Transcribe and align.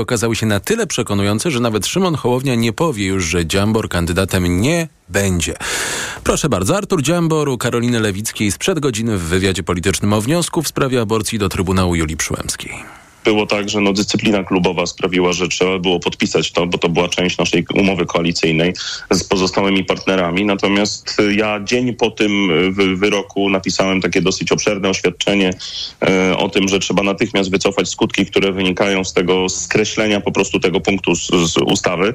okazały 0.00 0.36
się 0.36 0.46
na 0.46 0.60
tyle 0.60 0.86
przekonujące, 0.86 1.50
że 1.50 1.60
nawet 1.60 1.86
Szymon 1.86 2.14
Hołownia 2.14 2.54
nie 2.54 2.72
powie 2.72 3.06
już, 3.06 3.24
że 3.24 3.46
Dziambor 3.46 3.88
kandydatem 3.88 4.60
nie 4.60 4.88
będzie. 5.08 5.54
Proszę 6.24 6.48
bardzo, 6.48 6.76
Artur 6.76 7.02
Dziambor 7.02 7.48
u 7.48 7.58
Karoliny 7.58 8.00
Lewickiej 8.00 8.52
sprzed 8.52 8.80
godziny 8.80 9.18
w 9.18 9.22
wywiadzie 9.22 9.62
politycznym 9.62 10.12
o 10.12 10.20
wniosku 10.20 10.62
w 10.62 10.68
sprawie 10.68 11.00
aborcji 11.00 11.38
do 11.38 11.48
Trybunału 11.48 11.94
Julii 11.94 12.16
Przyłębskiej 12.16 13.03
było 13.24 13.46
tak, 13.46 13.68
że 13.68 13.80
no, 13.80 13.92
dyscyplina 13.92 14.44
klubowa 14.44 14.86
sprawiła, 14.86 15.32
że 15.32 15.48
trzeba 15.48 15.78
było 15.78 16.00
podpisać 16.00 16.52
to, 16.52 16.66
bo 16.66 16.78
to 16.78 16.88
była 16.88 17.08
część 17.08 17.38
naszej 17.38 17.64
umowy 17.74 18.06
koalicyjnej 18.06 18.72
z 19.10 19.24
pozostałymi 19.24 19.84
partnerami. 19.84 20.44
Natomiast 20.44 21.16
ja 21.36 21.60
dzień 21.64 21.94
po 21.94 22.10
tym 22.10 22.50
wyroku 22.96 23.48
napisałem 23.50 24.00
takie 24.00 24.22
dosyć 24.22 24.52
obszerne 24.52 24.88
oświadczenie 24.88 25.50
e, 26.02 26.36
o 26.36 26.48
tym, 26.48 26.68
że 26.68 26.78
trzeba 26.78 27.02
natychmiast 27.02 27.50
wycofać 27.50 27.88
skutki, 27.88 28.26
które 28.26 28.52
wynikają 28.52 29.04
z 29.04 29.12
tego 29.12 29.48
skreślenia 29.48 30.20
po 30.20 30.32
prostu 30.32 30.60
tego 30.60 30.80
punktu 30.80 31.14
z, 31.14 31.26
z 31.26 31.56
ustawy, 31.56 32.14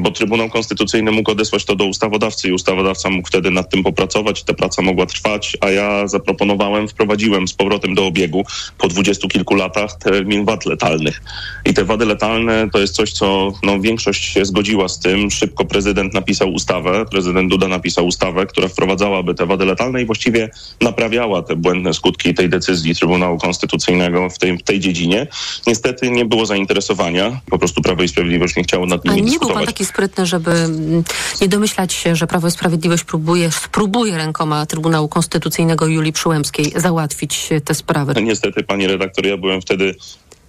bo 0.00 0.10
Trybunał 0.10 0.50
Konstytucyjny 0.50 1.12
mógł 1.12 1.30
odesłać 1.30 1.64
to 1.64 1.76
do 1.76 1.84
ustawodawcy 1.84 2.48
i 2.48 2.52
ustawodawca 2.52 3.10
mógł 3.10 3.28
wtedy 3.28 3.50
nad 3.50 3.70
tym 3.70 3.82
popracować. 3.82 4.42
Ta 4.42 4.54
praca 4.54 4.82
mogła 4.82 5.06
trwać, 5.06 5.56
a 5.60 5.70
ja 5.70 6.08
zaproponowałem, 6.08 6.88
wprowadziłem 6.88 7.48
z 7.48 7.54
powrotem 7.54 7.94
do 7.94 8.06
obiegu 8.06 8.44
po 8.78 8.88
dwudziestu 8.88 9.28
kilku 9.28 9.54
latach 9.54 9.98
te 9.98 10.23
termin 10.24 10.44
wad 10.44 10.66
letalnych. 10.66 11.22
I 11.64 11.74
te 11.74 11.84
wady 11.84 12.04
letalne 12.04 12.70
to 12.70 12.78
jest 12.78 12.94
coś, 12.94 13.12
co 13.12 13.52
no, 13.62 13.80
większość 13.80 14.24
się 14.24 14.44
zgodziła 14.44 14.88
z 14.88 14.98
tym. 14.98 15.30
Szybko 15.30 15.64
prezydent 15.64 16.14
napisał 16.14 16.52
ustawę, 16.52 17.04
prezydent 17.10 17.50
Duda 17.50 17.68
napisał 17.68 18.06
ustawę, 18.06 18.46
która 18.46 18.68
wprowadzałaby 18.68 19.34
te 19.34 19.46
wady 19.46 19.64
letalne 19.64 20.02
i 20.02 20.06
właściwie 20.06 20.50
naprawiała 20.80 21.42
te 21.42 21.56
błędne 21.56 21.94
skutki 21.94 22.34
tej 22.34 22.48
decyzji 22.48 22.94
Trybunału 22.94 23.38
Konstytucyjnego 23.38 24.30
w 24.30 24.38
tej, 24.38 24.58
w 24.58 24.62
tej 24.62 24.80
dziedzinie. 24.80 25.26
Niestety 25.66 26.10
nie 26.10 26.24
było 26.24 26.46
zainteresowania. 26.46 27.40
Po 27.50 27.58
prostu 27.58 27.82
Prawo 27.82 28.02
i 28.02 28.08
Sprawiedliwość 28.08 28.56
nie 28.56 28.62
chciało 28.62 28.86
nad 28.86 29.04
nimi 29.04 29.12
Ale 29.12 29.22
nie 29.22 29.30
dyskutować. 29.30 29.54
był 29.54 29.66
pan 29.66 29.66
taki 29.66 29.84
sprytny, 29.84 30.26
żeby 30.26 30.50
mm, 30.50 31.04
nie 31.40 31.48
domyślać 31.48 31.92
się, 31.92 32.16
że 32.16 32.26
Prawo 32.26 32.48
i 32.48 32.50
Sprawiedliwość 32.50 33.04
próbuje, 33.04 33.52
spróbuje 33.52 34.16
rękoma 34.16 34.66
Trybunału 34.66 35.08
Konstytucyjnego 35.08 35.86
Julii 35.86 36.12
Przyłębskiej 36.12 36.72
załatwić 36.76 37.48
te 37.64 37.74
sprawy. 37.74 38.14
Niestety, 38.22 38.62
pani 38.62 38.86
redaktor, 38.86 39.26
ja 39.26 39.36
byłem 39.36 39.60
wtedy 39.60 39.94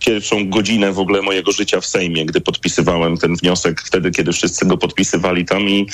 pierwszą 0.05 0.49
godzinę 0.49 0.93
w 0.93 0.99
ogóle 0.99 1.21
mojego 1.21 1.51
życia 1.51 1.81
w 1.81 1.85
Sejmie, 1.85 2.25
gdy 2.25 2.41
podpisywałem 2.41 3.17
ten 3.17 3.35
wniosek, 3.35 3.81
wtedy, 3.81 4.11
kiedy 4.11 4.33
wszyscy 4.33 4.65
go 4.65 4.77
podpisywali 4.77 5.45
tam 5.45 5.69
i 5.69 5.87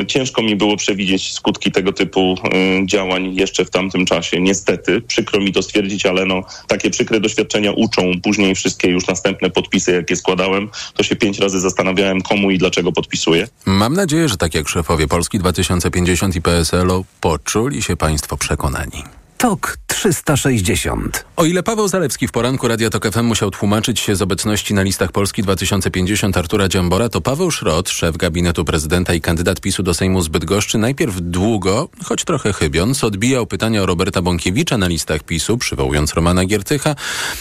y, 0.00 0.06
ciężko 0.06 0.42
mi 0.42 0.56
było 0.56 0.76
przewidzieć 0.76 1.32
skutki 1.32 1.72
tego 1.72 1.92
typu 1.92 2.34
y, 2.82 2.86
działań 2.86 3.34
jeszcze 3.34 3.64
w 3.64 3.70
tamtym 3.70 4.06
czasie. 4.06 4.40
Niestety, 4.40 5.00
przykro 5.00 5.40
mi 5.40 5.52
to 5.52 5.62
stwierdzić, 5.62 6.06
ale 6.06 6.26
no, 6.26 6.42
takie 6.68 6.90
przykre 6.90 7.20
doświadczenia 7.20 7.72
uczą. 7.72 8.02
Później 8.22 8.54
wszystkie 8.54 8.88
już 8.88 9.06
następne 9.06 9.50
podpisy, 9.50 9.92
jakie 9.92 10.16
składałem, 10.16 10.68
to 10.94 11.02
się 11.02 11.16
pięć 11.16 11.38
razy 11.38 11.60
zastanawiałem, 11.60 12.22
komu 12.22 12.50
i 12.50 12.58
dlaczego 12.58 12.92
podpisuję. 12.92 13.48
Mam 13.66 13.94
nadzieję, 13.94 14.28
że 14.28 14.36
tak 14.36 14.54
jak 14.54 14.68
szefowie 14.68 15.08
Polski 15.08 15.38
2050 15.38 16.36
i 16.36 16.42
PSL-u 16.42 17.04
poczuli 17.20 17.82
się 17.82 17.96
państwo 17.96 18.36
przekonani. 18.36 19.25
TOK 19.46 19.78
360. 19.86 21.24
O 21.36 21.44
ile 21.44 21.62
Paweł 21.62 21.88
Zalewski 21.88 22.28
w 22.28 22.32
poranku 22.32 22.68
Radia 22.68 22.90
TOK 22.90 23.12
FM 23.12 23.24
musiał 23.24 23.50
tłumaczyć 23.50 24.00
się 24.00 24.16
z 24.16 24.22
obecności 24.22 24.74
na 24.74 24.82
listach 24.82 25.12
Polski 25.12 25.42
2050 25.42 26.36
Artura 26.36 26.68
Dziambora, 26.68 27.08
to 27.08 27.20
Paweł 27.20 27.50
Szrot, 27.50 27.90
szef 27.90 28.16
gabinetu 28.16 28.64
prezydenta 28.64 29.14
i 29.14 29.20
kandydat 29.20 29.60
PiSu 29.60 29.82
do 29.82 29.94
Sejmu 29.94 30.20
z 30.20 30.28
Bydgoszczy, 30.28 30.78
najpierw 30.78 31.20
długo, 31.20 31.88
choć 32.04 32.24
trochę 32.24 32.52
chybiąc, 32.52 33.04
odbijał 33.04 33.46
pytania 33.46 33.82
o 33.82 33.86
Roberta 33.86 34.22
Bąkiewicza 34.22 34.78
na 34.78 34.88
listach 34.88 35.22
PiSu, 35.22 35.58
przywołując 35.58 36.14
Romana 36.14 36.44
Giertycha. 36.44 36.94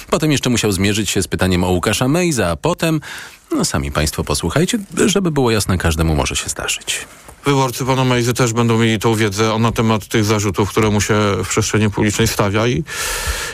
Potem 0.09 0.31
jeszcze 0.31 0.49
musiał 0.49 0.71
zmierzyć 0.71 1.09
się 1.09 1.21
z 1.21 1.27
pytaniem 1.27 1.63
o 1.63 1.69
Łukasza 1.69 2.07
Mejza, 2.07 2.49
a 2.49 2.55
potem, 2.55 3.01
no 3.51 3.65
sami 3.65 3.91
państwo 3.91 4.23
posłuchajcie, 4.23 4.79
żeby 5.05 5.31
było 5.31 5.51
jasne, 5.51 5.77
każdemu 5.77 6.15
może 6.15 6.35
się 6.35 6.49
zdarzyć. 6.49 7.07
Wyborcy 7.45 7.85
pana 7.85 8.03
Mejzy 8.03 8.33
też 8.33 8.53
będą 8.53 8.77
mieli 8.77 8.99
tą 8.99 9.15
wiedzę 9.15 9.59
na 9.59 9.71
temat 9.71 10.07
tych 10.07 10.25
zarzutów, 10.25 10.69
które 10.69 10.89
mu 10.89 11.01
się 11.01 11.13
w 11.43 11.47
przestrzeni 11.47 11.89
publicznej 11.89 12.27
stawia 12.27 12.67
i, 12.67 12.83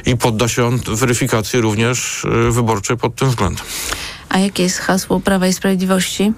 i 0.06 0.18
podda 0.18 0.48
się 0.48 0.66
on 0.66 0.80
weryfikacji 0.88 1.62
również 1.62 2.24
y, 2.24 2.52
wyborczej 2.52 2.98
pod 2.98 3.16
tym 3.16 3.30
względem. 3.30 3.66
A 4.30 4.40
jakie 4.40 4.64
jest 4.64 4.78
hasło 4.78 5.20
Prawa 5.20 5.48
i 5.48 5.54
Sprawiedliwości? 5.54 6.34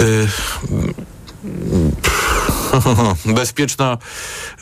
Y 0.00 0.28
bezpieczna 3.34 3.98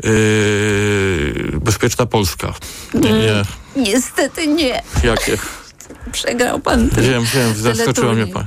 yy, 0.05 1.61
bezpieczna 1.61 2.07
Polska. 2.07 2.55
Nie, 2.95 3.13
nie. 3.13 3.43
Niestety 3.77 4.47
nie. 4.47 4.83
Jakie? 5.05 5.39
Przegrał 6.13 6.61
pan. 6.61 6.89
Wiem, 6.89 7.25
wiem, 7.35 7.55
zaskoczyła 7.55 8.13
mnie 8.13 8.27
pan. 8.27 8.45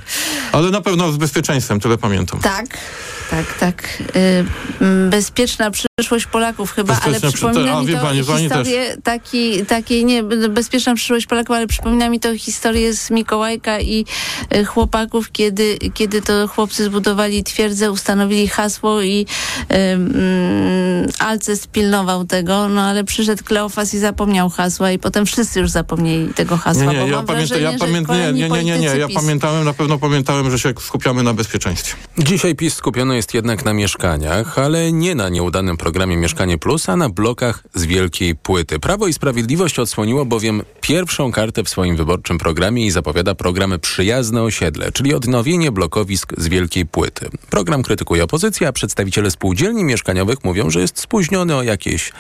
Ale 0.52 0.70
na 0.72 0.82
pewno 0.82 1.12
z 1.12 1.18
bezpieczeństwem, 1.18 1.80
tyle 1.80 1.98
pamiętam. 1.98 2.40
Tak, 2.40 2.66
tak, 3.34 3.58
tak. 3.60 4.04
Yy, 4.80 5.10
bezpieczna 5.10 5.72
przyszłość 5.72 6.26
Polaków 6.26 6.72
chyba, 6.72 7.00
ale 7.02 7.20
przypomina 7.20 7.82
mi 7.82 7.88
to 7.88 7.98
pani, 7.98 8.24
pani 8.24 8.44
historię 8.44 8.98
taki, 9.04 9.66
takiej, 9.66 10.06
nie, 10.06 10.24
bezpieczna 10.50 10.96
przyszłość 10.96 11.26
Polaków, 11.26 11.56
ale 11.56 11.68
przypomina 11.68 12.10
mi 12.10 12.20
to 12.20 12.38
historię 12.38 12.94
z 12.94 13.12
Mikołajka 13.12 13.80
i 13.80 14.06
y, 14.56 14.66
chłopaków, 14.66 15.32
kiedy, 15.32 15.78
kiedy 15.94 16.22
to 16.22 16.48
chłopcy 16.48 16.84
zbudowali 16.84 17.44
twierdzę, 17.44 17.92
ustanowili 17.92 18.48
hasło 18.48 19.02
i 19.02 19.26
y, 19.72 19.76
y, 19.76 19.98
Alces 21.20 21.68
pilnował 21.68 22.26
tego, 22.26 22.70
no 22.70 22.82
ale 22.82 23.04
przyszedł 23.04 23.44
Kleofas 23.44 23.94
i 23.94 24.00
zapomniał 24.00 24.50
hasła 24.50 24.92
i 24.92 25.00
potem 25.00 25.26
wszyscy 25.26 25.60
już 25.60 25.70
zapomnieli 25.70 26.34
tego 26.34 26.58
hasła, 26.58 26.94
nie, 26.94 27.06
nie, 27.06 27.12
ja 27.12 27.24
pamiętam, 27.24 27.62
ja 27.62 27.74
pamiętam, 27.80 28.18
nie, 28.18 28.34
nie, 28.34 28.50
nie, 28.50 28.64
nie, 28.64 28.80
nie, 28.80 28.88
ja 28.88 29.08
pamiętałem, 29.16 29.66
na 29.66 29.74
pewno 29.74 29.98
pamiętałem, 29.98 30.52
że 30.52 30.60
się 30.60 30.74
skupiamy 30.80 31.24
na 31.24 31.34
bezpieczeństwie. 31.34 31.96
Dzisiaj 32.18 32.56
PiS 32.56 32.74
skupiony 32.74 33.16
jest 33.16 33.23
jednak 33.34 33.66
na 33.66 33.74
mieszkaniach, 33.74 34.60
ale 34.60 34.92
nie 34.92 35.16
na 35.16 35.30
nieudanym 35.30 35.78
programie 35.78 36.18
Mieszkanie 36.18 36.58
Plus, 36.58 36.90
a 36.90 36.96
na 36.96 37.10
blokach 37.10 37.64
z 37.74 37.86
wielkiej 37.86 38.36
płyty. 38.36 38.80
Prawo 38.80 39.08
i 39.08 39.14
Sprawiedliwość 39.14 39.80
odsłoniło 39.80 40.26
bowiem 40.26 40.62
pierwszą 40.82 41.32
kartę 41.32 41.64
w 41.64 41.70
swoim 41.70 41.96
wyborczym 41.96 42.38
programie 42.38 42.86
i 42.86 42.92
zapowiada 42.92 43.36
program 43.36 43.80
Przyjazne 43.80 44.42
Osiedle, 44.42 44.92
czyli 44.92 45.14
odnowienie 45.14 45.72
blokowisk 45.72 46.34
z 46.38 46.48
wielkiej 46.48 46.86
płyty. 46.86 47.30
Program 47.50 47.84
krytykuje 47.84 48.24
opozycja, 48.24 48.70
a 48.70 48.72
przedstawiciele 48.72 49.32
spółdzielni 49.32 49.84
mieszkaniowych 49.84 50.44
mówią, 50.44 50.70
że 50.70 50.82
jest 50.82 51.00
spóźniony 51.00 51.56
o 51.56 51.64
jakieś 51.64 52.12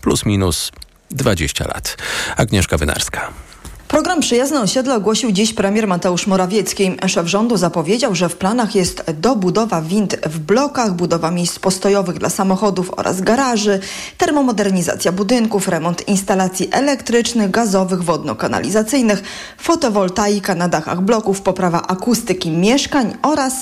plus 0.00 0.26
minus 0.26 0.72
20 1.10 1.64
lat. 1.64 1.96
Agnieszka 2.36 2.78
Wynarska. 2.78 3.51
Program 3.92 4.20
Przyjazne 4.20 4.60
Osiedle 4.60 4.94
ogłosił 4.94 5.32
dziś 5.32 5.52
premier 5.52 5.86
Mateusz 5.86 6.26
Morawiecki. 6.26 6.92
Szef 7.06 7.26
rządu 7.26 7.56
zapowiedział, 7.56 8.14
że 8.14 8.28
w 8.28 8.36
planach 8.36 8.74
jest 8.74 9.04
dobudowa 9.10 9.82
wind 9.82 10.16
w 10.26 10.38
blokach, 10.38 10.94
budowa 10.94 11.30
miejsc 11.30 11.58
postojowych 11.58 12.18
dla 12.18 12.30
samochodów 12.30 12.90
oraz 12.96 13.20
garaży, 13.20 13.80
termomodernizacja 14.18 15.12
budynków, 15.12 15.68
remont 15.68 16.08
instalacji 16.08 16.68
elektrycznych, 16.70 17.50
gazowych, 17.50 18.02
wodno-kanalizacyjnych, 18.02 19.22
fotowoltaika 19.58 20.54
na 20.54 20.68
dachach 20.68 21.00
bloków, 21.00 21.40
poprawa 21.40 21.82
akustyki 21.82 22.50
mieszkań 22.50 23.16
oraz 23.22 23.54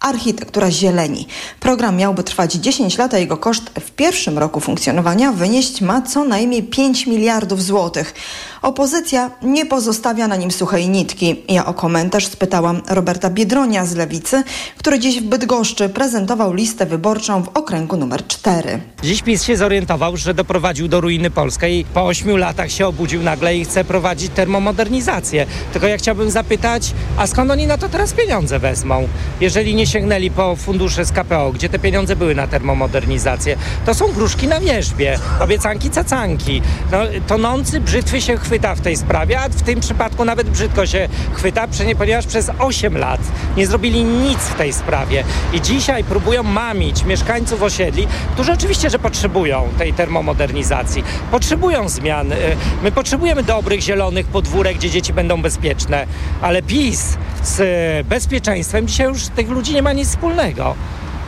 architektura 0.00 0.70
zieleni. 0.70 1.26
Program 1.60 1.96
miałby 1.96 2.24
trwać 2.24 2.52
10 2.52 2.98
lat, 2.98 3.14
a 3.14 3.18
jego 3.18 3.36
koszt 3.36 3.70
w 3.80 3.90
pierwszym 3.90 4.38
roku 4.38 4.60
funkcjonowania 4.60 5.32
wynieść 5.32 5.80
ma 5.80 6.02
co 6.02 6.24
najmniej 6.24 6.62
5 6.62 7.06
miliardów 7.06 7.62
złotych. 7.62 8.14
Opozycja 8.62 9.30
nie 9.42 9.66
pozostawia 9.66 10.28
na 10.28 10.36
nim 10.36 10.50
suchej 10.50 10.88
nitki. 10.88 11.42
Ja 11.48 11.66
o 11.66 11.74
komentarz 11.74 12.26
spytałam 12.26 12.82
Roberta 12.88 13.30
Biedronia 13.30 13.86
z 13.86 13.94
Lewicy, 13.94 14.42
który 14.78 14.98
dziś 14.98 15.20
w 15.20 15.24
Bydgoszczy 15.24 15.88
prezentował 15.88 16.54
listę 16.54 16.86
wyborczą 16.86 17.42
w 17.42 17.48
okręgu 17.48 17.96
numer 17.96 18.26
4. 18.26 18.80
Dziś 19.02 19.22
PiS 19.22 19.42
się 19.42 19.56
zorientował, 19.56 20.16
że 20.16 20.34
doprowadził 20.34 20.88
do 20.88 21.00
ruiny 21.00 21.30
Polskę 21.30 21.70
i 21.70 21.84
po 21.84 22.06
ośmiu 22.06 22.36
latach 22.36 22.70
się 22.70 22.86
obudził 22.86 23.22
nagle 23.22 23.56
i 23.56 23.64
chce 23.64 23.84
prowadzić 23.84 24.32
termomodernizację. 24.34 25.46
Tylko 25.72 25.86
ja 25.86 25.98
chciałbym 25.98 26.30
zapytać, 26.30 26.92
a 27.16 27.26
skąd 27.26 27.50
oni 27.50 27.66
na 27.66 27.78
to 27.78 27.88
teraz 27.88 28.12
pieniądze 28.12 28.58
wezmą? 28.58 29.08
Jeżeli 29.40 29.74
nie 29.74 29.86
sięgnęli 29.86 30.30
po 30.30 30.56
fundusze 30.56 31.04
z 31.04 31.12
KPO, 31.12 31.52
gdzie 31.52 31.68
te 31.68 31.78
pieniądze 31.78 32.16
były 32.16 32.34
na 32.34 32.46
termomodernizację, 32.46 33.56
to 33.86 33.94
są 33.94 34.08
gruszki 34.12 34.48
na 34.48 34.60
wierzbie, 34.60 35.18
obiecanki 35.40 35.90
cacanki. 35.90 36.62
No, 36.92 36.98
tonący 37.26 37.80
brzytwy 37.80 38.20
się 38.20 38.36
chwyta 38.52 38.74
w 38.74 38.80
tej 38.80 38.96
sprawie, 38.96 39.40
a 39.40 39.48
w 39.48 39.62
tym 39.62 39.80
przypadku 39.80 40.24
nawet 40.24 40.50
brzydko 40.50 40.86
się 40.86 41.08
chwyta, 41.32 41.68
ponieważ 41.98 42.26
przez 42.26 42.50
8 42.58 42.98
lat 42.98 43.20
nie 43.56 43.66
zrobili 43.66 44.04
nic 44.04 44.38
w 44.38 44.54
tej 44.54 44.72
sprawie. 44.72 45.24
I 45.52 45.60
dzisiaj 45.60 46.04
próbują 46.04 46.42
mamić 46.42 47.04
mieszkańców 47.04 47.62
osiedli, 47.62 48.06
którzy 48.34 48.52
oczywiście, 48.52 48.90
że 48.90 48.98
potrzebują 48.98 49.68
tej 49.78 49.92
termomodernizacji, 49.92 51.04
potrzebują 51.30 51.88
zmian. 51.88 52.32
Y, 52.32 52.36
my 52.82 52.92
potrzebujemy 52.92 53.42
dobrych, 53.42 53.80
zielonych 53.80 54.26
podwórek, 54.26 54.76
gdzie 54.76 54.90
dzieci 54.90 55.12
będą 55.12 55.42
bezpieczne, 55.42 56.06
ale 56.42 56.62
PiS 56.62 57.18
z 57.42 58.06
bezpieczeństwem 58.06 58.88
dzisiaj 58.88 59.06
już 59.06 59.26
tych 59.26 59.48
ludzi 59.48 59.74
nie 59.74 59.82
ma 59.82 59.92
nic 59.92 60.08
wspólnego. 60.08 60.74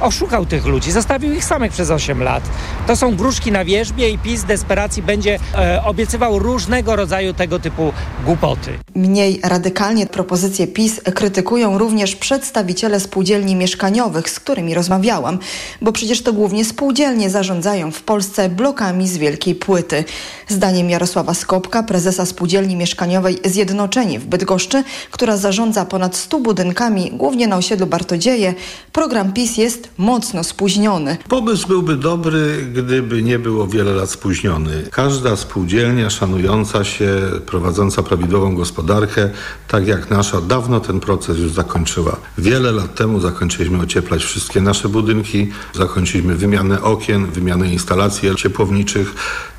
Oszukał 0.05 0.47
tych 0.47 0.67
ludzi, 0.67 0.93
zostawił 0.93 1.33
ich 1.33 1.45
samych 1.45 1.73
przez 1.73 1.91
8 1.91 2.23
lat. 2.23 2.43
To 2.87 2.97
są 2.97 3.17
gruszki 3.17 3.53
na 3.53 3.65
wierzbie 3.65 4.11
i 4.11 4.19
PiS 4.19 4.45
desperacji 4.45 5.03
będzie 5.03 5.39
e, 5.55 5.85
obiecywał 5.85 6.39
różnego 6.39 6.97
rodzaju 6.97 7.35
tego 7.35 7.59
typu 7.59 7.93
głupoty. 8.25 8.79
Mniej 8.95 9.41
radykalnie 9.43 10.07
propozycje 10.07 10.67
PiS 10.67 11.01
krytykują 11.15 11.79
również 11.79 12.17
przedstawiciele 12.17 13.01
spółdzielni 13.01 13.57
mieszkaniowych, 13.57 14.31
z 14.31 14.41
którymi 14.41 14.75
rozmawiałam, 14.75 15.39
bo 15.83 15.93
przecież 15.93 16.23
to 16.23 16.33
głównie 16.33 16.65
spółdzielnie 16.65 17.31
zarządzają 17.31 17.91
w 17.91 18.03
Polsce 18.03 18.49
blokami 18.49 19.09
z 19.09 19.17
wielkiej 19.17 19.55
płyty. 19.55 20.05
Zdaniem 20.49 20.91
Jarosława 20.91 21.35
Skopka, 21.35 21.83
prezesa 21.83 22.27
spółdzielni 22.27 22.77
mieszkaniowej 22.77 23.39
Zjednoczeni 23.45 24.19
w 24.19 24.27
Bydgoszczy, 24.27 24.85
która 25.11 25.37
zarządza 25.37 25.85
ponad 25.85 26.17
100 26.17 26.41
budynkami, 26.41 27.11
głównie 27.13 27.47
na 27.47 27.57
osiedlu 27.57 27.87
Bartodzieje, 27.87 28.55
program 28.93 29.33
PiS 29.33 29.57
jest 29.57 29.89
mocno 29.99 30.45
spóźniony. 30.45 31.17
Pomysł 31.29 31.69
byłby 31.69 31.97
dobry, 31.97 32.67
gdyby 32.75 33.23
nie 33.23 33.39
było 33.39 33.67
wiele 33.67 33.93
lat 33.93 34.11
spóźniony. 34.11 34.89
Każda 34.91 35.37
spółdzielnia 35.37 36.11
szanująca 36.11 36.85
się, 36.85 37.07
prowadząca 37.47 38.03
prawidłową 38.03 38.57
gospodarkę, 38.57 39.31
tak 39.69 39.87
jak 39.87 40.11
nasza, 40.11 40.41
dawno 40.41 40.81
ten 40.81 41.01
proces 41.01 41.39
już 41.39 41.53
zakończyła. 41.53 42.17
Wiele 42.39 42.73
lat 42.73 42.95
temu 42.95 43.21
zakończyliśmy 43.21 43.79
ocieplać 43.79 44.25
wszystkie 44.25 44.61
nasze 44.61 44.89
budynki, 44.89 45.49
zakończyliśmy 45.75 46.35
wymianę 46.35 46.83
okien, 46.83 47.27
wymianę 47.27 47.73
instalacji 47.73 48.37
ciepłowniczych, 48.37 49.15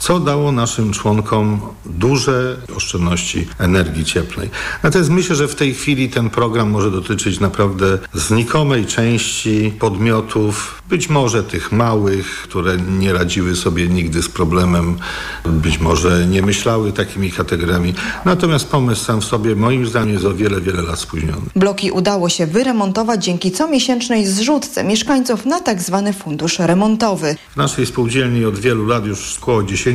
co 0.06 0.20
dało 0.20 0.52
naszym 0.52 0.92
członkom 0.92 1.60
duże 1.86 2.58
oszczędności 2.76 3.48
energii 3.60 4.06
cieplnej. 4.06 4.50
Natomiast 4.84 5.10
myślę, 5.10 5.36
że 5.36 5.48
w 5.48 5.56
tej 5.56 5.74
chwili 5.74 6.10
ten 6.10 6.30
program 6.30 6.70
może 6.70 6.92
dotyczyć 6.92 7.40
naprawdę 7.40 7.98
znikomej 8.14 8.86
części 8.86 9.74
podmiotów, 9.80 10.82
być 10.90 11.10
może 11.10 11.44
tych 11.44 11.72
małych, 11.72 12.42
które 12.44 12.78
nie 12.78 13.14
radziły 13.14 13.56
sobie 13.56 13.88
nigdy 13.88 14.24
z 14.24 14.30
problemem, 14.30 14.98
być 15.46 15.80
może 15.80 16.28
nie 16.28 16.42
myślały 16.42 16.92
takimi 16.92 17.32
kategoriami. 17.32 17.94
Natomiast 18.26 18.68
pomysł 18.68 19.06
sam 19.06 19.22
w 19.22 19.26
sobie 19.26 19.56
moim 19.56 19.88
zdaniem 19.88 20.14
jest 20.14 20.26
o 20.26 20.34
wiele, 20.34 20.62
wiele 20.62 20.82
lat 20.82 21.00
spóźniony. 21.00 21.42
Bloki 21.56 21.92
udało 21.92 22.30
się 22.30 22.48
wyremontować 22.48 23.26
dzięki 23.26 23.52
comiesięcznej 23.52 24.28
zrzutce 24.28 24.84
mieszkańców 24.84 25.46
na 25.46 25.60
tak 25.60 25.82
zwany 25.82 26.14
fundusz 26.14 26.60
remontowy. 26.60 27.36
W 27.52 27.56
naszej 27.58 27.86
spółdzielni 27.86 28.46
od 28.46 28.60
wielu 28.60 28.86
lat, 28.86 29.06
już 29.06 29.38
około 29.42 29.64
10, 29.64 29.95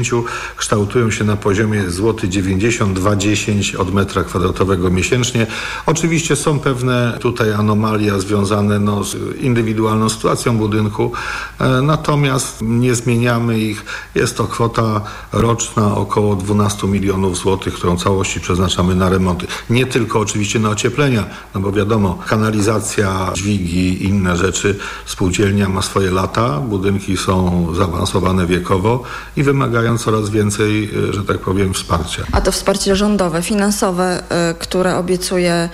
kształtują 0.57 1.11
się 1.11 1.25
na 1.25 1.37
poziomie 1.37 1.91
złoty 1.91 2.29
92,10 2.29 3.77
od 3.77 3.95
metra 3.95 4.25
kwadratowego 4.25 4.91
miesięcznie. 4.91 5.47
Oczywiście 5.87 6.37
są 6.37 6.59
pewne 6.59 7.19
tutaj 7.21 7.53
anomalia 7.53 8.19
związane 8.19 8.79
no, 8.79 9.05
z 9.05 9.17
indywidualną 9.41 10.09
sytuacją 10.09 10.59
budynku, 10.59 11.13
e, 11.59 11.83
natomiast 11.83 12.59
nie 12.63 12.95
zmieniamy 12.95 13.59
ich. 13.59 13.85
Jest 14.15 14.37
to 14.37 14.45
kwota 14.45 15.01
roczna 15.33 15.95
około 15.97 16.37
12 16.37 16.87
milionów 16.87 17.37
złotych, 17.37 17.75
którą 17.75 17.97
całości 17.97 18.41
przeznaczamy 18.41 18.95
na 18.95 19.09
remonty. 19.09 19.47
Nie 19.71 19.87
tylko 19.87 20.21
oczywiście 20.21 20.59
na 20.59 20.71
ocieplenia, 20.71 21.25
no 21.55 21.61
bo 21.61 21.73
wiadomo, 21.73 22.19
kanalizacja, 22.27 23.31
dźwigi 23.35 24.05
i 24.05 24.05
inne 24.05 24.37
rzeczy. 24.37 24.79
Spółdzielnia 25.07 25.69
ma 25.69 25.83
swoje 25.83 26.11
lata, 26.11 26.61
budynki 26.61 27.17
są 27.17 27.67
zaawansowane 27.75 28.47
wiekowo 28.47 29.03
i 29.37 29.43
wymagają 29.43 29.80
coraz 29.99 30.31
więcej, 30.31 30.91
e, 31.09 31.13
że 31.13 31.25
tak 31.25 31.39
powiem, 31.39 31.75
wsparcia. 31.75 32.23
A 32.33 32.41
to 32.41 32.53
wsparcie 32.53 32.97
rządowe, 32.97 33.43
finansowe, 33.43 34.23
e, 34.29 34.55
które 34.55 34.97
obiecuje 34.97 35.69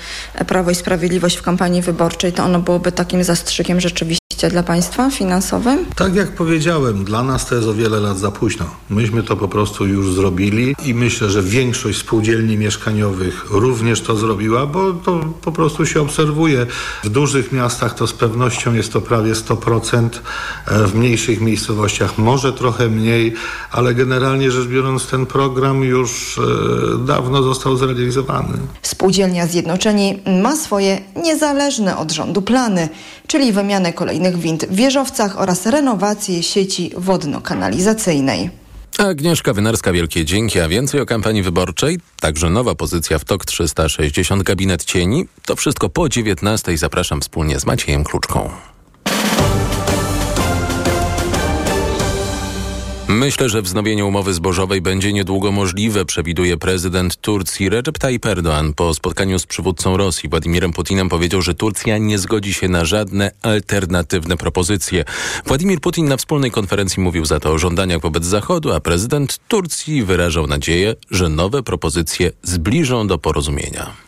Prawo 0.47 0.71
i 0.71 0.75
Sprawiedliwość 0.75 1.37
w 1.37 1.43
kampanii 1.43 1.83
wyborczej, 1.83 2.33
to 2.33 2.45
ono 2.45 2.61
byłoby 2.61 2.93
takim 2.93 3.25
zastrzykiem 3.25 3.81
rzeczywiście 3.81 4.26
dla 4.51 4.63
państwa 4.63 5.11
finansowym? 5.11 5.85
Tak 5.97 6.15
jak 6.15 6.33
powiedziałem, 6.33 7.05
dla 7.05 7.23
nas 7.23 7.47
to 7.47 7.55
jest 7.55 7.69
o 7.69 7.75
wiele 7.75 8.01
lat 8.01 8.19
za 8.19 8.31
późno. 8.31 8.65
Myśmy 8.91 9.23
to 9.23 9.37
po 9.37 9.49
prostu 9.49 9.87
już 9.87 10.15
zrobili 10.15 10.77
i 10.85 10.95
myślę, 10.95 11.31
że 11.31 11.43
większość 11.43 11.99
spółdzielni 11.99 12.57
mieszkaniowych 12.57 13.47
również 13.51 14.01
to 14.01 14.17
zrobiła, 14.17 14.67
bo 14.67 14.93
to 14.93 15.21
po 15.43 15.53
prostu 15.53 15.87
się 15.87 16.01
obserwuje. 16.01 16.67
W 17.05 17.09
dużych 17.09 17.53
miastach 17.53 17.95
to 17.95 18.07
z 18.07 18.13
pewnością 18.13 18.75
jest 18.75 18.93
to 18.93 19.01
prawie 19.01 19.33
100%, 19.33 20.09
e, 20.67 20.87
w 20.87 20.95
mniejszych 20.95 21.41
miejscowościach 21.41 22.19
może 22.19 22.53
trochę 22.53 22.89
mniej, 22.89 23.35
ale 23.71 23.95
generalnie 23.95 24.51
rzecz 24.51 24.69
biorąc 24.69 25.07
ten 25.07 25.27
program 25.27 25.85
już 25.85 26.39
e, 26.39 27.07
dawno 27.07 27.43
został 27.43 27.77
zrealizowany. 27.77 28.59
Spółdzielnia 28.83 29.47
Zjednoczeni 29.47 30.23
ma 30.43 30.57
swoje 30.57 31.01
niezależne 31.17 31.97
od 31.97 32.13
rządu 32.13 32.43
plany, 32.43 32.89
czyli 33.27 33.53
wymianę 33.53 33.93
kolejnych 33.93 34.36
wind 34.37 34.67
w 34.67 34.75
wieżowcach 34.75 35.41
oraz 35.41 35.67
renowację 35.67 36.43
sieci 36.43 36.93
wodno-kanalizacyjnej. 36.97 38.51
Agnieszka 38.99 39.53
Wynarska, 39.53 39.93
wielkie 39.93 40.25
dzięki, 40.25 40.61
a 40.61 40.69
więcej 40.69 41.01
o 41.01 41.07
kampanii 41.07 41.43
wyborczej, 41.43 41.99
także 42.21 42.51
nowa 42.51 42.75
pozycja 42.75 43.19
w 43.19 43.25
TOK 43.25 43.45
360 43.45 44.43
Gabinet 44.43 44.85
Cieni. 44.85 45.27
To 45.47 45.57
wszystko 45.57 45.89
po 45.89 46.09
19. 46.09 46.79
Zapraszam 46.79 47.21
wspólnie 47.21 47.61
z 47.61 47.67
Maciejem 47.67 48.05
Kluczką. 48.05 48.51
Myślę, 53.09 53.49
że 53.49 53.63
wznowienie 53.63 54.05
umowy 54.05 54.35
zbożowej 54.35 54.81
będzie 54.81 55.13
niedługo 55.13 55.53
możliwe, 55.53 56.05
przewiduje 56.05 56.57
prezydent 56.57 57.17
Turcji 57.17 57.69
Recep 57.69 57.99
Tayyip 57.99 58.27
Erdoğan. 58.27 58.73
Po 58.73 58.95
spotkaniu 58.95 59.39
z 59.39 59.47
przywódcą 59.47 59.97
Rosji 59.97 60.29
Władimirem 60.29 60.73
Putinem 60.73 61.09
powiedział, 61.09 61.43
że 61.43 61.55
Turcja 61.55 61.99
nie 61.99 62.19
zgodzi 62.19 62.55
się 62.55 62.69
na 62.69 62.85
żadne 62.85 63.31
alternatywne 63.43 64.37
propozycje. 64.37 65.05
Władimir 65.47 65.81
Putin 65.81 66.09
na 66.09 66.17
wspólnej 66.17 66.51
konferencji 66.51 67.03
mówił 67.03 67.25
za 67.25 67.41
to 67.41 67.53
o 67.53 67.59
żądaniach 67.59 68.01
wobec 68.01 68.25
Zachodu, 68.25 68.73
a 68.73 68.81
prezydent 68.81 69.39
Turcji 69.49 70.05
wyrażał 70.05 70.47
nadzieję, 70.47 70.95
że 71.11 71.29
nowe 71.29 71.63
propozycje 71.63 72.33
zbliżą 72.43 73.07
do 73.07 73.19
porozumienia. 73.19 74.06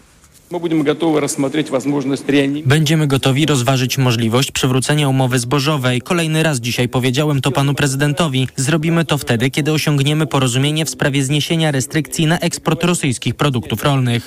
Będziemy 2.67 3.07
gotowi 3.07 3.47
rozważyć 3.47 3.99
możliwość 3.99 4.53
przywrócenia 4.53 5.09
umowy 5.09 5.39
zbożowej. 5.39 6.01
Kolejny 6.01 6.43
raz 6.43 6.61
dzisiaj 6.61 6.89
powiedziałem 6.89 7.41
to 7.41 7.51
panu 7.53 7.75
prezydentowi. 7.75 8.49
Zrobimy 8.57 9.05
to 9.05 9.19
wtedy, 9.19 9.51
kiedy 9.51 9.73
osiągniemy 9.73 10.27
porozumienie 10.27 10.85
w 10.85 10.91
sprawie 10.91 11.25
zniesienia 11.25 11.71
restrykcji 11.71 12.27
na 12.27 12.39
eksport 12.39 12.85
rosyjskich 12.85 13.35
produktów 13.35 13.83
rolnych. 13.83 14.25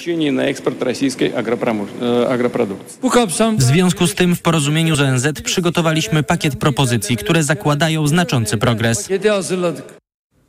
W 3.58 3.64
związku 3.64 4.08
z 4.08 4.16
tym 4.16 4.36
w 4.36 4.42
porozumieniu 4.42 4.96
z 4.96 5.02
ONZ 5.02 5.28
przygotowaliśmy 5.44 6.24
pakiet 6.24 6.56
propozycji, 6.56 7.18
które 7.18 7.44
zakładają 7.44 8.08
znaczący 8.08 8.58
progres. 8.58 9.10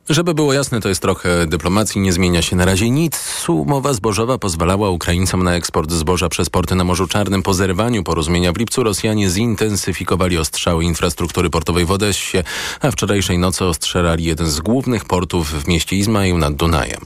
Żeby 0.09 0.33
było 0.33 0.53
jasne, 0.53 0.81
to 0.81 0.89
jest 0.89 1.01
trochę 1.01 1.47
dyplomacji, 1.47 2.01
nie 2.01 2.13
zmienia 2.13 2.41
się 2.41 2.55
na 2.55 2.65
razie 2.65 2.89
nic. 2.89 3.45
Umowa 3.47 3.93
zbożowa 3.93 4.37
pozwalała 4.37 4.89
Ukraińcom 4.89 5.43
na 5.43 5.55
eksport 5.55 5.91
zboża 5.91 6.29
przez 6.29 6.49
porty 6.49 6.75
na 6.75 6.83
Morzu 6.83 7.07
Czarnym. 7.07 7.43
Po 7.43 7.53
zerwaniu 7.53 8.03
porozumienia 8.03 8.53
w 8.53 8.57
lipcu 8.57 8.83
Rosjanie 8.83 9.29
zintensyfikowali 9.29 10.37
ostrzały 10.37 10.83
infrastruktury 10.83 11.49
portowej 11.49 11.85
w 11.85 11.91
Odessie, 11.91 12.37
a 12.81 12.91
wczorajszej 12.91 13.37
nocy 13.37 13.65
ostrzelali 13.65 14.23
jeden 14.23 14.47
z 14.47 14.59
głównych 14.59 15.05
portów 15.05 15.63
w 15.63 15.67
mieście 15.67 15.95
Izmail 15.95 16.37
nad 16.37 16.55
Dunajem. 16.55 17.01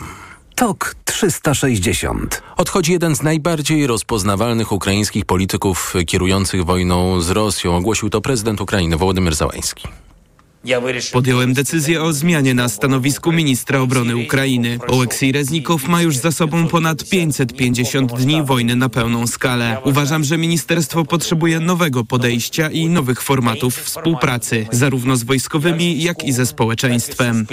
TOK 0.55 0.95
360. 1.05 2.41
Odchodzi 2.57 2.91
jeden 2.91 3.15
z 3.15 3.21
najbardziej 3.21 3.87
rozpoznawalnych 3.87 4.71
ukraińskich 4.71 5.25
polityków 5.25 5.93
kierujących 6.07 6.65
wojną 6.65 7.21
z 7.21 7.29
Rosją. 7.29 7.75
Ogłosił 7.75 8.09
to 8.09 8.21
prezydent 8.21 8.61
Ukrainy 8.61 8.97
Wołodymyr 8.97 9.35
Załański. 9.35 9.87
Podjąłem 11.11 11.53
decyzję 11.53 12.03
o 12.03 12.13
zmianie 12.13 12.53
na 12.53 12.69
stanowisku 12.69 13.31
ministra 13.31 13.79
obrony 13.79 14.17
Ukrainy. 14.17 14.79
Oleksij 14.87 15.31
Reznikow 15.31 15.87
ma 15.87 16.01
już 16.01 16.17
za 16.17 16.31
sobą 16.31 16.67
ponad 16.67 17.09
550 17.09 18.13
dni 18.13 18.43
wojny 18.43 18.75
na 18.75 18.89
pełną 18.89 19.27
skalę. 19.27 19.77
Uważam, 19.83 20.23
że 20.23 20.37
ministerstwo 20.37 21.05
potrzebuje 21.05 21.59
nowego 21.59 22.03
podejścia 22.03 22.69
i 22.69 22.89
nowych 22.89 23.21
formatów 23.21 23.75
współpracy, 23.75 24.67
zarówno 24.71 25.15
z 25.15 25.23
wojskowymi, 25.23 26.03
jak 26.03 26.23
i 26.23 26.31
ze 26.31 26.45
społeczeństwem. 26.45 27.45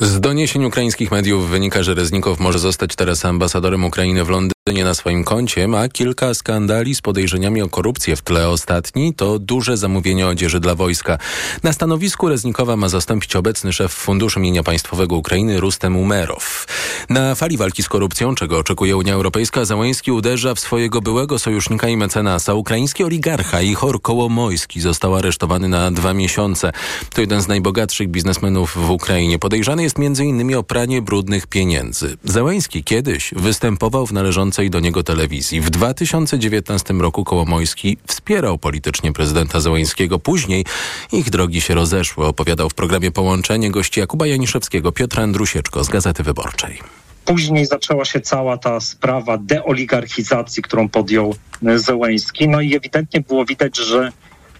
Z 0.00 0.20
doniesień 0.20 0.64
ukraińskich 0.64 1.10
mediów 1.10 1.48
wynika, 1.50 1.82
że 1.82 1.94
Reznikow 1.94 2.40
może 2.40 2.58
zostać 2.58 2.96
teraz 2.96 3.24
ambasadorem 3.24 3.84
Ukrainy 3.84 4.24
w 4.24 4.28
Londynie 4.28 4.84
na 4.84 4.94
swoim 4.94 5.24
koncie 5.24 5.68
ma 5.68 5.88
kilka 5.88 6.34
skandali 6.34 6.94
z 6.94 7.00
podejrzeniami 7.00 7.62
o 7.62 7.68
korupcję. 7.68 8.16
W 8.16 8.22
tle 8.22 8.48
ostatni 8.48 9.14
to 9.14 9.38
duże 9.38 9.76
zamówienie 9.76 10.26
odzieży 10.26 10.60
dla 10.60 10.74
wojska. 10.74 11.18
Na 11.62 11.72
stanowisku 11.72 12.28
Reznikowa 12.28 12.76
ma 12.76 12.88
zastąpić 12.88 13.36
obecny 13.36 13.72
szef 13.72 13.92
Funduszu 13.92 14.40
Mienia 14.40 14.62
Państwowego 14.62 15.16
Ukrainy 15.16 15.60
Rustem 15.60 15.96
Umerow. 15.96 16.66
Na 17.10 17.34
fali 17.34 17.56
walki 17.56 17.82
z 17.82 17.88
korupcją, 17.88 18.34
czego 18.34 18.58
oczekuje 18.58 18.96
Unia 18.96 19.14
Europejska, 19.14 19.64
Załański 19.64 20.12
uderza 20.12 20.54
w 20.54 20.60
swojego 20.60 21.00
byłego 21.00 21.38
sojusznika 21.38 21.88
i 21.88 21.96
mecenasa. 21.96 22.54
Ukraiński 22.54 23.04
oligarcha 23.04 23.62
Ichor 23.62 24.02
Kołomojski 24.02 24.80
został 24.80 25.14
aresztowany 25.14 25.68
na 25.68 25.90
dwa 25.90 26.14
miesiące. 26.14 26.72
To 27.14 27.20
jeden 27.20 27.42
z 27.42 27.48
najbogatszych 27.48 28.08
biznesmenów 28.08 28.74
w 28.76 28.90
Ukrainie. 28.90 29.38
Podejrzany 29.38 29.85
jest 29.86 29.98
m.in. 29.98 30.54
o 30.54 30.62
pranie 30.62 31.02
brudnych 31.02 31.46
pieniędzy. 31.46 32.16
Załęski 32.24 32.84
kiedyś 32.84 33.34
występował 33.36 34.06
w 34.06 34.12
należącej 34.12 34.70
do 34.70 34.80
niego 34.80 35.02
telewizji. 35.02 35.60
W 35.60 35.70
2019 35.70 36.94
roku 36.94 37.24
Kołomojski 37.24 37.96
wspierał 38.06 38.58
politycznie 38.58 39.12
prezydenta 39.12 39.60
Załęskiego. 39.60 40.18
Później 40.18 40.64
ich 41.12 41.30
drogi 41.30 41.60
się 41.60 41.74
rozeszły, 41.74 42.26
opowiadał 42.26 42.70
w 42.70 42.74
programie 42.74 43.10
Połączenie 43.10 43.70
gości 43.70 44.00
Jakuba 44.00 44.26
Janiszewskiego 44.26 44.92
Piotr 44.92 45.20
Andrusieczko 45.20 45.84
z 45.84 45.88
Gazety 45.88 46.22
Wyborczej. 46.22 46.78
Później 47.24 47.66
zaczęła 47.66 48.04
się 48.04 48.20
cała 48.20 48.58
ta 48.58 48.80
sprawa 48.80 49.38
deoligarchizacji, 49.38 50.62
którą 50.62 50.88
podjął 50.88 51.34
e, 51.66 51.78
Zełęński. 51.78 52.48
No 52.48 52.60
i 52.60 52.76
ewidentnie 52.76 53.20
było 53.20 53.44
widać, 53.44 53.76
że 53.78 54.12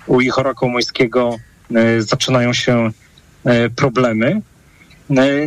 u 0.06 0.21
Ichora 0.21 0.54
Kołomojskiego 0.54 1.37
e, 1.75 2.02
zaczynają 2.02 2.52
się 2.52 2.90
e, 3.45 3.71
problemy. 3.71 4.40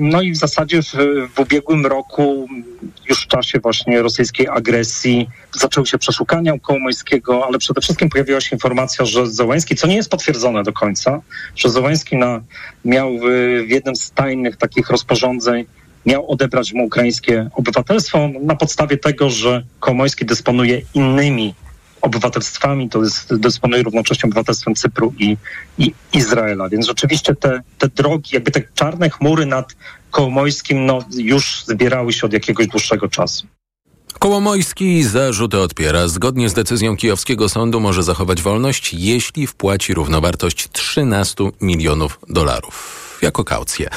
No 0.02 0.22
i 0.22 0.32
w 0.32 0.38
zasadzie 0.38 0.82
w, 0.82 0.94
w, 1.36 1.40
ubiegłym 1.40 1.86
roku, 1.86 2.48
już 3.10 3.24
w 3.24 3.28
czasie 3.28 3.60
właśnie 3.60 4.02
rosyjskiej 4.02 4.48
agresji, 4.48 5.30
zaczęły 5.52 5.88
się 5.88 5.98
przeszukania 5.98 6.54
u 6.54 6.60
ale 7.48 7.58
przede 7.58 7.82
wszystkim 7.82 8.10
pojawiła 8.10 8.42
się 8.42 8.56
informacja, 8.56 9.06
że 9.06 9.28
Zełęński, 9.28 9.76
co 9.76 9.88
nie 9.88 9.96
jest 9.96 10.10
potwierdzone 10.10 10.64
do 10.64 10.74
końca, 10.74 11.22
że 11.56 11.70
Zełęński 11.70 12.18
na, 12.18 12.42
miał 12.86 13.18
w, 13.18 13.22
w 13.68 13.70
jednym 13.70 13.96
z 13.96 14.12
tajnych 14.12 14.58
takich 14.58 14.90
rozporządzeń 14.90 15.66
miał 16.06 16.32
odebrać 16.32 16.74
mu 16.74 16.86
ukraińskie 16.86 17.50
obywatelstwo 17.54 18.30
na 18.42 18.56
podstawie 18.56 18.98
tego, 18.98 19.30
że 19.30 19.64
Kołomojski 19.80 20.26
dysponuje 20.26 20.82
innymi 20.94 21.54
obywatelstwami, 22.02 22.90
to 22.90 23.04
jest, 23.04 23.36
dysponuje 23.36 23.84
równocześnie 23.84 24.28
obywatelstwem 24.28 24.76
Cypru 24.76 25.14
i, 25.20 25.38
i 25.78 25.94
Izraela. 26.14 26.70
Więc 26.70 26.88
rzeczywiście 26.88 27.36
te, 27.36 27.62
te 27.78 27.88
drogi, 27.88 28.30
jakby 28.34 28.52
te 28.52 28.62
czarne 28.76 29.10
chmury 29.10 29.46
nad 29.46 29.76
Kołomojskim 30.12 30.86
no, 30.86 31.00
już 31.18 31.64
zbierały 31.66 32.14
się 32.14 32.28
od 32.28 32.34
jakiegoś 32.34 32.68
dłuższego 32.68 33.08
czasu. 33.08 33.48
Kołomojski 34.20 35.04
zarzuty 35.04 35.60
odpiera. 35.60 36.08
Zgodnie 36.08 36.50
z 36.50 36.54
decyzją 36.54 36.98
kijowskiego 36.98 37.50
sądu 37.50 37.80
może 37.80 38.04
zachować 38.04 38.42
wolność, 38.42 38.94
jeśli 38.94 39.48
wpłaci 39.48 39.94
równowartość 39.94 40.70
13 40.72 41.44
milionów 41.62 42.20
dolarów 42.30 43.09
jako 43.22 43.44
kaucję. 43.44 43.90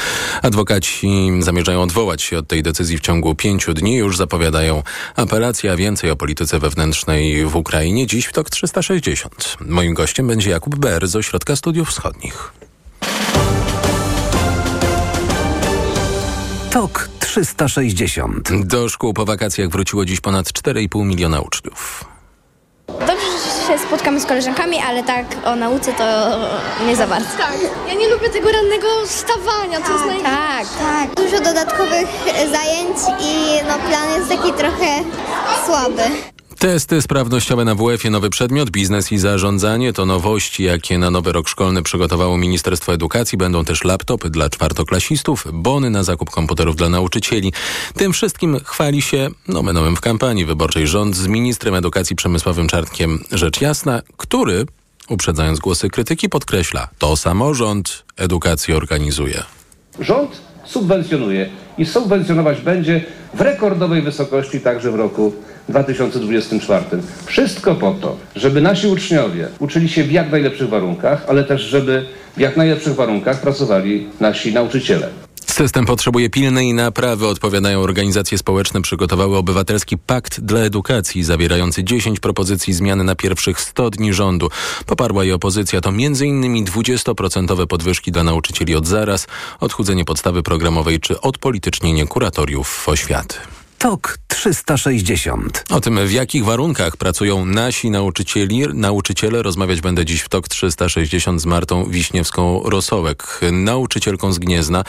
Adwokaci 0.43 1.31
zamierzają 1.41 1.83
odwołać 1.83 2.23
się 2.23 2.39
od 2.39 2.49
tej 2.49 2.63
decyzji 2.63 2.99
w 2.99 3.01
ciągu 3.01 3.35
pięciu 3.35 3.75
dni. 3.75 3.97
Już 3.97 4.17
zapowiadają 4.17 4.83
apelację, 5.17 5.73
a 5.73 5.77
więcej 5.77 6.11
o 6.11 6.17
polityce 6.17 6.59
wewnętrznej 6.59 7.47
w 7.47 7.57
Ukrainie 7.57 8.07
dziś 8.07 8.27
w 8.27 8.33
TOK 8.33 8.51
360. 8.51 9.57
Moim 9.61 9.95
gościem 9.95 10.27
będzie 10.27 10.51
Jakub 10.51 10.77
Ber 10.77 11.09
z 11.09 11.17
Ośrodka 11.17 11.57
Studiów 11.57 11.89
Wschodnich. 11.89 12.53
TOK 16.71 17.09
360. 17.21 18.67
Do 18.67 18.89
szkół 18.89 19.15
po 19.15 19.25
wakacjach 19.25 19.69
wróciło 19.69 20.05
dziś 20.05 20.21
ponad 20.21 20.47
4,5 20.47 21.05
miliona 21.05 21.41
uczniów. 21.41 22.12
Dobrze, 22.89 23.27
że 23.45 23.73
się 23.73 23.79
spotkamy 23.87 24.21
z 24.21 24.27
koleżankami, 24.27 24.79
ale 24.89 25.03
tak 25.03 25.27
o 25.45 25.57
nauce 25.57 25.93
to 25.93 26.05
nie 26.87 26.97
za 26.97 27.07
bardzo. 27.07 27.29
Tak, 27.39 27.57
ja 27.89 27.95
nie 27.95 28.09
lubię 28.09 28.29
tego 28.29 28.53
rannego 28.53 28.89
wstawania, 29.07 29.81
to 29.81 29.93
jest 29.93 30.07
naj... 30.07 30.23
Tak, 30.23 30.67
tak. 30.79 31.15
Dużo 31.25 31.41
dodatkowych 31.45 32.09
zajęć 32.53 32.97
i 33.21 33.61
no, 33.69 33.75
plan 33.89 34.11
jest 34.19 34.29
taki 34.29 34.53
trochę 34.53 34.87
słaby. 35.67 36.03
Testy 36.63 37.03
sprawnościowe 37.03 37.65
na 37.65 37.75
WF-ie, 37.75 38.11
nowy 38.11 38.31
przedmiot, 38.31 38.71
biznes 38.71 39.13
i 39.13 39.19
zarządzanie 39.19 39.93
to 39.93 40.07
nowości, 40.07 40.63
jakie 40.63 40.99
na 40.99 41.11
nowy 41.11 41.33
rok 41.33 41.49
szkolny 41.49 41.83
przygotowało 41.83 42.39
Ministerstwo 42.39 42.95
Edukacji. 42.95 43.39
Będą 43.39 43.65
też 43.65 43.85
laptopy 43.85 44.31
dla 44.31 44.51
czwartoklasistów, 44.51 45.47
bony 45.53 45.91
na 45.91 46.03
zakup 46.03 46.31
komputerów 46.31 46.77
dla 46.77 46.89
nauczycieli. 46.89 47.53
Tym 47.95 48.13
wszystkim 48.13 48.61
chwali 48.65 49.03
się 49.03 49.29
nomen 49.49 49.97
w 49.97 50.01
kampanii 50.01 50.45
wyborczej 50.45 50.87
rząd 50.87 51.17
z 51.17 51.27
ministrem 51.27 51.75
edukacji 51.75 52.17
Przemysławym 52.17 52.69
Czartkiem 52.69 53.25
Rzecz 53.33 53.61
Jasna, 53.61 54.03
który, 54.17 54.67
uprzedzając 55.09 55.59
głosy 55.59 55.89
krytyki, 55.89 56.29
podkreśla, 56.29 56.89
to 56.99 57.17
samorząd 57.17 58.05
edukację 58.17 58.77
organizuje. 58.77 59.43
Rząd 60.01 60.41
subwencjonuje 60.65 61.51
i 61.79 61.87
subwencjonować 61.87 62.61
będzie 62.61 63.05
w 63.35 63.41
rekordowej 63.41 64.03
wysokości 64.03 64.61
także 64.61 64.91
w 64.91 64.95
roku 64.95 65.33
2024. 65.69 66.85
Wszystko 67.27 67.75
po 67.75 67.95
to, 67.95 68.17
żeby 68.37 68.61
nasi 68.61 68.87
uczniowie 68.87 69.49
uczyli 69.59 69.89
się 69.89 70.05
w 70.05 70.13
jak 70.13 70.31
najlepszych 70.31 70.69
warunkach, 70.69 71.25
ale 71.29 71.45
też 71.45 71.63
żeby 71.63 72.05
w 72.37 72.41
jak 72.41 72.57
najlepszych 72.57 72.95
warunkach 72.95 73.41
pracowali 73.41 74.07
nasi 74.21 74.53
nauczyciele. 74.53 75.09
System 75.53 75.87
potrzebuje 75.87 76.31
pilnej 76.31 76.75
naprawy, 76.75 77.27
odpowiadają 77.27 77.81
organizacje 77.81 78.39
społeczne. 78.39 78.83
Przygotowały 78.83 79.37
obywatelski 79.37 79.99
pakt 79.99 80.41
dla 80.41 80.61
edukacji, 80.61 81.25
zawierający 81.25 81.85
10 81.85 82.21
propozycji 82.21 82.73
zmian 82.73 83.05
na 83.05 83.15
pierwszych 83.15 83.61
100 83.61 83.91
dni 83.91 84.13
rządu. 84.13 84.49
Poparła 84.87 85.25
je 85.25 85.35
opozycja. 85.35 85.81
To 85.81 85.89
m.in. 85.89 86.65
20% 86.65 87.67
podwyżki 87.67 88.13
dla 88.13 88.25
nauczycieli 88.25 88.75
od 88.75 88.87
zaraz, 88.87 89.27
odchudzenie 89.61 90.05
podstawy 90.05 90.43
programowej 90.43 91.01
czy 91.01 91.21
odpolitycznienie 91.21 92.07
kuratoriów 92.07 92.89
oświaty. 92.89 93.37
TOK 93.83 94.19
360. 94.29 95.65
O 95.71 95.81
tym, 95.81 96.07
w 96.07 96.13
jakich 96.13 96.45
warunkach 96.45 96.97
pracują 96.97 97.45
nasi 97.45 97.91
nauczycieli, 97.91 98.63
nauczyciele, 98.75 99.43
rozmawiać 99.43 99.81
będę 99.81 100.05
dziś 100.05 100.21
w 100.21 100.29
TOK 100.29 100.49
360 100.49 101.41
z 101.41 101.47
Martą 101.47 101.85
Wiśniewską-Rosołek, 101.85 103.53
nauczycielką 103.53 104.33
z 104.33 104.39
Gniezna. 104.39 104.85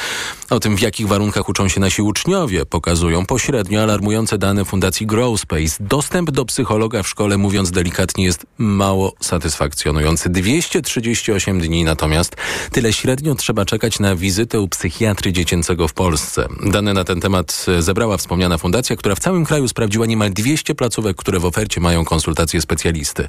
O 0.50 0.60
tym, 0.60 0.76
w 0.76 0.82
jakich 0.82 1.08
warunkach 1.08 1.50
uczą 1.50 1.68
się 1.68 1.80
nasi 1.80 2.02
uczniowie, 2.02 2.66
pokazują 2.66 3.26
pośrednio 3.26 3.84
alarmujące 3.84 4.38
dane 4.38 4.66
Fundacji 4.66 5.06
Growspace. 5.06 5.76
Dostęp 5.80 6.32
do 6.32 6.46
psychologa 6.46 7.04
w 7.04 7.08
szkole, 7.08 7.38
mówiąc 7.38 7.72
delikatnie, 7.72 8.26
jest 8.26 8.46
mało 8.58 9.14
satysfakcjonujący. 9.20 10.30
238 10.30 11.62
dni 11.62 11.84
natomiast 11.84 12.36
tyle 12.72 12.94
średnio 12.94 13.36
trzeba 13.36 13.66
czekać 13.66 14.00
na 14.00 14.16
wizytę 14.16 14.60
u 14.60 14.68
psychiatry 14.68 15.34
dziecięcego 15.34 15.88
w 15.88 15.94
Polsce. 15.94 16.48
Dane 16.66 16.94
na 16.94 17.04
ten 17.04 17.22
temat 17.22 17.66
zebrała 17.80 18.18
wspomniana 18.18 18.58
fundacja 18.58 18.83
która 18.98 19.16
w 19.16 19.20
całym 19.20 19.46
kraju 19.46 19.68
sprawdziła 19.68 20.06
niemal 20.06 20.34
200 20.34 20.76
placówek, 20.76 21.18
które 21.18 21.40
w 21.40 21.46
ofercie 21.46 21.82
mają 21.82 22.06
konsultacje 22.06 22.62
specjalisty. 22.62 23.28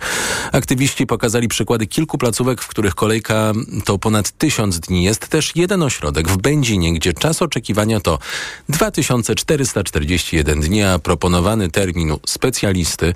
Aktywiści 0.52 1.06
pokazali 1.06 1.48
przykłady 1.48 1.86
kilku 1.86 2.18
placówek, 2.18 2.62
w 2.62 2.68
których 2.68 2.94
kolejka 2.94 3.52
to 3.84 3.98
ponad 3.98 4.30
tysiąc 4.30 4.80
dni. 4.80 5.04
Jest 5.04 5.28
też 5.28 5.56
jeden 5.56 5.82
ośrodek 5.82 6.28
w 6.28 6.36
Będzinie, 6.36 6.92
gdzie 6.92 7.12
czas 7.12 7.42
oczekiwania 7.42 8.00
to 8.00 8.18
2441 8.68 10.60
dni, 10.60 10.82
a 10.82 10.98
proponowany 10.98 11.70
termin 11.70 12.16
specjalisty 12.26 13.14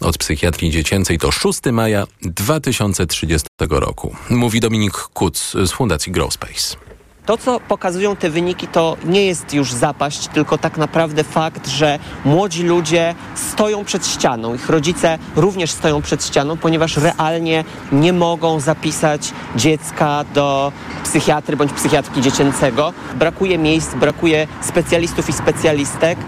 od 0.00 0.18
psychiatrii 0.18 0.70
dziecięcej 0.70 1.18
to 1.18 1.30
6 1.30 1.60
maja 1.72 2.06
2030 2.22 3.48
roku. 3.70 4.16
Mówi 4.30 4.60
Dominik 4.60 4.92
Kuc 4.92 5.52
z 5.64 5.72
Fundacji 5.72 6.12
Growspace. 6.12 6.89
To, 7.30 7.36
co 7.36 7.60
pokazują 7.60 8.16
te 8.16 8.30
wyniki, 8.30 8.68
to 8.68 8.96
nie 9.04 9.26
jest 9.26 9.54
już 9.54 9.72
zapaść, 9.72 10.28
tylko 10.28 10.58
tak 10.58 10.76
naprawdę 10.76 11.24
fakt, 11.24 11.68
że 11.68 11.98
młodzi 12.24 12.62
ludzie 12.62 13.14
stoją 13.34 13.84
przed 13.84 14.06
ścianą. 14.06 14.54
Ich 14.54 14.68
rodzice 14.68 15.18
również 15.36 15.70
stoją 15.70 16.02
przed 16.02 16.24
ścianą, 16.24 16.56
ponieważ 16.56 16.96
realnie 16.96 17.64
nie 17.92 18.12
mogą 18.12 18.60
zapisać 18.60 19.32
dziecka 19.56 20.24
do 20.34 20.72
psychiatry 21.04 21.56
bądź 21.56 21.72
psychiatryki 21.72 22.22
dziecięcego. 22.22 22.92
Brakuje 23.14 23.58
miejsc, 23.58 23.94
brakuje 23.94 24.46
specjalistów 24.60 25.28
i 25.28 25.32
specjalistek. 25.32 26.18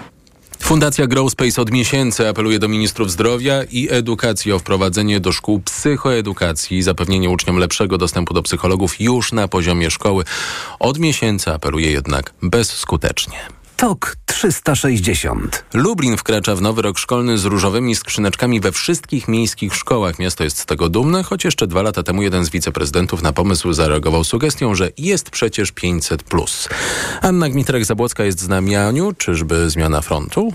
Fundacja 0.63 1.07
Growspace 1.07 1.63
od 1.63 1.71
miesięcy 1.71 2.29
apeluje 2.29 2.59
do 2.59 2.69
ministrów 2.69 3.11
zdrowia 3.11 3.63
i 3.71 3.89
edukacji 3.91 4.53
o 4.53 4.59
wprowadzenie 4.59 5.21
do 5.21 5.33
szkół 5.33 5.61
psychoedukacji 5.61 6.79
i 6.79 6.83
zapewnienie 6.83 7.31
uczniom 7.31 7.57
lepszego 7.57 7.99
dostępu 7.99 8.35
do 8.35 8.43
psychologów 8.43 9.01
już 9.01 9.33
na 9.33 9.49
poziomie 9.49 9.91
szkoły. 9.91 10.25
Od 10.81 10.99
miesięcy 10.99 11.51
apeluje 11.51 11.91
jednak 11.91 12.35
bezskutecznie. 12.43 13.62
TOK 13.83 14.17
360. 14.27 15.65
Lublin 15.75 16.17
wkracza 16.17 16.57
w 16.57 16.63
nowy 16.63 16.83
rok 16.83 16.99
szkolny 16.99 17.39
z 17.39 17.45
różowymi 17.45 17.97
skrzyneczkami 17.97 18.61
we 18.61 18.73
wszystkich 18.73 19.29
miejskich 19.29 19.75
szkołach. 19.75 20.19
Miasto 20.19 20.45
jest 20.45 20.59
z 20.59 20.67
tego 20.67 20.89
dumne, 20.89 21.23
choć 21.23 21.45
jeszcze 21.45 21.67
dwa 21.67 21.83
lata 21.83 22.03
temu 22.03 22.23
jeden 22.23 22.45
z 22.45 22.51
wiceprezydentów 22.51 23.23
na 23.23 23.33
pomysł 23.33 23.73
zareagował 23.73 24.25
sugestią, 24.25 24.75
że 24.75 24.91
jest 24.99 25.31
przecież 25.31 25.73
500+. 25.73 26.69
Anna 27.23 27.47
Gmitrek-Zabłocka 27.47 28.23
jest 28.23 28.41
z 28.41 28.49
nami. 28.49 28.77
Aniu, 28.77 29.13
czyżby 29.13 29.71
zmiana 29.71 30.01
frontu? 30.01 30.53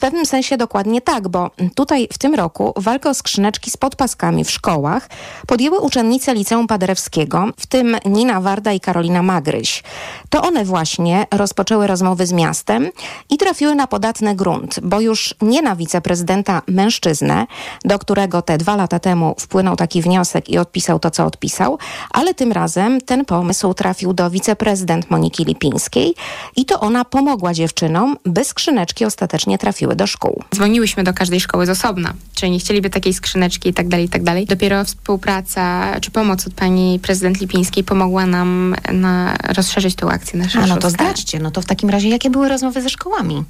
Pewnym 0.00 0.26
sensie 0.26 0.56
dokładnie 0.56 1.00
tak, 1.00 1.28
bo 1.28 1.50
tutaj 1.74 2.08
w 2.12 2.18
tym 2.18 2.34
roku 2.34 2.72
walkę 2.76 3.10
o 3.10 3.14
skrzyneczki 3.14 3.70
z 3.70 3.76
podpaskami 3.76 4.44
w 4.44 4.50
szkołach 4.50 5.08
podjęły 5.46 5.80
uczennice 5.80 6.34
Liceum 6.34 6.66
Paderewskiego, 6.66 7.48
w 7.58 7.66
tym 7.66 7.96
Nina 8.04 8.40
Warda 8.40 8.72
i 8.72 8.80
Karolina 8.80 9.22
Magryś. 9.22 9.82
To 10.30 10.42
one 10.42 10.64
właśnie 10.64 11.26
rozpoczęły 11.30 11.86
rozmowy 11.86 12.26
z 12.26 12.32
miastem 12.32 12.88
i 13.30 13.36
trafiły 13.36 13.74
na 13.74 13.86
podatny 13.86 14.34
grunt, 14.34 14.80
bo 14.82 15.00
już 15.00 15.34
nie 15.42 15.62
na 15.62 15.76
wiceprezydenta 15.76 16.62
mężczyznę, 16.66 17.46
do 17.84 17.98
którego 17.98 18.42
te 18.42 18.58
dwa 18.58 18.76
lata 18.76 18.98
temu 18.98 19.34
wpłynął 19.38 19.76
taki 19.76 20.02
wniosek 20.02 20.48
i 20.48 20.58
odpisał 20.58 20.98
to, 20.98 21.10
co 21.10 21.24
odpisał, 21.24 21.78
ale 22.10 22.34
tym 22.34 22.52
razem 22.52 23.00
ten 23.00 23.24
pomysł 23.24 23.74
trafił 23.74 24.12
do 24.12 24.30
wiceprezydent 24.30 25.10
Moniki 25.10 25.44
Lipińskiej 25.44 26.14
i 26.56 26.64
to 26.64 26.80
ona 26.80 27.04
pomogła 27.04 27.54
dziewczynom, 27.54 28.16
by 28.24 28.44
skrzyneczki 28.44 29.04
ostatecznie 29.04 29.58
trafiły 29.58 29.89
do 29.96 30.06
szkół. 30.06 30.44
Dzwoniłyśmy 30.54 31.04
do 31.04 31.12
każdej 31.12 31.40
szkoły 31.40 31.66
z 31.66 31.70
osobna, 31.70 32.14
czy 32.34 32.50
nie 32.50 32.58
chcieliby 32.58 32.90
takiej 32.90 33.14
skrzyneczki 33.14 33.68
i 33.68 33.74
tak 33.74 33.88
dalej, 33.88 34.06
i 34.06 34.08
tak 34.08 34.22
dalej. 34.22 34.46
Dopiero 34.46 34.84
współpraca 34.84 35.94
czy 36.00 36.10
pomoc 36.10 36.46
od 36.46 36.54
pani 36.54 36.98
prezydent 37.02 37.40
Lipińskiej 37.40 37.84
pomogła 37.84 38.26
nam 38.26 38.76
na 38.92 39.36
rozszerzyć 39.48 39.94
tę 39.94 40.06
akcję 40.06 40.38
na 40.38 40.48
szerszą 40.48 40.72
A 40.72 40.74
no 40.74 40.76
to 40.76 40.90
zdradźcie, 40.90 41.38
no 41.38 41.50
to 41.50 41.62
w 41.62 41.66
takim 41.66 41.90
razie 41.90 42.08
jakie 42.08 42.30
były 42.30 42.48
rozmowy 42.48 42.82
ze 42.82 42.90
szkołami? 42.90 43.44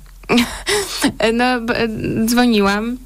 no, 1.38 1.44
dzwoniłam 2.26 2.97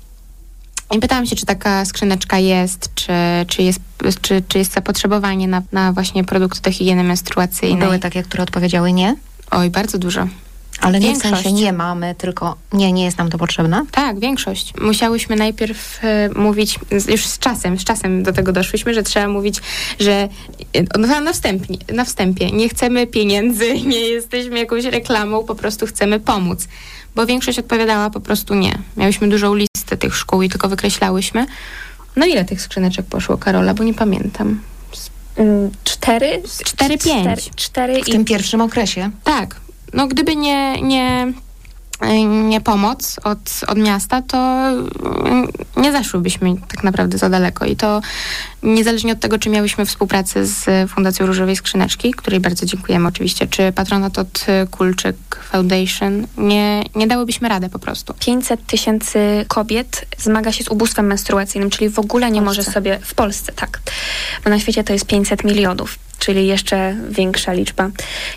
i 0.93 0.99
pytałam 0.99 1.27
się, 1.27 1.37
czy 1.37 1.47
taka 1.47 1.85
skrzyneczka 1.85 2.39
jest, 2.39 2.95
czy, 2.95 3.13
czy, 3.49 3.63
jest, 3.63 3.81
czy, 4.21 4.43
czy 4.49 4.59
jest 4.59 4.73
zapotrzebowanie 4.73 5.49
na, 5.49 5.63
na 5.73 5.93
właśnie 5.93 6.25
produkty 6.25 6.61
do 6.61 6.73
higieny 6.73 7.05
menstruacyjnej. 7.05 7.81
Były 7.81 7.99
takie, 7.99 8.23
które 8.23 8.43
odpowiedziały 8.43 8.93
nie? 8.93 9.17
Oj, 9.51 9.71
bardzo 9.71 9.99
dużo. 9.99 10.29
Ale 10.81 11.01
nie 11.01 11.07
większość. 11.07 11.35
w 11.35 11.37
sensie 11.37 11.53
nie 11.53 11.73
mamy, 11.73 12.15
tylko 12.15 12.57
nie, 12.73 12.93
nie 12.93 13.05
jest 13.05 13.19
nam 13.19 13.31
to 13.31 13.39
potrzebne? 13.39 13.85
Tak, 13.91 14.21
większość. 14.21 14.73
Musiałyśmy 14.81 15.37
najpierw 15.37 16.05
e, 16.05 16.29
mówić, 16.37 16.79
już 17.09 17.27
z 17.27 17.39
czasem, 17.39 17.79
z 17.79 17.85
czasem 17.85 18.23
do 18.23 18.33
tego 18.33 18.53
doszłyśmy, 18.53 18.95
że 18.95 19.03
trzeba 19.03 19.29
mówić, 19.29 19.61
że 20.01 20.29
e, 20.73 20.99
no, 20.99 21.21
na, 21.21 21.33
wstępie, 21.33 21.75
na 21.95 22.05
wstępie 22.05 22.53
nie 22.53 22.69
chcemy 22.69 23.07
pieniędzy, 23.07 23.81
nie 23.95 24.01
jesteśmy 24.01 24.59
jakąś 24.59 24.85
reklamą, 24.85 25.45
po 25.45 25.55
prostu 25.55 25.87
chcemy 25.87 26.21
pomóc. 26.21 26.69
Bo 27.15 27.27
większość 27.27 27.59
odpowiadała 27.59 28.11
po 28.11 28.21
prostu 28.21 28.55
nie. 28.55 28.79
Miałyśmy 28.97 29.29
dużą 29.29 29.55
listę 29.55 29.97
tych 29.97 30.17
szkół 30.17 30.43
i 30.43 30.49
tylko 30.49 30.69
wykreślałyśmy. 30.69 31.47
No 32.17 32.27
ile 32.27 32.45
tych 32.45 32.61
skrzyneczek 32.61 33.07
poszło, 33.07 33.39
Karola, 33.39 33.75
bo 33.75 33.85
nie 33.85 33.95
pamiętam. 33.95 34.61
Mm, 35.37 35.71
cztery? 35.85 36.43
Cztery, 36.65 36.99
pięć. 36.99 37.51
Cztery, 37.57 38.03
w 38.05 38.09
i... 38.09 38.13
tym 38.13 38.25
pierwszym 38.25 38.61
okresie? 38.61 39.11
Tak, 39.25 39.61
no 39.93 40.07
gdyby 40.07 40.37
nie, 40.37 40.83
nie, 40.83 41.33
nie 42.27 42.61
pomoc 42.61 43.17
od, 43.25 43.61
od 43.67 43.79
miasta, 43.79 44.23
to 44.23 44.37
mm, 44.39 45.49
nie 45.77 45.93
zaszłybyśmy 45.93 46.55
tak 46.69 46.85
naprawdę 46.85 47.19
za 47.19 47.29
daleko. 47.29 47.65
I 47.65 47.77
to 47.77 48.03
niezależnie 48.63 49.13
od 49.13 49.21
tego, 49.21 49.39
czy 49.39 49.51
miałyśmy 49.51 49.87
współpracę 49.87 50.47
z 50.47 50.91
Fundacją 50.91 51.27
Różowej 51.27 51.57
Skrzyneczki, 51.57 52.11
której 52.11 52.41
bardzo 52.41 52.67
dziękujemy 52.67 53.09
oczywiście, 53.09 53.47
czy 53.47 53.73
patronat 53.73 54.19
od 54.19 54.47
Kulczyk 54.71 55.17
Foundation, 55.51 56.27
nie, 56.39 56.85
nie 56.95 57.07
dałybyśmy 57.07 57.49
radę 57.49 57.69
po 57.69 57.79
prostu. 57.79 58.15
500 58.21 58.67
tysięcy 58.67 59.45
kobiet 59.49 60.07
zmaga 60.19 60.53
się 60.53 60.65
z 60.65 60.69
ubóstwem 60.69 61.07
menstruacyjnym, 61.07 61.71
czyli 61.71 61.91
w 61.91 61.99
ogóle 61.99 62.31
nie 62.31 62.43
może 62.43 62.63
sobie 62.63 62.99
w 63.03 63.15
Polsce, 63.15 63.53
tak. 63.53 63.81
Bo 64.45 64.51
na 64.51 64.59
świecie 64.59 64.85
to 64.85 64.93
jest 64.93 65.07
500 65.07 65.45
milionów 65.45 65.99
czyli 66.25 66.47
jeszcze 66.47 66.97
większa 67.09 67.53
liczba. 67.53 67.91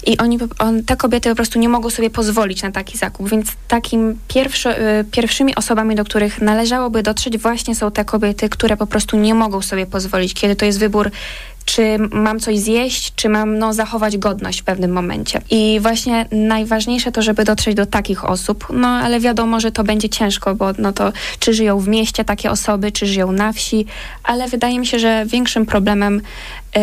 I 0.06 0.18
oni, 0.18 0.38
on, 0.60 0.84
te 0.84 0.96
kobiety 0.96 1.30
po 1.30 1.36
prostu 1.36 1.60
nie 1.60 1.70
mogą 1.70 1.90
sobie 1.90 2.10
pozwolić 2.10 2.62
na 2.62 2.72
taki 2.72 2.98
zakup, 2.98 3.30
więc 3.30 3.48
takim 3.68 4.20
pierwszy, 4.28 4.70
y, 4.70 5.06
pierwszymi 5.12 5.56
osobami, 5.56 5.96
do 5.96 6.04
których 6.04 6.42
należałoby 6.42 7.04
dotrzeć 7.04 7.38
właśnie 7.38 7.76
są 7.76 7.92
te 7.92 8.06
kobiety, 8.06 8.50
które 8.50 8.78
po 8.78 8.88
prostu 8.88 9.18
nie 9.18 9.34
mogą 9.34 9.62
sobie 9.62 9.86
pozwolić, 9.86 10.34
kiedy 10.34 10.56
to 10.56 10.66
jest 10.66 10.80
wybór 10.80 11.12
czy 11.66 11.98
mam 12.12 12.40
coś 12.40 12.60
zjeść, 12.60 13.14
czy 13.16 13.30
mam 13.30 13.60
no, 13.60 13.74
zachować 13.74 14.18
godność 14.18 14.62
w 14.62 14.64
pewnym 14.64 14.92
momencie. 14.92 15.42
I 15.50 15.80
właśnie 15.82 16.26
najważniejsze 16.32 17.12
to, 17.12 17.22
żeby 17.22 17.44
dotrzeć 17.44 17.76
do 17.76 17.86
takich 17.86 18.26
osób, 18.26 18.68
no 18.74 18.88
ale 18.88 19.20
wiadomo, 19.20 19.60
że 19.60 19.72
to 19.72 19.84
będzie 19.84 20.10
ciężko, 20.10 20.56
bo 20.56 20.74
no 20.78 20.94
to 20.94 21.12
czy 21.40 21.54
żyją 21.54 21.80
w 21.80 21.88
mieście 21.88 22.26
takie 22.26 22.52
osoby, 22.52 22.92
czy 22.92 23.06
żyją 23.06 23.32
na 23.32 23.54
wsi, 23.54 23.86
ale 24.24 24.48
wydaje 24.48 24.80
mi 24.80 24.88
się, 24.88 25.00
że 25.00 25.26
większym 25.26 25.66
problemem 25.66 26.22
yy, 26.76 26.82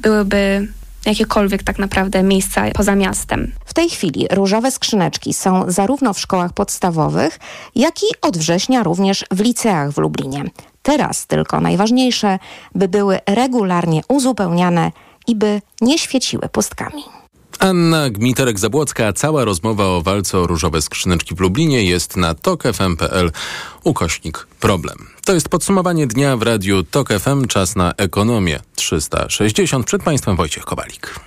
byłyby 0.00 0.68
jakiekolwiek 1.06 1.62
tak 1.62 1.78
naprawdę 1.78 2.22
miejsca 2.22 2.62
poza 2.74 2.94
miastem. 2.94 3.52
W 3.64 3.74
tej 3.74 3.90
chwili 3.90 4.26
różowe 4.30 4.70
skrzyneczki 4.70 5.34
są 5.34 5.64
zarówno 5.68 6.14
w 6.14 6.20
szkołach 6.20 6.52
podstawowych, 6.52 7.38
jak 7.74 8.02
i 8.02 8.06
od 8.22 8.38
września 8.38 8.82
również 8.82 9.24
w 9.30 9.40
liceach 9.40 9.90
w 9.90 9.98
Lublinie. 9.98 10.44
Teraz 10.82 11.26
tylko 11.26 11.60
najważniejsze, 11.60 12.38
by 12.74 12.88
były 12.88 13.18
regularnie 13.26 14.00
uzupełniane 14.08 14.92
i 15.26 15.36
by 15.36 15.60
nie 15.80 15.98
świeciły 15.98 16.48
pustkami. 16.48 17.02
Anna 17.64 18.10
Gmiterek-Zabłocka. 18.10 19.12
Cała 19.12 19.44
rozmowa 19.44 19.84
o 19.84 20.02
walce 20.02 20.38
o 20.38 20.46
różowe 20.46 20.82
skrzyneczki 20.82 21.34
w 21.34 21.40
Lublinie 21.40 21.84
jest 21.84 22.16
na 22.16 22.34
tokfm.pl 22.34 23.32
ukośnik 23.84 24.46
problem. 24.60 24.96
To 25.24 25.34
jest 25.34 25.48
podsumowanie 25.48 26.06
dnia 26.06 26.36
w 26.36 26.42
radiu 26.42 26.82
TOK 26.82 27.08
FM. 27.08 27.46
Czas 27.46 27.76
na 27.76 27.92
ekonomię 27.96 28.60
360. 28.74 29.86
Przed 29.86 30.02
Państwem 30.02 30.36
Wojciech 30.36 30.64
Kowalik. 30.64 31.20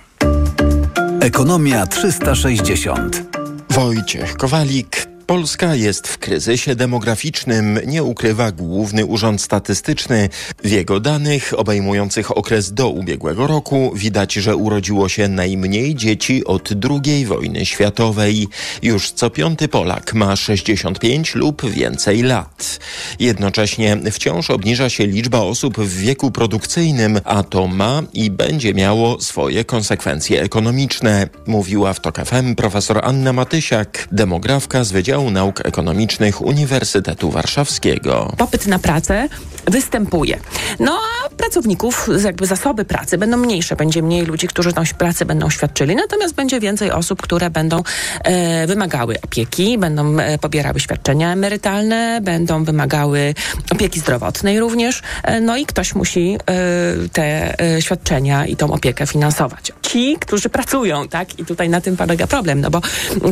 Ekonomia 1.20 1.86
360. 1.86 3.22
Wojciech 3.70 4.36
Kowalik. 4.36 5.17
Polska 5.28 5.74
jest 5.74 6.08
w 6.08 6.18
kryzysie 6.18 6.74
demograficznym, 6.74 7.80
nie 7.86 8.02
ukrywa 8.02 8.52
Główny 8.52 9.06
Urząd 9.06 9.42
Statystyczny. 9.42 10.28
W 10.64 10.70
jego 10.70 11.00
danych 11.00 11.52
obejmujących 11.56 12.36
okres 12.36 12.72
do 12.72 12.88
ubiegłego 12.88 13.46
roku 13.46 13.92
widać, 13.94 14.32
że 14.32 14.56
urodziło 14.56 15.08
się 15.08 15.28
najmniej 15.28 15.94
dzieci 15.94 16.44
od 16.44 16.68
II 16.90 17.26
wojny 17.26 17.66
światowej. 17.66 18.48
Już 18.82 19.10
co 19.10 19.30
piąty 19.30 19.68
Polak 19.68 20.14
ma 20.14 20.36
65 20.36 21.34
lub 21.34 21.70
więcej 21.70 22.22
lat. 22.22 22.80
Jednocześnie 23.20 23.96
wciąż 24.12 24.50
obniża 24.50 24.90
się 24.90 25.06
liczba 25.06 25.40
osób 25.40 25.78
w 25.78 25.98
wieku 25.98 26.30
produkcyjnym, 26.30 27.20
a 27.24 27.42
to 27.42 27.66
ma 27.66 28.02
i 28.12 28.30
będzie 28.30 28.74
miało 28.74 29.20
swoje 29.20 29.64
konsekwencje 29.64 30.42
ekonomiczne, 30.42 31.28
mówiła 31.46 31.92
w 31.92 32.00
TOK 32.00 32.18
FM 32.24 32.54
profesor 32.54 33.00
Anna 33.04 33.32
Matysiak, 33.32 34.08
demografka 34.12 34.84
z 34.84 34.92
Wydziału 34.92 35.17
Nauk 35.22 35.66
Ekonomicznych 35.66 36.40
Uniwersytetu 36.40 37.30
Warszawskiego. 37.30 38.32
Popyt 38.36 38.66
na 38.66 38.78
pracę 38.78 39.28
występuje. 39.66 40.38
No 40.80 40.98
a 41.24 41.28
pracowników, 41.28 42.08
jakby 42.24 42.46
zasoby 42.46 42.84
pracy 42.84 43.18
będą 43.18 43.36
mniejsze. 43.36 43.76
Będzie 43.76 44.02
mniej 44.02 44.26
ludzi, 44.26 44.48
którzy 44.48 44.72
tą 44.72 44.82
pracę 44.98 45.24
będą 45.24 45.50
świadczyli, 45.50 45.96
natomiast 45.96 46.34
będzie 46.34 46.60
więcej 46.60 46.90
osób, 46.90 47.22
które 47.22 47.50
będą 47.50 47.82
e, 48.24 48.66
wymagały 48.66 49.16
opieki, 49.24 49.78
będą 49.78 50.18
e, 50.18 50.38
pobierały 50.38 50.80
świadczenia 50.80 51.32
emerytalne, 51.32 52.20
będą 52.22 52.64
wymagały 52.64 53.34
opieki 53.72 54.00
zdrowotnej 54.00 54.60
również. 54.60 55.02
E, 55.22 55.40
no 55.40 55.56
i 55.56 55.66
ktoś 55.66 55.94
musi 55.94 56.36
e, 56.36 57.08
te 57.12 57.60
e, 57.60 57.82
świadczenia 57.82 58.46
i 58.46 58.56
tą 58.56 58.72
opiekę 58.72 59.06
finansować. 59.06 59.72
Ci, 59.82 60.16
którzy 60.20 60.48
pracują, 60.48 61.08
tak? 61.08 61.38
I 61.38 61.44
tutaj 61.44 61.68
na 61.68 61.80
tym 61.80 61.96
polega 61.96 62.26
problem, 62.26 62.60
no 62.60 62.70
bo 62.70 62.80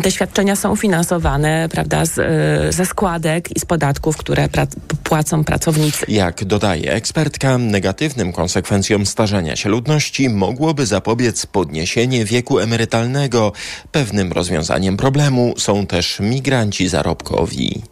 te 0.02 0.10
świadczenia 0.10 0.56
są 0.56 0.76
finansowane 0.76 1.68
prawda, 1.76 2.04
z, 2.06 2.18
e, 2.18 2.72
ze 2.72 2.86
składek 2.86 3.56
i 3.56 3.60
z 3.60 3.64
podatków, 3.64 4.16
które 4.16 4.48
pra 4.48 4.66
płacą 5.02 5.44
pracownicy. 5.44 6.06
Jak 6.08 6.44
dodaje 6.44 6.92
ekspertka, 6.92 7.58
negatywnym 7.58 8.32
konsekwencjom 8.32 9.06
starzenia 9.06 9.56
się 9.56 9.68
ludności 9.68 10.28
mogłoby 10.28 10.86
zapobiec 10.86 11.46
podniesienie 11.46 12.24
wieku 12.24 12.58
emerytalnego. 12.58 13.52
Pewnym 13.92 14.32
rozwiązaniem 14.32 14.96
problemu 14.96 15.54
są 15.58 15.86
też 15.86 16.20
migranci 16.20 16.88
zarobkowi. 16.88 17.82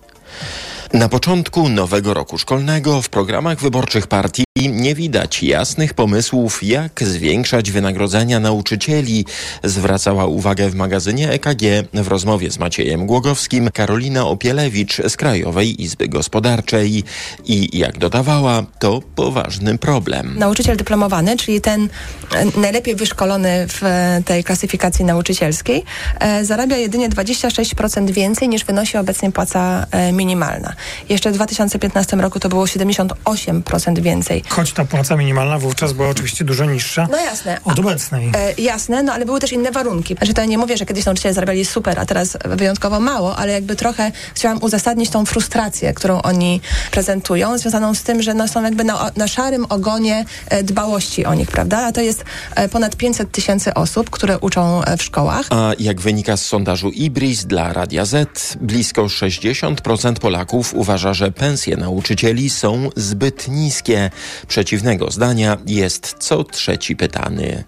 Na 0.93 1.09
początku 1.09 1.69
nowego 1.69 2.15
roku 2.15 2.39
szkolnego 2.39 3.03
w 3.03 3.09
programach 3.09 3.61
wyborczych 3.61 4.07
partii 4.07 4.45
nie 4.57 4.95
widać 4.95 5.43
jasnych 5.43 5.95
pomysłów, 5.95 6.63
jak 6.63 7.03
zwiększać 7.03 7.71
wynagrodzenia 7.71 8.41
nauczycieli, 8.41 9.25
zwracała 9.65 10.27
uwagę 10.27 10.71
w 10.71 10.75
magazynie 10.75 11.31
EKG 11.31 11.63
w 11.95 12.09
rozmowie 12.09 12.51
z 12.51 12.59
Maciejem 12.59 13.07
Głogowskim 13.07 13.71
Karolina 13.71 14.27
Opielewicz 14.27 14.97
z 15.09 15.17
Krajowej 15.17 15.83
Izby 15.83 16.09
Gospodarczej. 16.09 17.05
I 17.45 17.79
jak 17.79 17.99
dodawała, 17.99 18.63
to 18.79 19.01
poważny 19.15 19.79
problem. 19.79 20.35
Nauczyciel 20.39 20.77
dyplomowany, 20.77 21.37
czyli 21.37 21.61
ten 21.61 21.89
e, 22.35 22.61
najlepiej 22.61 22.95
wyszkolony 22.95 23.67
w 23.69 23.83
tej 24.25 24.45
klasyfikacji 24.45 25.05
nauczycielskiej, 25.05 25.85
e, 26.19 26.45
zarabia 26.45 26.77
jedynie 26.77 27.09
26% 27.09 28.11
więcej 28.11 28.49
niż 28.49 28.65
wynosi 28.65 28.99
obecnie 28.99 29.33
płaca 29.33 29.87
e, 29.91 30.13
minimalna. 30.13 30.75
Jeszcze 31.09 31.31
w 31.31 31.35
2015 31.35 32.17
roku 32.17 32.41
to 32.41 32.49
było 32.49 32.65
78% 32.65 34.01
więcej. 34.01 34.43
Choć 34.49 34.73
ta 34.73 34.85
płaca 34.85 35.17
minimalna 35.17 35.59
wówczas 35.59 35.93
była 35.93 36.09
oczywiście 36.09 36.45
dużo 36.45 36.65
niższa 36.65 37.09
no 37.11 37.19
jasne. 37.19 37.61
od 37.65 37.79
obecnej. 37.79 38.31
E, 38.37 38.63
jasne, 38.63 39.03
no 39.03 39.13
ale 39.13 39.25
były 39.27 39.41
też 39.41 39.53
inne 39.53 39.71
warunki. 39.71 40.15
Znaczy 40.15 40.35
to 40.35 40.41
ja 40.41 40.47
nie 40.47 40.59
mówię, 40.59 40.77
że 40.77 40.87
kiedyś 40.87 41.05
nauczyciele 41.05 41.35
zarabiali 41.35 41.65
super, 41.65 42.01
a 42.01 42.07
teraz 42.07 42.39
wyjątkowo 42.45 43.01
mało, 43.01 43.37
ale 43.37 43.53
jakby 43.53 43.77
trochę 43.77 44.13
chciałam 44.35 44.63
uzasadnić 44.63 45.11
tą 45.11 45.27
frustrację, 45.27 45.95
którą 45.95 46.23
oni 46.23 46.61
prezentują, 46.91 47.59
związaną 47.59 47.95
z 47.95 48.03
tym, 48.03 48.23
że 48.23 48.35
no, 48.35 48.49
są 48.49 48.63
jakby 48.63 48.85
na, 48.85 49.11
na 49.17 49.29
szarym 49.29 49.67
ogonie 49.69 50.25
e, 50.49 50.63
dbałości 50.63 51.25
o 51.25 51.35
nich, 51.35 51.49
prawda? 51.49 51.87
A 51.87 51.93
to 51.93 52.01
jest 52.01 52.25
e, 52.55 52.69
ponad 52.69 52.97
500 52.97 53.31
tysięcy 53.31 53.75
osób, 53.75 54.11
które 54.11 54.39
uczą 54.39 54.85
e, 54.85 54.97
w 54.97 55.03
szkołach. 55.03 55.47
A 55.51 55.73
jak 55.79 56.01
wynika 56.01 56.37
z 56.37 56.47
sondażu 56.47 56.91
IBRIS 56.91 57.45
dla 57.45 57.73
Radia 57.73 58.05
Z, 58.05 58.57
blisko 58.61 59.03
60% 59.03 60.15
Polaków 60.15 60.64
uważa, 60.73 61.15
że 61.15 61.33
pensje 61.33 61.77
nauczycieli 61.77 62.51
są 62.51 62.91
zbyt 62.97 63.49
niskie. 63.49 64.11
Przeciwnego 64.49 65.11
zdania 65.11 65.57
jest 65.67 66.15
co 66.19 66.45
trzeci 66.45 66.97
pytany. 66.97 67.65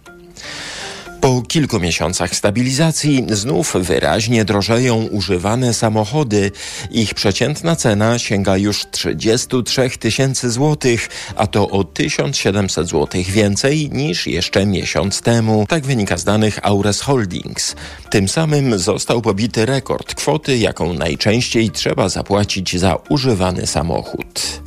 Po 1.20 1.42
kilku 1.42 1.80
miesiącach 1.80 2.34
stabilizacji 2.34 3.26
znów 3.30 3.74
wyraźnie 3.80 4.44
drożeją 4.44 5.06
używane 5.06 5.74
samochody. 5.74 6.50
Ich 6.90 7.14
przeciętna 7.14 7.76
cena 7.76 8.18
sięga 8.18 8.56
już 8.56 8.84
33 8.90 9.90
tysięcy 9.90 10.50
złotych, 10.50 11.08
a 11.36 11.46
to 11.46 11.70
o 11.70 11.84
1700 11.84 12.86
złotych 12.86 13.30
więcej 13.30 13.90
niż 13.90 14.26
jeszcze 14.26 14.66
miesiąc 14.66 15.22
temu. 15.22 15.66
Tak 15.68 15.86
wynika 15.86 16.16
z 16.16 16.24
danych 16.24 16.58
Aures 16.62 17.00
Holdings. 17.00 17.76
Tym 18.10 18.28
samym 18.28 18.78
został 18.78 19.22
pobity 19.22 19.66
rekord 19.66 20.14
kwoty, 20.14 20.58
jaką 20.58 20.92
najczęściej 20.92 21.70
trzeba 21.70 22.08
zapłacić 22.08 22.78
za 22.78 22.98
używany 23.08 23.66
samochód. 23.66 24.66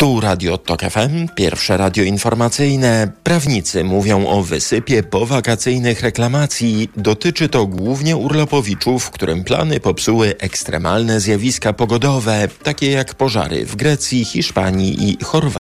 Tu 0.00 0.20
Radio 0.20 0.58
Tok 0.58 0.80
FM, 0.82 1.28
pierwsze 1.34 1.76
radio 1.76 2.04
informacyjne. 2.04 3.12
Prawnicy 3.22 3.84
mówią 3.84 4.26
o 4.26 4.42
wysypie 4.42 5.02
powakacyjnych 5.02 6.00
reklamacji. 6.00 6.88
Dotyczy 6.96 7.48
to 7.48 7.66
głównie 7.66 8.16
urlopowiczów, 8.16 9.10
którym 9.10 9.44
plany 9.44 9.80
popsuły 9.80 10.34
ekstremalne 10.38 11.20
zjawiska 11.20 11.72
pogodowe, 11.72 12.48
takie 12.62 12.90
jak 12.90 13.14
pożary 13.14 13.66
w 13.66 13.76
Grecji, 13.76 14.24
Hiszpanii 14.24 15.10
i 15.10 15.24
Chorwacji. 15.24 15.59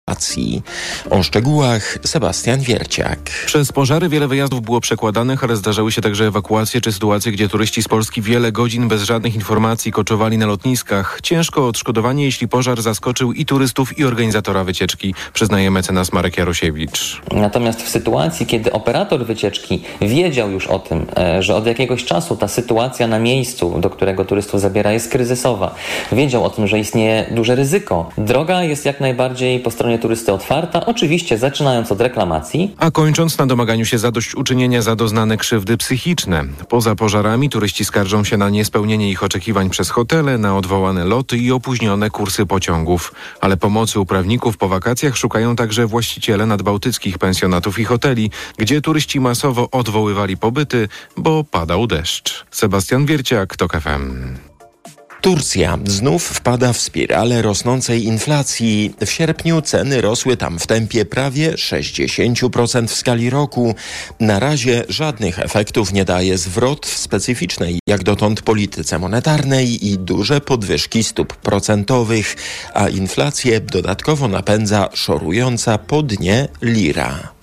O 1.10 1.24
szczegółach 1.24 1.98
Sebastian 2.04 2.60
Wierciak. 2.60 3.20
Przez 3.46 3.72
pożary 3.72 4.10
wiele 4.10 4.28
wyjazdów 4.28 4.62
było 4.62 4.82
przekładanych, 4.82 5.44
ale 5.44 5.56
zdarzały 5.56 5.92
się 5.92 6.02
także 6.02 6.26
ewakuacje 6.26 6.82
czy 6.82 6.92
sytuacje, 6.92 7.32
gdzie 7.32 7.50
turyści 7.50 7.84
z 7.84 7.88
Polski 7.88 8.22
wiele 8.22 8.52
godzin 8.52 8.88
bez 8.88 9.04
żadnych 9.04 9.36
informacji 9.36 9.92
koczowali 9.92 10.38
na 10.38 10.46
lotniskach. 10.46 11.20
Ciężko 11.24 11.64
o 11.64 11.68
odszkodowanie, 11.68 12.26
jeśli 12.26 12.48
pożar 12.48 12.82
zaskoczył 12.82 13.34
i 13.34 13.46
turystów, 13.46 14.00
i 14.00 14.04
organizatora 14.04 14.64
wycieczki, 14.64 15.14
przyznaje 15.34 15.72
mecenas 15.72 16.14
Marek 16.14 16.38
Jarosiewicz. 16.38 17.22
Natomiast 17.32 17.84
w 17.84 17.90
sytuacji, 17.90 18.46
kiedy 18.46 18.72
operator 18.72 19.26
wycieczki 19.26 19.84
wiedział 20.02 20.52
już 20.52 20.68
o 20.68 20.80
tym, 20.80 21.06
e, 21.18 21.44
że 21.44 21.56
od 21.56 21.66
jakiegoś 21.66 22.06
czasu 22.06 22.38
ta 22.38 22.48
sytuacja 22.48 23.08
na 23.08 23.20
miejscu, 23.20 23.80
do 23.80 23.90
którego 23.90 24.26
turystów 24.26 24.62
zabiera, 24.62 24.92
jest 24.92 25.12
kryzysowa, 25.12 25.76
wiedział 26.12 26.44
o 26.44 26.50
tym, 26.50 26.68
że 26.68 26.80
istnieje 26.80 27.26
duże 27.32 27.56
ryzyko, 27.56 28.10
droga 28.18 28.64
jest 28.64 28.86
jak 28.86 29.00
najbardziej 29.00 29.60
po 29.60 29.72
stronie 29.72 29.95
turysty 29.98 30.34
otwarta, 30.34 30.86
oczywiście 30.86 31.38
zaczynając 31.38 31.92
od 31.92 32.02
reklamacji. 32.02 32.76
A 32.78 32.92
kończąc 32.92 33.38
na 33.38 33.46
domaganiu 33.48 33.86
się 33.86 33.98
zadośćuczynienia 33.98 34.82
za 34.82 34.96
doznane 34.96 35.38
krzywdy 35.38 35.78
psychiczne. 35.78 36.44
Poza 36.70 36.96
pożarami 36.96 37.50
turyści 37.50 37.86
skarżą 37.86 38.24
się 38.24 38.38
na 38.38 38.50
niespełnienie 38.50 39.10
ich 39.10 39.24
oczekiwań 39.24 39.70
przez 39.70 39.90
hotele, 39.90 40.38
na 40.38 40.58
odwołane 40.58 41.06
loty 41.06 41.38
i 41.38 41.52
opóźnione 41.52 42.10
kursy 42.10 42.46
pociągów. 42.46 43.14
Ale 43.42 43.58
pomocy 43.58 44.00
u 44.00 44.06
prawników 44.06 44.58
po 44.58 44.68
wakacjach 44.68 45.18
szukają 45.18 45.56
także 45.56 45.88
właściciele 45.88 46.46
nadbałtyckich 46.46 47.18
pensjonatów 47.18 47.80
i 47.80 47.86
hoteli, 47.86 48.32
gdzie 48.58 48.82
turyści 48.82 49.20
masowo 49.20 49.70
odwoływali 49.72 50.38
pobyty, 50.38 50.88
bo 51.18 51.44
padał 51.44 51.88
deszcz. 51.88 52.46
Sebastian 52.52 53.06
Wierciak, 53.06 53.56
TOK 53.58 53.74
FM. 53.82 54.36
Turcja 55.26 55.78
znów 55.86 56.24
wpada 56.24 56.74
w 56.74 56.78
spiralę 56.82 57.42
rosnącej 57.42 58.04
inflacji. 58.04 58.94
W 59.06 59.12
sierpniu 59.12 59.62
ceny 59.62 60.02
rosły 60.02 60.38
tam 60.38 60.60
w 60.60 60.68
tempie 60.68 61.06
prawie 61.06 61.52
60% 61.52 62.88
w 62.88 62.96
skali 62.96 63.30
roku. 63.30 63.76
Na 64.20 64.40
razie 64.40 64.84
żadnych 64.90 65.40
efektów 65.40 65.94
nie 65.94 66.06
daje 66.06 66.38
zwrot 66.38 66.86
w 66.86 66.98
specyficznej 66.98 67.80
jak 67.88 68.04
dotąd 68.04 68.42
polityce 68.42 69.00
monetarnej 69.00 69.88
i 69.88 69.98
duże 69.98 70.42
podwyżki 70.42 71.04
stóp 71.04 71.36
procentowych, 71.36 72.36
a 72.74 72.90
inflację 72.90 73.60
dodatkowo 73.60 74.28
napędza 74.28 74.90
szorująca 74.94 75.78
po 75.78 76.04
dnie 76.04 76.48
lira. 76.62 77.35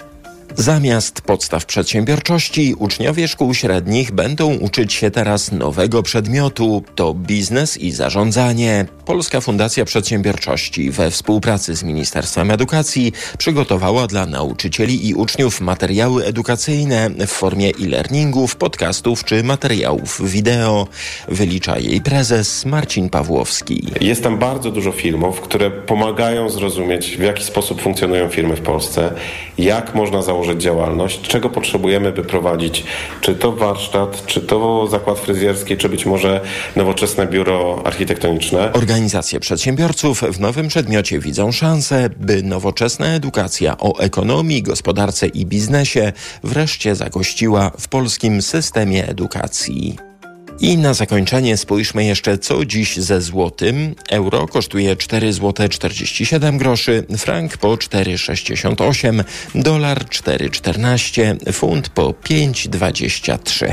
Zamiast 0.57 1.21
podstaw 1.21 1.67
przedsiębiorczości, 1.67 2.75
uczniowie 2.79 3.29
szkół 3.29 3.55
średnich 3.55 4.13
będą 4.13 4.55
uczyć 4.55 4.93
się 4.93 5.11
teraz 5.11 5.53
nowego 5.53 6.03
przedmiotu 6.03 6.85
to 6.95 7.15
biznes 7.15 7.77
i 7.77 7.91
zarządzanie. 7.91 8.87
Polska 9.05 9.41
Fundacja 9.41 9.85
Przedsiębiorczości 9.85 10.91
we 10.91 11.11
współpracy 11.11 11.77
z 11.77 11.83
Ministerstwem 11.83 12.51
Edukacji 12.51 13.13
przygotowała 13.39 14.07
dla 14.07 14.27
nauczycieli 14.27 15.09
i 15.09 15.15
uczniów 15.15 15.61
materiały 15.61 16.25
edukacyjne 16.25 17.11
w 17.11 17.31
formie 17.31 17.69
e-learningów, 17.69 18.57
podcastów 18.57 19.25
czy 19.25 19.43
materiałów 19.43 20.31
wideo. 20.31 20.87
Wylicza 21.29 21.79
jej 21.79 22.01
prezes 22.01 22.65
Marcin 22.65 23.11
Pawłowski. 23.11 23.87
Jest 24.01 24.23
tam 24.23 24.39
bardzo 24.39 24.71
dużo 24.71 24.93
filmów, 24.93 25.41
które 25.41 25.71
pomagają 25.71 26.51
zrozumieć, 26.51 27.17
w 27.17 27.23
jaki 27.23 27.45
sposób 27.45 27.83
funkcjonują 27.83 28.29
firmy 28.29 28.57
w 28.57 28.61
Polsce, 28.61 29.13
jak 29.59 29.95
można 29.95 30.23
założyć 30.23 30.42
założyć 30.43 30.63
działalność, 30.63 31.21
czego 31.21 31.51
potrzebujemy, 31.51 32.13
by 32.13 32.25
prowadzić 32.25 32.85
czy 33.21 33.35
to 33.35 33.53
warsztat, 33.53 34.27
czy 34.27 34.41
to 34.41 34.87
zakład 34.87 35.19
fryzjerski, 35.19 35.77
czy 35.77 35.89
być 35.89 36.07
może 36.07 36.41
nowoczesne 36.77 37.27
biuro 37.27 37.83
architektoniczne. 37.85 38.73
Organizacje 38.73 39.41
przedsiębiorców 39.41 40.23
w 40.23 40.41
nowym 40.41 40.69
przedmiocie 40.69 41.19
widzą 41.19 41.53
szansę, 41.53 42.11
by 42.17 42.43
nowoczesna 42.43 43.07
edukacja 43.07 43.77
o 43.79 43.99
ekonomii, 43.99 44.63
gospodarce 44.63 45.27
i 45.27 45.47
biznesie 45.47 46.13
wreszcie 46.45 46.95
zagościła 46.95 47.71
w 47.81 47.89
polskim 47.89 48.43
systemie 48.43 49.09
edukacji. 49.09 50.12
I 50.61 50.79
na 50.79 50.95
zakończenie 50.95 51.57
spójrzmy 51.57 52.05
jeszcze 52.05 52.39
co 52.39 52.65
dziś 52.65 52.97
ze 52.97 53.21
złotym. 53.21 53.95
Euro 54.11 54.49
kosztuje 54.49 54.97
4 54.97 55.33
zł 55.33 55.69
47 55.69 56.59
groszy, 56.59 57.07
frank 57.19 57.57
po 57.57 57.69
4,68, 57.69 59.25
dolar 59.55 60.05
4,14, 60.05 61.53
funt 61.53 61.89
po 61.89 62.11
5,23. 62.11 63.73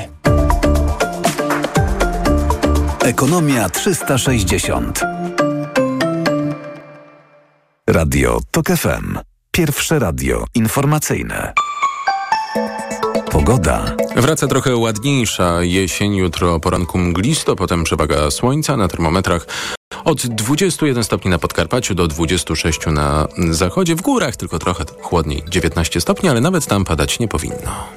Ekonomia 3.02 3.70
360. 3.70 5.00
Radio 7.90 8.40
TOK 8.52 8.68
FM. 8.68 9.18
Pierwsze 9.52 10.00
radio 10.00 10.46
informacyjne. 10.56 11.54
Pogoda. 13.32 13.96
Wraca 14.16 14.48
trochę 14.48 14.76
ładniejsza 14.76 15.64
jesień, 15.64 16.16
jutro 16.16 16.60
poranku 16.60 16.98
mglisto, 16.98 17.56
potem 17.56 17.84
przewaga 17.84 18.32
słońca 18.32 18.78
na 18.78 18.88
termometrach 18.88 19.48
od 20.06 20.28
21 20.28 21.04
stopni 21.04 21.32
na 21.32 21.40
Podkarpaciu 21.40 21.96
do 21.96 22.08
26 22.08 22.80
na 22.86 23.28
zachodzie, 23.50 23.96
w 23.96 24.02
górach 24.02 24.36
tylko 24.36 24.60
trochę 24.60 24.84
chłodniej, 25.02 25.44
19 25.50 26.02
stopni, 26.02 26.30
ale 26.30 26.42
nawet 26.42 26.66
tam 26.66 26.86
padać 26.86 27.20
nie 27.20 27.28
powinno. 27.28 27.88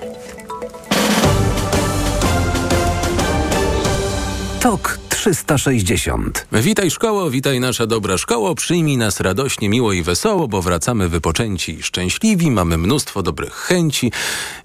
Tok 4.60 4.98
360. 5.22 6.46
Witaj 6.52 6.90
szkoło, 6.90 7.30
witaj 7.30 7.60
nasza 7.60 7.86
dobra 7.86 8.18
szkoło. 8.18 8.54
Przyjmij 8.54 8.96
nas 8.96 9.20
radośnie, 9.20 9.68
miło 9.68 9.92
i 9.92 10.02
wesoło, 10.02 10.48
bo 10.48 10.62
wracamy 10.62 11.08
wypoczęci 11.08 11.74
i 11.74 11.82
szczęśliwi. 11.82 12.50
Mamy 12.50 12.78
mnóstwo 12.78 13.22
dobrych 13.22 13.54
chęci, 13.54 14.12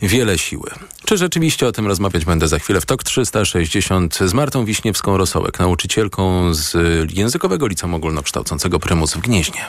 wiele 0.02 0.38
siły. 0.38 0.70
Czy 1.06 1.18
rzeczywiście 1.18 1.68
o 1.68 1.72
tym 1.72 1.88
rozmawiać 1.88 2.26
będę 2.26 2.48
za 2.48 2.60
chwilę 2.60 2.82
w 2.82 2.86
TOK 2.86 3.04
360 3.04 4.20
z 4.22 4.34
Martą 4.34 4.66
Wiśniewską-Rosołek, 4.66 5.60
nauczycielką 5.60 6.54
z 6.54 6.76
Językowego 7.14 7.68
Liceum 7.68 7.94
Ogólnokształcącego 7.94 8.80
Prymus 8.80 9.14
w 9.14 9.20
Gnieźnie. 9.20 9.66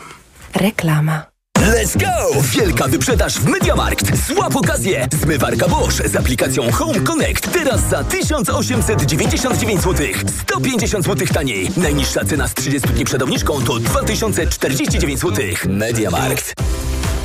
Reklama. 0.54 1.37
Let's 1.58 1.96
go! 1.96 2.42
Wielka 2.42 2.88
wyprzedaż 2.88 3.34
w 3.38 3.44
Mediamarkt. 3.44 4.26
Złap 4.26 4.56
okazję! 4.56 5.08
Zmywarka 5.22 5.68
Bosch 5.68 6.08
z 6.08 6.16
aplikacją 6.16 6.72
Home 6.72 7.00
Connect 7.00 7.52
teraz 7.52 7.88
za 7.88 8.04
1899 8.04 9.82
zł. 9.82 10.06
150 10.40 11.04
zł 11.04 11.26
taniej. 11.34 11.70
Najniższa 11.76 12.24
cena 12.24 12.48
z 12.48 12.54
30 12.54 12.88
dni 12.88 13.04
przed 13.04 13.22
obniżką 13.22 13.62
to 13.62 13.78
2049 13.78 15.20
zł. 15.20 15.44
Mediamarkt. 15.68 16.52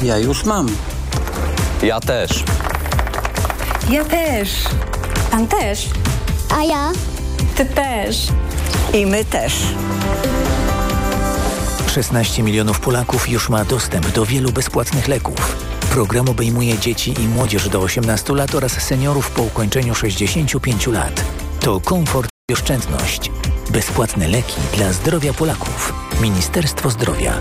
Ja 0.03 0.17
już 0.17 0.43
mam. 0.43 0.69
Ja 1.83 1.99
też. 1.99 2.43
Ja 3.89 4.05
też. 4.05 4.49
Pan 5.31 5.47
też. 5.47 5.89
A 6.59 6.63
ja? 6.63 6.91
Ty 7.55 7.65
też. 7.65 8.27
I 8.93 9.05
my 9.05 9.25
też. 9.25 9.53
16 11.93 12.43
milionów 12.43 12.79
Polaków 12.79 13.29
już 13.29 13.49
ma 13.49 13.65
dostęp 13.65 14.11
do 14.11 14.25
wielu 14.25 14.51
bezpłatnych 14.51 15.07
leków. 15.07 15.55
Program 15.91 16.29
obejmuje 16.29 16.77
dzieci 16.77 17.13
i 17.21 17.27
młodzież 17.27 17.69
do 17.69 17.79
18 17.79 18.33
lat 18.33 18.55
oraz 18.55 18.71
seniorów 18.71 19.31
po 19.31 19.41
ukończeniu 19.41 19.95
65 19.95 20.87
lat. 20.87 21.25
To 21.59 21.79
komfort 21.79 22.29
i 22.51 22.53
oszczędność. 22.53 23.31
Bezpłatne 23.69 24.27
leki 24.27 24.61
dla 24.77 24.93
zdrowia 24.93 25.33
Polaków. 25.33 25.93
Ministerstwo 26.21 26.89
Zdrowia. 26.89 27.39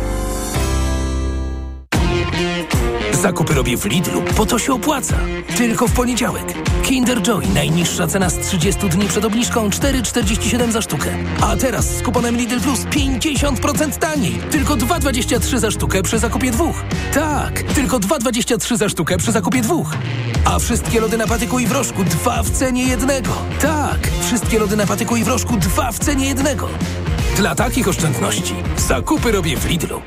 Zakupy 3.23 3.55
robię 3.55 3.77
w 3.77 3.85
Lidlu, 3.85 4.23
bo 4.37 4.47
to 4.47 4.59
się 4.59 4.73
opłaca. 4.73 5.17
Tylko 5.57 5.89
w 5.89 5.93
poniedziałek. 5.93 6.45
Kinder 6.83 7.23
Joy, 7.23 7.47
najniższa 7.55 8.07
cena 8.07 8.31
z 8.31 8.39
30 8.39 8.89
dni 8.89 9.09
przed 9.09 9.25
obniżką 9.25 9.69
4,47 9.69 10.73
za 10.73 10.83
sztukę. 10.83 11.11
A 11.41 11.57
teraz 11.57 11.97
z 11.97 12.03
kuponem 12.03 12.37
Lidl 12.37 12.61
Plus 12.61 12.81
50% 12.81 13.99
taniej. 13.99 14.33
Tylko 14.51 14.75
2,23 14.77 15.59
za 15.59 15.71
sztukę 15.71 16.03
przy 16.03 16.19
zakupie 16.19 16.51
dwóch. 16.51 16.85
Tak, 17.15 17.63
tylko 17.63 17.99
2,23 17.99 18.77
za 18.77 18.89
sztukę 18.89 19.17
przy 19.17 19.33
zakupie 19.33 19.63
dwóch. 19.63 19.95
A 20.45 20.59
wszystkie 20.59 21.01
lody 21.01 21.19
na 21.19 21.27
patyku 21.27 21.59
i 21.59 21.67
wrożku 21.67 22.05
dwa 22.05 22.43
w 22.43 22.51
cenie 22.51 22.85
jednego. 22.85 23.33
Tak, 23.61 24.11
wszystkie 24.21 24.59
lody 24.59 24.77
na 24.77 24.87
patyku 24.87 25.17
i 25.17 25.25
wrożku 25.25 25.57
dwa 25.57 25.93
w 25.93 25.99
cenie 25.99 26.27
jednego. 26.27 26.69
Dla 27.37 27.55
takich 27.55 27.89
oszczędności 27.89 28.55
zakupy 28.77 29.33
robię 29.33 29.57
w 29.57 29.67
Lidlu. 29.71 30.03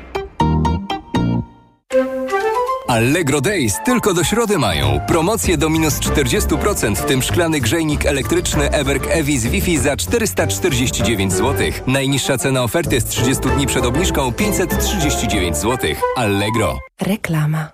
Allegro 2.86 3.40
Days 3.40 3.74
tylko 3.84 4.14
do 4.14 4.24
środy 4.24 4.58
mają. 4.58 5.00
Promocje 5.06 5.58
do 5.58 5.68
minus 5.68 5.94
40%, 5.94 6.96
w 6.96 7.04
tym 7.04 7.22
szklany 7.22 7.60
grzejnik 7.60 8.06
elektryczny 8.06 8.70
Ewerk 8.70 9.06
Evi 9.10 9.38
z 9.38 9.46
Wi-Fi 9.46 9.78
za 9.78 9.96
449 9.96 11.32
zł. 11.32 11.70
Najniższa 11.86 12.38
cena 12.38 12.62
oferty 12.62 13.00
z 13.00 13.04
30 13.04 13.48
dni 13.56 13.66
przed 13.66 13.84
obniżką 13.84 14.32
539 14.32 15.56
zł. 15.56 15.90
Allegro. 16.16 16.78
Reklama. 17.00 17.68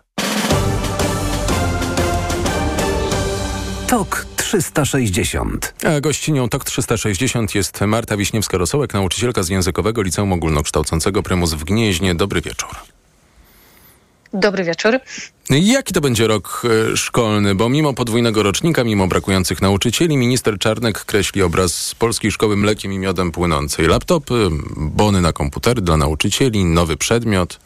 Tok 3.87 4.27
360. 4.37 5.75
A 5.97 6.01
gościnią 6.01 6.49
TOK 6.49 6.65
360 6.65 7.55
jest 7.55 7.81
Marta 7.81 8.17
Wiśniewska-Rosołek, 8.17 8.95
nauczycielka 8.95 9.43
z 9.43 9.49
językowego 9.49 10.03
Liceum 10.03 10.33
Ogólnokształcącego 10.33 11.23
Prymus 11.23 11.55
w 11.55 11.65
Gnieźnie. 11.65 12.15
Dobry 12.15 12.41
wieczór. 12.41 12.71
Dobry 14.35 14.65
wieczór. 14.65 14.99
Jaki 15.51 15.95
to 15.95 16.01
będzie 16.01 16.27
rok 16.27 16.63
e, 16.93 16.97
szkolny? 16.97 17.55
Bo 17.55 17.69
mimo 17.69 17.95
podwójnego 17.95 18.43
rocznika, 18.43 18.85
mimo 18.85 19.07
brakujących 19.07 19.63
nauczycieli, 19.63 20.17
minister 20.17 20.59
Czarnek 20.59 21.05
kreśli 21.05 21.43
obraz 21.43 21.95
polskiej 21.95 22.31
szkoły 22.31 22.57
mlekiem 22.57 22.93
i 22.93 22.99
miodem 22.99 23.33
płynącej. 23.33 23.87
Laptopy, 23.87 24.49
bony 24.77 25.21
na 25.21 25.33
komputery 25.33 25.81
dla 25.81 25.97
nauczycieli, 25.97 26.65
nowy 26.65 26.97
przedmiot. 26.97 27.59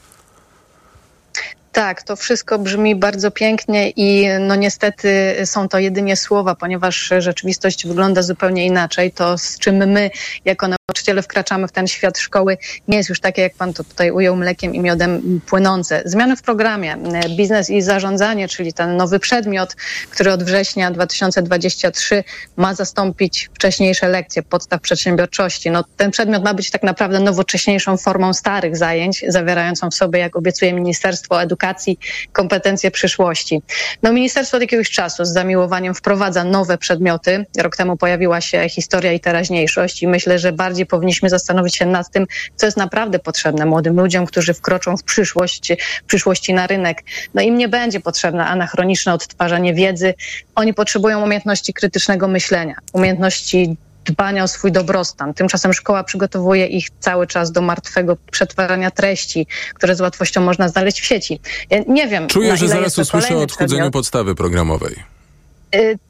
Tak, 1.72 2.02
to 2.02 2.16
wszystko 2.16 2.59
brzmi 2.59 2.96
bardzo 2.96 3.31
pięknie 3.31 3.90
i 3.90 4.26
no 4.40 4.55
niestety 4.55 5.37
są 5.44 5.68
to 5.68 5.79
jedynie 5.79 6.16
słowa, 6.16 6.55
ponieważ 6.55 7.12
rzeczywistość 7.18 7.87
wygląda 7.87 8.22
zupełnie 8.22 8.66
inaczej. 8.66 9.12
To, 9.12 9.38
z 9.38 9.59
czym 9.59 9.76
my 9.76 10.11
jako 10.44 10.68
nauczyciele 10.96 11.22
wkraczamy 11.22 11.68
w 11.68 11.72
ten 11.72 11.87
świat 11.87 12.18
szkoły, 12.18 12.59
nie 12.88 12.96
jest 12.96 13.09
już 13.09 13.20
takie, 13.20 13.42
jak 13.42 13.54
pan 13.54 13.72
to 13.72 13.85
tutaj 13.85 14.11
ujął, 14.11 14.37
mlekiem 14.37 14.74
i 14.74 14.80
miodem 14.80 15.40
płynące. 15.46 16.02
Zmiany 16.04 16.37
w 16.37 16.42
programie, 16.42 16.96
biznes 17.37 17.70
i 17.70 17.82
zarządzanie, 17.82 18.48
czyli 18.48 18.72
ten 18.72 18.96
nowy 18.96 19.18
przedmiot, 19.18 19.76
który 20.11 20.32
od 20.32 20.42
września 20.42 20.90
2023 20.90 22.24
ma 22.56 22.74
zastąpić 22.74 23.50
wcześniejsze 23.54 24.09
lekcje 24.09 24.42
podstaw 24.42 24.80
przedsiębiorczości. 24.80 25.70
No, 25.70 25.85
ten 25.96 26.11
przedmiot 26.11 26.44
ma 26.44 26.54
być 26.54 26.70
tak 26.70 26.82
naprawdę 26.82 27.20
nowocześniejszą 27.20 27.96
formą 27.96 28.35
starych 28.35 28.76
zajęć, 28.76 29.24
zawierającą 29.28 29.90
w 29.90 29.94
sobie, 29.94 30.18
jak 30.18 30.37
obiecuje 30.37 30.72
Ministerstwo 30.72 31.42
Edukacji, 31.42 31.98
kompetencje 32.32 32.90
przyszłości. 32.90 33.62
No, 34.02 34.12
ministerstwo 34.12 34.56
od 34.56 34.61
jakiegoś 34.61 34.90
czasu 34.90 35.24
z 35.24 35.32
zamiłowaniem 35.32 35.94
wprowadza 35.94 36.44
nowe 36.44 36.78
przedmioty. 36.78 37.46
Rok 37.59 37.76
temu 37.76 37.96
pojawiła 37.96 38.40
się 38.40 38.68
historia 38.68 39.12
i 39.12 39.20
teraźniejszość 39.20 40.02
i 40.02 40.09
myślę, 40.09 40.38
że 40.38 40.52
bardziej 40.52 40.86
powinniśmy 40.87 41.31
zastanowić 41.31 41.77
się 41.77 41.87
nad 41.87 42.11
tym, 42.11 42.27
co 42.57 42.66
jest 42.66 42.77
naprawdę 42.77 43.18
potrzebne 43.18 43.66
młodym 43.66 44.01
ludziom, 44.01 44.27
którzy 44.27 44.55
wkroczą 44.55 44.96
w 44.96 45.03
przyszłość, 45.03 45.72
w 46.03 46.07
przyszłości 46.07 46.55
na 46.55 46.66
rynek. 46.66 47.03
No 47.35 47.42
im 47.42 47.59
nie 47.59 47.68
będzie 47.68 48.01
potrzebne 48.01 48.46
anachroniczne 48.46 49.14
odtwarzanie 49.14 49.75
wiedzy. 49.75 50.14
Oni 50.55 50.75
potrzebują 50.75 51.22
umiejętności 51.22 51.72
krytycznego 51.72 52.29
myślenia, 52.29 52.75
umiejętności 52.92 53.77
dbania 54.07 54.44
o 54.44 54.49
swój 54.49 54.72
dobrostan. 54.72 55.35
Tymczasem 55.35 55.72
szkoła 55.72 56.05
przygotowuje 56.05 56.66
ich 56.66 56.87
cały 57.01 57.27
czas 57.27 57.53
do 57.53 57.62
martwego 57.62 58.16
przetwarzania 58.31 58.90
treści, 58.90 59.46
które 59.75 59.96
z 59.96 60.01
łatwością 60.01 60.40
można 60.40 60.68
znaleźć 60.68 61.01
w 61.01 61.05
sieci. 61.05 61.40
Ja 61.70 61.79
nie 61.88 62.09
wiem. 62.09 62.27
Czuję, 62.27 62.57
że 62.57 62.68
zaraz 62.68 62.99
usłyszę 62.99 63.37
o 63.37 63.42
odchudzeniu 63.42 63.68
przedmiot. 63.68 63.92
podstawy 63.92 64.35
programowej. 64.35 64.96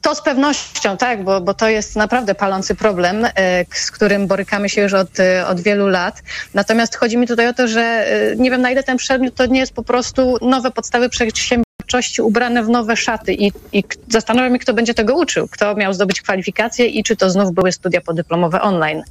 To 0.01 0.15
z 0.15 0.21
pewnością, 0.21 0.97
tak, 0.97 1.23
bo, 1.23 1.41
bo 1.41 1.53
to 1.53 1.69
jest 1.69 1.95
naprawdę 1.95 2.35
palący 2.35 2.75
problem, 2.75 3.27
z 3.73 3.91
którym 3.91 4.27
borykamy 4.27 4.69
się 4.69 4.81
już 4.81 4.93
od, 4.93 5.09
od 5.47 5.61
wielu 5.61 5.87
lat. 5.87 6.23
Natomiast 6.53 6.95
chodzi 6.95 7.17
mi 7.17 7.27
tutaj 7.27 7.47
o 7.47 7.53
to, 7.53 7.67
że 7.67 8.07
nie 8.37 8.51
wiem 8.51 8.61
na 8.61 8.71
ile 8.71 8.83
ten 8.83 8.97
przedmiot 8.97 9.35
to 9.35 9.45
nie 9.45 9.59
jest 9.59 9.73
po 9.73 9.83
prostu 9.83 10.37
nowe 10.41 10.71
podstawy 10.71 11.09
przedsiębiorczości 11.09 12.21
ubrane 12.21 12.63
w 12.63 12.69
nowe 12.69 12.97
szaty 12.97 13.33
i, 13.33 13.51
i 13.73 13.83
zastanawiam 14.09 14.53
się, 14.53 14.59
kto 14.59 14.73
będzie 14.73 14.93
tego 14.93 15.15
uczył, 15.15 15.47
kto 15.47 15.75
miał 15.75 15.93
zdobyć 15.93 16.21
kwalifikacje 16.21 16.85
i 16.85 17.03
czy 17.03 17.15
to 17.15 17.29
znów 17.29 17.53
były 17.53 17.71
studia 17.71 18.01
podyplomowe 18.01 18.61
online. 18.61 19.03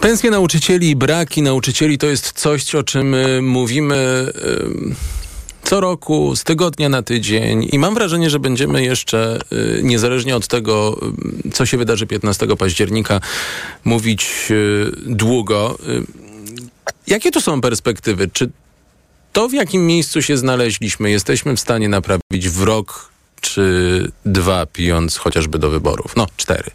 Pensje 0.00 0.30
nauczycieli, 0.30 0.96
braki 0.96 1.42
nauczycieli 1.42 1.98
to 1.98 2.06
jest 2.06 2.32
coś, 2.32 2.74
o 2.74 2.82
czym 2.82 3.16
mówimy 3.42 4.32
co 5.68 5.80
roku, 5.80 6.36
z 6.36 6.44
tygodnia 6.44 6.88
na 6.88 7.02
tydzień 7.02 7.68
i 7.72 7.78
mam 7.78 7.94
wrażenie, 7.94 8.30
że 8.30 8.38
będziemy 8.38 8.84
jeszcze, 8.84 9.38
niezależnie 9.82 10.36
od 10.36 10.46
tego, 10.46 11.00
co 11.52 11.66
się 11.66 11.76
wydarzy 11.76 12.06
15 12.06 12.46
października, 12.58 13.20
mówić 13.84 14.52
długo. 15.06 15.78
Jakie 17.06 17.30
tu 17.30 17.40
są 17.40 17.60
perspektywy? 17.60 18.30
Czy 18.32 18.50
to, 19.32 19.48
w 19.48 19.52
jakim 19.52 19.86
miejscu 19.86 20.22
się 20.22 20.36
znaleźliśmy, 20.36 21.10
jesteśmy 21.10 21.56
w 21.56 21.60
stanie 21.60 21.88
naprawić 21.88 22.48
w 22.48 22.62
rok 22.62 23.10
czy 23.40 24.12
dwa, 24.26 24.66
pijąc 24.66 25.16
chociażby 25.16 25.58
do 25.58 25.70
wyborów? 25.70 26.16
No, 26.16 26.26
cztery. 26.36 26.70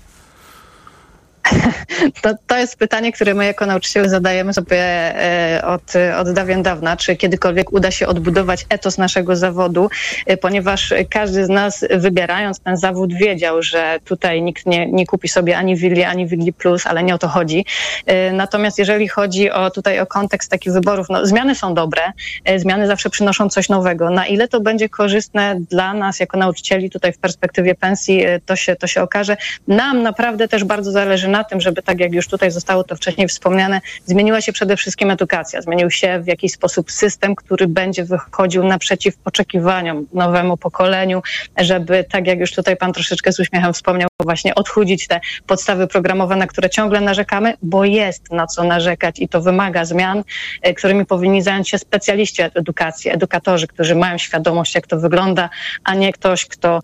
To, 2.22 2.30
to 2.48 2.58
jest 2.58 2.78
pytanie, 2.78 3.12
które 3.12 3.34
my 3.34 3.46
jako 3.46 3.66
nauczyciele 3.66 4.10
zadajemy 4.10 4.54
sobie 4.54 4.78
e, 4.78 5.66
od, 5.66 5.94
od 6.18 6.32
dawien 6.32 6.64
dawna, 6.64 6.98
czy 6.98 7.16
kiedykolwiek 7.16 7.74
uda 7.74 7.92
się 7.92 8.08
odbudować 8.08 8.66
etos 8.70 8.98
naszego 8.98 9.36
zawodu, 9.36 9.90
e, 10.26 10.38
ponieważ 10.38 10.94
każdy 11.10 11.46
z 11.46 11.50
nas 11.50 11.86
wybierając 11.90 12.60
ten 12.60 12.78
zawód 12.78 13.14
wiedział, 13.14 13.62
że 13.62 14.00
tutaj 14.06 14.42
nikt 14.42 14.66
nie, 14.66 14.88
nie 14.88 15.06
kupi 15.06 15.28
sobie 15.28 15.58
ani 15.58 15.76
willi, 15.76 16.04
ani 16.04 16.28
willi 16.28 16.54
plus, 16.54 16.88
ale 16.88 17.04
nie 17.04 17.16
o 17.16 17.18
to 17.18 17.28
chodzi. 17.28 17.66
E, 18.06 18.32
natomiast 18.32 18.80
jeżeli 18.80 19.08
chodzi 19.08 19.52
o 19.52 19.70
tutaj 19.70 20.00
o 20.00 20.06
kontekst 20.06 20.52
takich 20.52 20.74
wyborów, 20.74 21.08
no 21.10 21.26
zmiany 21.26 21.56
są 21.56 21.74
dobre, 21.74 22.02
zmiany 22.58 22.88
zawsze 22.88 23.10
przynoszą 23.10 23.50
coś 23.50 23.70
nowego. 23.70 24.10
Na 24.10 24.28
ile 24.28 24.48
to 24.48 24.60
będzie 24.60 24.90
korzystne 24.90 25.56
dla 25.70 25.94
nas 25.94 26.20
jako 26.20 26.38
nauczycieli 26.38 26.90
tutaj 26.90 27.14
w 27.14 27.18
perspektywie 27.18 27.76
pensji, 27.76 28.26
to 28.46 28.56
się, 28.56 28.76
to 28.76 28.88
się 28.88 29.02
okaże. 29.02 29.38
Nam 29.68 30.04
naprawdę 30.04 30.48
też 30.48 30.64
bardzo 30.64 30.92
zależy 30.92 31.28
na 31.34 31.44
tym, 31.44 31.62
żeby 31.62 31.82
tak 31.82 32.00
jak 32.00 32.14
już 32.14 32.28
tutaj 32.28 32.52
zostało 32.52 32.84
to 32.84 32.96
wcześniej 32.96 33.28
wspomniane, 33.28 33.82
zmieniła 34.06 34.42
się 34.42 34.54
przede 34.54 34.78
wszystkim 34.78 35.12
edukacja. 35.12 35.62
Zmienił 35.62 35.92
się 35.92 36.20
w 36.20 36.28
jakiś 36.28 36.52
sposób 36.54 36.92
system, 36.92 37.36
który 37.36 37.68
będzie 37.68 38.04
wychodził 38.06 38.64
naprzeciw 38.64 39.14
oczekiwaniom 39.26 40.08
nowemu 40.14 40.58
pokoleniu, 40.58 41.22
żeby 41.58 42.04
tak 42.04 42.28
jak 42.28 42.40
już 42.40 42.52
tutaj 42.52 42.78
pan 42.78 42.94
troszeczkę 42.94 43.32
z 43.32 43.40
uśmiechem 43.40 43.74
wspomniał, 43.74 44.10
właśnie 44.24 44.56
odchudzić 44.56 45.08
te 45.08 45.20
podstawy 45.48 45.88
programowe, 45.88 46.36
na 46.36 46.48
które 46.48 46.70
ciągle 46.70 47.02
narzekamy, 47.02 47.54
bo 47.62 47.86
jest 47.86 48.32
na 48.32 48.48
co 48.48 48.64
narzekać 48.64 49.20
i 49.20 49.28
to 49.28 49.42
wymaga 49.42 49.86
zmian, 49.86 50.24
którymi 50.78 51.06
powinni 51.06 51.42
zająć 51.42 51.70
się 51.70 51.78
specjaliści 51.78 52.42
edukacji, 52.42 53.12
edukatorzy, 53.12 53.68
którzy 53.68 53.96
mają 53.96 54.18
świadomość, 54.18 54.76
jak 54.76 54.88
to 54.88 55.00
wygląda, 55.00 55.50
a 55.84 55.96
nie 55.96 56.14
ktoś, 56.14 56.46
kto, 56.46 56.80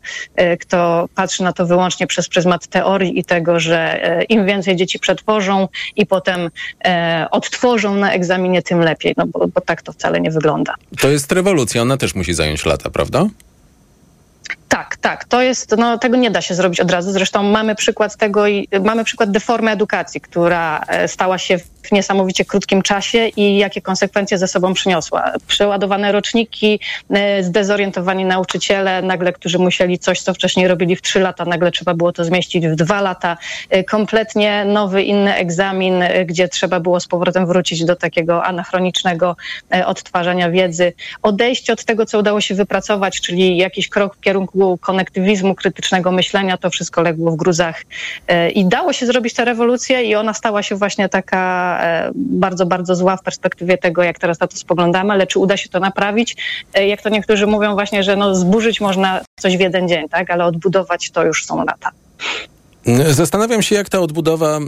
kto 0.59 1.09
patrzy 1.15 1.43
na 1.43 1.53
to 1.53 1.65
wyłącznie 1.65 2.07
przez 2.07 2.29
pryzmat 2.29 2.67
teorii 2.67 3.19
i 3.19 3.23
tego, 3.23 3.59
że 3.59 3.99
im 4.29 4.45
więcej 4.45 4.75
dzieci 4.75 4.99
przetworzą 4.99 5.67
i 5.95 6.05
potem 6.05 6.49
e, 6.85 7.27
odtworzą 7.31 7.95
na 7.95 8.13
egzaminie, 8.13 8.61
tym 8.61 8.79
lepiej, 8.79 9.13
no 9.17 9.25
bo, 9.27 9.47
bo 9.47 9.61
tak 9.61 9.81
to 9.81 9.91
wcale 9.91 10.21
nie 10.21 10.31
wygląda. 10.31 10.75
To 11.01 11.09
jest 11.09 11.31
rewolucja, 11.31 11.81
ona 11.81 11.97
też 11.97 12.15
musi 12.15 12.33
zająć 12.33 12.65
lata, 12.65 12.89
prawda? 12.89 13.25
Tak, 14.69 14.97
tak. 14.97 15.25
To 15.25 15.41
jest, 15.41 15.77
no, 15.77 15.97
tego 15.97 16.17
nie 16.17 16.31
da 16.31 16.41
się 16.41 16.55
zrobić 16.55 16.79
od 16.79 16.91
razu. 16.91 17.11
Zresztą 17.11 17.43
mamy 17.43 17.75
przykład 17.75 18.17
tego 18.17 18.47
i 18.47 18.67
mamy 18.83 19.03
przykład 19.03 19.31
deformy 19.31 19.71
edukacji, 19.71 20.21
która 20.21 20.83
e, 20.87 21.07
stała 21.07 21.37
się 21.37 21.57
w 21.57 21.91
niesamowicie 21.91 22.45
krótkim 22.45 22.81
czasie 22.81 23.27
i 23.27 23.57
jakie 23.57 23.81
konsekwencje 23.81 24.37
ze 24.37 24.47
sobą 24.47 24.73
przyniosła. 24.73 25.33
Przeładowane 25.47 26.11
roczniki, 26.11 26.79
e, 27.09 27.43
zdezorientowani 27.43 28.25
nauczyciele, 28.25 29.01
nagle, 29.01 29.33
którzy 29.33 29.59
musieli 29.59 29.99
coś, 29.99 30.21
co 30.21 30.33
wcześniej 30.33 30.67
robili 30.67 30.95
w 30.95 31.01
trzy 31.01 31.19
lata, 31.19 31.45
nagle 31.45 31.71
trzeba 31.71 31.93
było 31.93 32.11
to 32.11 32.25
zmieścić 32.25 32.67
w 32.67 32.75
dwa 32.75 33.01
lata. 33.01 33.37
E, 33.69 33.83
kompletnie 33.83 34.65
nowy, 34.65 35.03
inny 35.03 35.35
egzamin, 35.35 36.03
gdzie 36.25 36.47
trzeba 36.47 36.79
było 36.79 36.99
z 36.99 37.07
powrotem 37.07 37.47
wrócić 37.47 37.85
do 37.85 37.95
takiego 37.95 38.45
anachronicznego 38.45 39.35
odtwarzania 39.85 40.51
wiedzy. 40.51 40.93
Odejście 41.21 41.73
od 41.73 41.85
tego, 41.85 42.05
co 42.05 42.19
udało 42.19 42.41
się 42.41 42.55
wypracować, 42.55 43.21
czyli 43.21 43.57
jakiś 43.57 43.89
krok 43.89 44.15
w 44.15 44.19
kierunku 44.19 44.58
konektywizmu, 44.77 45.55
krytycznego 45.55 46.11
myślenia, 46.11 46.57
to 46.57 46.69
wszystko 46.69 47.01
legło 47.01 47.31
w 47.31 47.35
gruzach. 47.35 47.81
E, 48.27 48.49
I 48.49 48.65
dało 48.65 48.93
się 48.93 49.05
zrobić 49.05 49.33
tę 49.33 49.45
rewolucję 49.45 50.03
i 50.03 50.15
ona 50.15 50.33
stała 50.33 50.63
się 50.63 50.75
właśnie 50.75 51.09
taka 51.09 51.77
e, 51.81 52.11
bardzo, 52.15 52.65
bardzo 52.65 52.95
zła 52.95 53.17
w 53.17 53.23
perspektywie 53.23 53.77
tego, 53.77 54.03
jak 54.03 54.19
teraz 54.19 54.39
na 54.39 54.47
to 54.47 54.57
spoglądamy, 54.57 55.13
ale 55.13 55.27
czy 55.27 55.39
uda 55.39 55.57
się 55.57 55.69
to 55.69 55.79
naprawić? 55.79 56.35
E, 56.73 56.87
jak 56.87 57.01
to 57.01 57.09
niektórzy 57.09 57.47
mówią 57.47 57.73
właśnie, 57.73 58.03
że 58.03 58.15
no 58.15 58.35
zburzyć 58.35 58.81
można 58.81 59.21
coś 59.39 59.57
w 59.57 59.59
jeden 59.59 59.87
dzień, 59.87 60.09
tak? 60.09 60.31
ale 60.31 60.45
odbudować 60.45 61.11
to 61.11 61.25
już 61.25 61.45
są 61.45 61.65
lata. 61.65 61.91
Zastanawiam 63.11 63.61
się, 63.61 63.75
jak 63.75 63.89
ta 63.89 63.99
odbudowa 63.99 64.59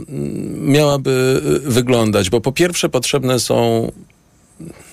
miałaby 0.58 1.40
wyglądać, 1.62 2.30
bo 2.30 2.40
po 2.40 2.52
pierwsze 2.52 2.88
potrzebne 2.88 3.38
są 3.38 3.88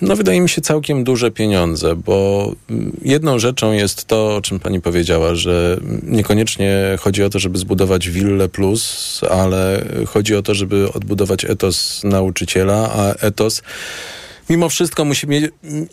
no, 0.01 0.15
wydaje 0.15 0.41
mi 0.41 0.49
się 0.49 0.61
całkiem 0.61 1.03
duże 1.03 1.31
pieniądze, 1.31 1.95
bo 1.95 2.51
jedną 3.01 3.39
rzeczą 3.39 3.71
jest 3.71 4.05
to, 4.05 4.35
o 4.35 4.41
czym 4.41 4.59
pani 4.59 4.81
powiedziała, 4.81 5.35
że 5.35 5.77
niekoniecznie 6.03 6.97
chodzi 6.99 7.23
o 7.23 7.29
to, 7.29 7.39
żeby 7.39 7.57
zbudować 7.57 8.09
willę 8.09 8.49
plus, 8.49 9.21
ale 9.29 9.85
chodzi 10.07 10.35
o 10.35 10.41
to, 10.41 10.53
żeby 10.53 10.93
odbudować 10.93 11.45
etos 11.45 12.01
nauczyciela, 12.03 12.91
a 12.93 13.13
etos 13.13 13.61
mimo 14.49 14.69
wszystko 14.69 15.05
musi 15.05 15.27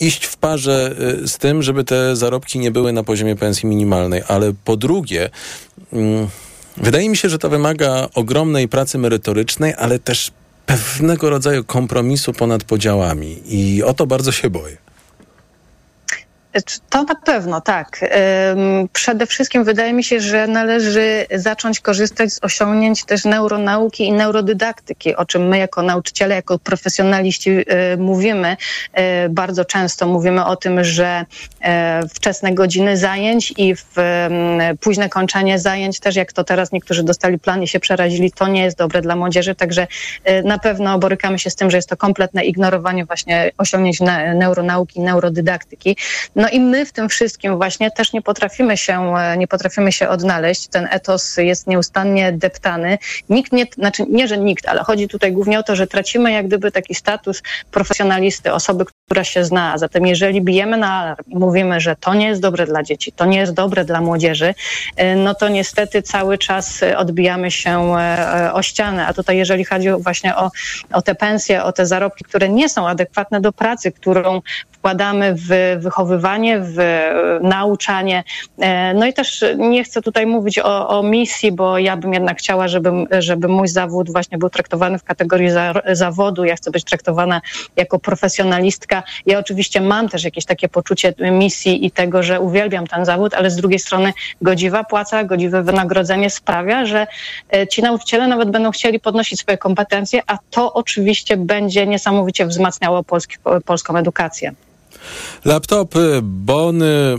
iść 0.00 0.24
w 0.24 0.36
parze 0.36 0.94
y, 1.22 1.28
z 1.28 1.38
tym, 1.38 1.62
żeby 1.62 1.84
te 1.84 2.16
zarobki 2.16 2.58
nie 2.58 2.70
były 2.70 2.92
na 2.92 3.02
poziomie 3.02 3.36
pensji 3.36 3.68
minimalnej. 3.68 4.22
Ale 4.28 4.52
po 4.64 4.76
drugie, 4.76 5.30
mm, 5.92 6.28
wydaje 6.76 7.08
mi 7.08 7.16
się, 7.16 7.28
że 7.28 7.38
to 7.38 7.48
wymaga 7.48 8.08
ogromnej 8.14 8.68
pracy 8.68 8.98
merytorycznej, 8.98 9.74
ale 9.78 9.98
też 9.98 10.30
pewnego 10.66 11.30
rodzaju 11.30 11.64
kompromisu 11.64 12.32
ponad 12.32 12.64
podziałami 12.64 13.42
i 13.46 13.82
o 13.82 13.94
to 13.94 14.06
bardzo 14.06 14.32
się 14.32 14.50
boję. 14.50 14.85
To 16.90 17.02
na 17.02 17.14
pewno, 17.14 17.60
tak. 17.60 18.00
Przede 18.92 19.26
wszystkim 19.26 19.64
wydaje 19.64 19.92
mi 19.92 20.04
się, 20.04 20.20
że 20.20 20.46
należy 20.46 21.26
zacząć 21.34 21.80
korzystać 21.80 22.32
z 22.32 22.44
osiągnięć 22.44 23.04
też 23.04 23.24
neuronauki 23.24 24.04
i 24.04 24.12
neurodydaktyki, 24.12 25.16
o 25.16 25.24
czym 25.24 25.48
my 25.48 25.58
jako 25.58 25.82
nauczyciele, 25.82 26.34
jako 26.34 26.58
profesjonaliści 26.58 27.50
e, 27.50 27.96
mówimy 27.96 28.56
e, 28.92 29.28
bardzo 29.28 29.64
często. 29.64 30.06
Mówimy 30.06 30.44
o 30.44 30.56
tym, 30.56 30.84
że 30.84 31.24
e, 31.60 32.02
wczesne 32.14 32.54
godziny 32.54 32.96
zajęć 32.96 33.54
i 33.56 33.74
w 33.76 33.96
późne 34.80 35.08
kończenie 35.08 35.58
zajęć, 35.58 36.00
też 36.00 36.16
jak 36.16 36.32
to 36.32 36.44
teraz 36.44 36.72
niektórzy 36.72 37.02
dostali 37.02 37.38
plan 37.38 37.62
i 37.62 37.68
się 37.68 37.80
przerazili, 37.80 38.32
to 38.32 38.48
nie 38.48 38.62
jest 38.62 38.78
dobre 38.78 39.02
dla 39.02 39.16
młodzieży, 39.16 39.54
także 39.54 39.86
na 40.44 40.58
pewno 40.58 40.98
borykamy 40.98 41.38
się 41.38 41.50
z 41.50 41.56
tym, 41.56 41.70
że 41.70 41.78
jest 41.78 41.88
to 41.88 41.96
kompletne 41.96 42.44
ignorowanie 42.44 43.04
właśnie 43.04 43.50
osiągnięć 43.58 44.00
neuronauki, 44.34 45.00
neurodydaktyki. 45.00 45.96
No 46.36 46.45
no 46.46 46.50
i 46.50 46.60
my 46.60 46.86
w 46.86 46.92
tym 46.92 47.08
wszystkim 47.08 47.56
właśnie 47.56 47.90
też 47.90 48.12
nie 48.12 48.22
potrafimy 48.22 48.76
się, 48.76 49.16
e, 49.16 49.36
nie 49.36 49.48
potrafimy 49.48 49.92
się 49.92 50.08
odnaleźć. 50.08 50.68
Ten 50.68 50.88
etos 50.90 51.36
jest 51.36 51.66
nieustannie 51.66 52.32
deptany. 52.32 52.98
Nikt 53.28 53.52
nie, 53.52 53.64
znaczy 53.74 54.04
nie, 54.08 54.28
że 54.28 54.38
nikt, 54.38 54.68
ale 54.68 54.84
chodzi 54.84 55.08
tutaj 55.08 55.32
głównie 55.32 55.58
o 55.58 55.62
to, 55.62 55.76
że 55.76 55.86
tracimy 55.86 56.32
jak 56.32 56.46
gdyby 56.46 56.72
taki 56.72 56.94
status 56.94 57.42
profesjonalisty, 57.70 58.52
osoby, 58.52 58.84
która 59.06 59.24
się 59.24 59.44
zna. 59.44 59.72
A 59.72 59.78
zatem 59.78 60.06
jeżeli 60.06 60.42
bijemy 60.42 60.76
na 60.76 60.92
alarm 60.92 61.24
i 61.26 61.36
mówimy, 61.38 61.80
że 61.80 61.96
to 61.96 62.14
nie 62.14 62.26
jest 62.26 62.40
dobre 62.40 62.66
dla 62.66 62.82
dzieci, 62.82 63.12
to 63.12 63.24
nie 63.24 63.38
jest 63.38 63.52
dobre 63.52 63.84
dla 63.84 64.00
młodzieży, 64.00 64.54
e, 64.96 65.16
no 65.16 65.34
to 65.34 65.48
niestety 65.48 66.02
cały 66.02 66.38
czas 66.38 66.80
odbijamy 66.96 67.50
się 67.50 67.96
e, 67.96 68.52
o 68.52 68.62
ścianę. 68.62 69.06
A 69.06 69.12
tutaj 69.12 69.36
jeżeli 69.36 69.64
chodzi 69.64 69.88
właśnie 69.98 70.36
o, 70.36 70.50
o 70.92 71.02
te 71.02 71.14
pensje, 71.14 71.64
o 71.64 71.72
te 71.72 71.86
zarobki, 71.86 72.24
które 72.24 72.48
nie 72.48 72.68
są 72.68 72.88
adekwatne 72.88 73.40
do 73.40 73.52
pracy, 73.52 73.92
którą 73.92 74.40
wkładamy 74.86 75.34
w 75.34 75.48
wychowywanie, 75.82 76.35
w 76.60 76.76
nauczanie. 77.42 78.24
E, 78.58 78.94
no 78.94 79.06
i 79.06 79.12
też 79.12 79.44
nie 79.56 79.84
chcę 79.84 80.02
tutaj 80.02 80.26
mówić 80.26 80.58
o, 80.58 80.88
o 80.88 81.02
misji, 81.02 81.52
bo 81.52 81.78
ja 81.78 81.96
bym 81.96 82.14
jednak 82.14 82.38
chciała, 82.38 82.68
żeby, 82.68 82.90
żeby 83.18 83.48
mój 83.48 83.68
zawód 83.68 84.12
właśnie 84.12 84.38
był 84.38 84.50
traktowany 84.50 84.98
w 84.98 85.04
kategorii 85.04 85.50
za, 85.50 85.74
zawodu. 85.92 86.44
Ja 86.44 86.56
chcę 86.56 86.70
być 86.70 86.84
traktowana 86.84 87.40
jako 87.76 87.98
profesjonalistka. 87.98 89.02
Ja 89.26 89.38
oczywiście 89.38 89.80
mam 89.80 90.08
też 90.08 90.24
jakieś 90.24 90.44
takie 90.44 90.68
poczucie 90.68 91.14
misji 91.32 91.86
i 91.86 91.90
tego, 91.90 92.22
że 92.22 92.40
uwielbiam 92.40 92.86
ten 92.86 93.04
zawód, 93.04 93.34
ale 93.34 93.50
z 93.50 93.56
drugiej 93.56 93.78
strony 93.78 94.12
godziwa 94.42 94.84
płaca, 94.84 95.24
godziwe 95.24 95.62
wynagrodzenie 95.62 96.30
sprawia, 96.30 96.86
że 96.86 97.06
e, 97.52 97.66
ci 97.66 97.82
nauczyciele 97.82 98.28
nawet 98.28 98.50
będą 98.50 98.70
chcieli 98.70 99.00
podnosić 99.00 99.40
swoje 99.40 99.58
kompetencje, 99.58 100.22
a 100.26 100.38
to 100.50 100.72
oczywiście 100.72 101.36
będzie 101.36 101.86
niesamowicie 101.86 102.46
wzmacniało 102.46 103.04
polski, 103.04 103.36
polską 103.64 103.96
edukację. 103.96 104.54
Laptopy, 105.44 106.20
bony, 106.22 107.18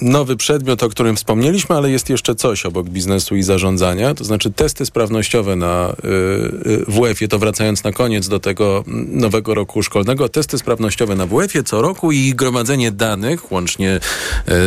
nowy 0.00 0.36
przedmiot, 0.36 0.82
o 0.82 0.88
którym 0.88 1.16
wspomnieliśmy, 1.16 1.76
ale 1.76 1.90
jest 1.90 2.08
jeszcze 2.08 2.34
coś 2.34 2.66
obok 2.66 2.88
biznesu 2.88 3.36
i 3.36 3.42
zarządzania, 3.42 4.14
to 4.14 4.24
znaczy 4.24 4.50
testy 4.50 4.86
sprawnościowe 4.86 5.56
na 5.56 5.92
y, 6.04 6.70
y, 6.70 6.84
WF-ie, 6.88 7.28
to 7.28 7.38
wracając 7.38 7.84
na 7.84 7.92
koniec 7.92 8.28
do 8.28 8.40
tego 8.40 8.84
nowego 9.06 9.54
roku 9.54 9.82
szkolnego, 9.82 10.28
testy 10.28 10.58
sprawnościowe 10.58 11.14
na 11.16 11.26
WF-ie 11.26 11.64
co 11.64 11.82
roku 11.82 12.12
i 12.12 12.34
gromadzenie 12.34 12.92
danych, 12.92 13.52
łącznie 13.52 14.00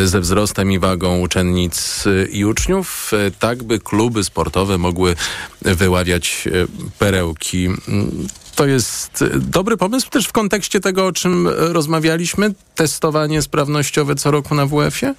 y, 0.03 0.07
ze 0.07 0.19
wzrostem 0.19 0.71
i 0.71 0.79
wagą 0.79 1.19
uczennic 1.19 2.03
i 2.31 2.45
uczniów, 2.45 3.11
tak 3.39 3.63
by 3.63 3.79
kluby 3.79 4.23
sportowe 4.23 4.77
mogły 4.77 5.15
wyławiać 5.61 6.47
perełki. 6.99 7.69
To 8.55 8.65
jest 8.65 9.25
dobry 9.35 9.77
pomysł 9.77 10.09
też 10.09 10.27
w 10.27 10.31
kontekście 10.31 10.79
tego, 10.79 11.05
o 11.05 11.11
czym 11.11 11.47
rozmawialiśmy, 11.47 12.40
testowanie 12.75 13.41
sprawnościowe 13.41 14.15
co 14.15 14.31
roku 14.31 14.55
na 14.55 14.65
WF-ie? 14.65 15.13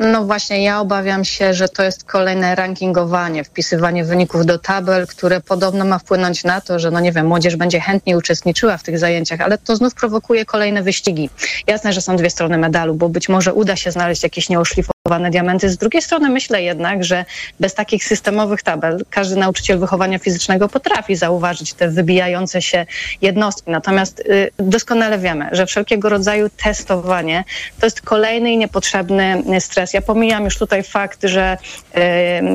No 0.00 0.24
właśnie, 0.24 0.64
ja 0.64 0.80
obawiam 0.80 1.24
się, 1.24 1.54
że 1.54 1.68
to 1.68 1.82
jest 1.82 2.04
kolejne 2.04 2.54
rankingowanie, 2.54 3.44
wpisywanie 3.44 4.04
wyników 4.04 4.46
do 4.46 4.58
tabel, 4.58 5.06
które 5.06 5.40
podobno 5.40 5.84
ma 5.84 5.98
wpłynąć 5.98 6.44
na 6.44 6.60
to, 6.60 6.78
że 6.78 6.90
no 6.90 7.00
nie 7.00 7.12
wiem, 7.12 7.26
młodzież 7.26 7.56
będzie 7.56 7.80
chętniej 7.80 8.16
uczestniczyła 8.16 8.76
w 8.76 8.82
tych 8.82 8.98
zajęciach, 8.98 9.40
ale 9.40 9.58
to 9.58 9.76
znów 9.76 9.94
prowokuje 9.94 10.44
kolejne 10.44 10.82
wyścigi. 10.82 11.30
Jasne, 11.66 11.92
że 11.92 12.00
są 12.00 12.16
dwie 12.16 12.30
strony 12.30 12.58
medalu, 12.58 12.94
bo 12.94 13.08
być 13.08 13.28
może 13.28 13.54
uda 13.54 13.76
się 13.76 13.90
znaleźć 13.90 14.22
jakieś 14.22 14.48
nieoszlifowane 14.48 14.99
diamenty. 15.30 15.68
Z 15.68 15.76
drugiej 15.76 16.02
strony 16.02 16.28
myślę 16.28 16.62
jednak, 16.62 17.04
że 17.04 17.24
bez 17.60 17.74
takich 17.74 18.04
systemowych 18.04 18.62
tabel 18.62 19.04
każdy 19.10 19.36
nauczyciel 19.36 19.78
wychowania 19.78 20.18
fizycznego 20.18 20.68
potrafi 20.68 21.16
zauważyć 21.16 21.74
te 21.74 21.88
wybijające 21.88 22.62
się 22.62 22.86
jednostki. 23.22 23.70
Natomiast 23.70 24.20
y, 24.20 24.50
doskonale 24.58 25.18
wiemy, 25.18 25.48
że 25.52 25.66
wszelkiego 25.66 26.08
rodzaju 26.08 26.48
testowanie 26.64 27.44
to 27.80 27.86
jest 27.86 28.00
kolejny 28.00 28.52
i 28.52 28.58
niepotrzebny 28.58 29.42
stres. 29.60 29.94
Ja 29.94 30.02
pomijam 30.02 30.44
już 30.44 30.58
tutaj 30.58 30.82
fakt, 30.82 31.20
że 31.22 31.58
y, 31.96 32.00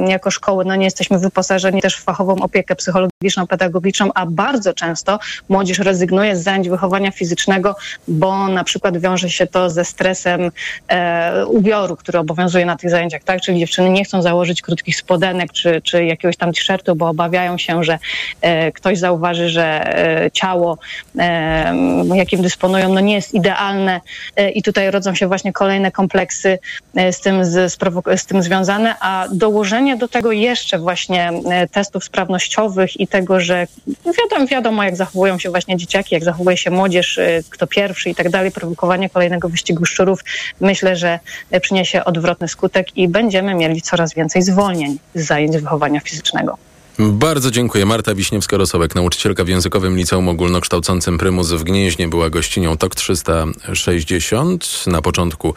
jako 0.10 0.31
szkoły 0.31 0.65
no, 0.65 0.75
nie 0.75 0.86
jesteśmy 0.86 1.19
wyposażeni 1.19 1.81
też 1.81 1.97
w 1.97 2.03
fachową 2.03 2.36
opiekę 2.36 2.75
psychologiczną, 2.75 3.47
pedagogiczną, 3.47 4.10
a 4.15 4.25
bardzo 4.25 4.73
często 4.73 5.19
młodzież 5.49 5.79
rezygnuje 5.79 6.36
z 6.36 6.43
zajęć 6.43 6.69
wychowania 6.69 7.12
fizycznego, 7.12 7.75
bo 8.08 8.47
na 8.47 8.63
przykład 8.63 8.97
wiąże 8.97 9.29
się 9.29 9.47
to 9.47 9.69
ze 9.69 9.86
stresem 9.86 10.51
e, 10.88 11.45
ubioru, 11.45 11.95
który 11.95 12.19
obowiązuje 12.19 12.35
obowiązuje 12.36 12.65
na 12.65 12.76
tych 12.76 12.89
zajęciach, 12.89 13.24
tak? 13.24 13.41
Czyli 13.41 13.60
dziewczyny 13.60 13.89
nie 13.89 14.04
chcą 14.04 14.21
założyć 14.21 14.62
krótkich 14.62 14.95
spodenek 14.98 15.54
czy, 15.54 15.82
czy 15.82 16.06
jakiegoś 16.06 16.38
tam 16.38 16.54
t-shirtu, 16.54 16.95
bo 16.95 17.10
obawiają 17.10 17.58
się, 17.58 17.84
że 17.84 18.00
e, 18.41 18.71
ktoś 18.71 18.98
zauważy, 18.98 19.50
że 19.50 19.98
e, 20.26 20.32
ciało, 20.32 20.78
e, 21.19 21.76
jakim 22.15 22.41
dysponują, 22.41 22.93
no 22.93 23.00
nie 23.00 23.13
jest 23.13 23.34
idealne 23.34 24.02
e, 24.36 24.52
i 24.52 24.63
tutaj 24.63 24.91
rodzą 24.91 25.15
się 25.15 25.28
właśnie 25.28 25.54
kolejne 25.54 25.91
kompleksy 25.91 26.60
e, 26.95 27.13
z 27.13 27.21
tym, 27.21 27.45
z, 27.45 27.74
z 28.15 28.26
tym 28.26 28.43
związane, 28.43 28.95
a 29.00 29.28
dołożenie 29.32 29.98
do 29.98 30.08
tego 30.08 30.32
jeszcze 30.32 30.80
właśnie 30.80 31.32
e, 31.52 31.67
testów 31.67 32.04
sprawnościowych 32.04 33.00
i 33.00 33.08
tego, 33.08 33.39
że 33.39 33.67
wiadomo, 34.06 34.48
wiadomo 34.48 34.84
jak 34.84 34.95
zachowują 34.95 35.39
się 35.39 35.50
właśnie 35.50 35.78
dzieciaki, 35.78 36.15
jak 36.15 36.24
zachowuje 36.24 36.58
się 36.58 36.71
młodzież, 36.71 37.19
kto 37.50 37.67
pierwszy 37.67 38.10
i 38.10 38.15
tak 38.15 38.30
dalej, 38.30 38.52
prowokowanie 38.52 39.10
kolejnego 39.10 39.50
wyścigu 39.50 39.86
szczurów, 39.86 40.24
myślę, 40.62 40.95
że 40.95 41.19
przyniesie 41.62 42.04
odwrotność 42.04 42.24
odwrotny 42.25 42.47
skutek 42.47 42.97
i 42.97 43.07
będziemy 43.07 43.55
mieli 43.55 43.81
coraz 43.81 44.13
więcej 44.13 44.41
zwolnień 44.41 44.97
z 45.15 45.25
zajęć 45.25 45.57
wychowania 45.57 45.99
fizycznego. 45.99 46.57
Bardzo 46.99 47.51
dziękuję. 47.51 47.85
Marta 47.85 48.15
Wiśniewska-Rosołek, 48.15 48.95
nauczycielka 48.95 49.43
w 49.43 49.47
Językowym 49.47 49.97
Liceum 49.97 50.29
Ogólnokształcącym 50.29 51.17
Prymus 51.17 51.51
w 51.51 51.63
Gnieźnie 51.63 52.07
była 52.07 52.29
gościnią 52.29 52.77
TOK 52.77 52.95
360 52.95 54.88
na 54.88 55.01
początku 55.01 55.53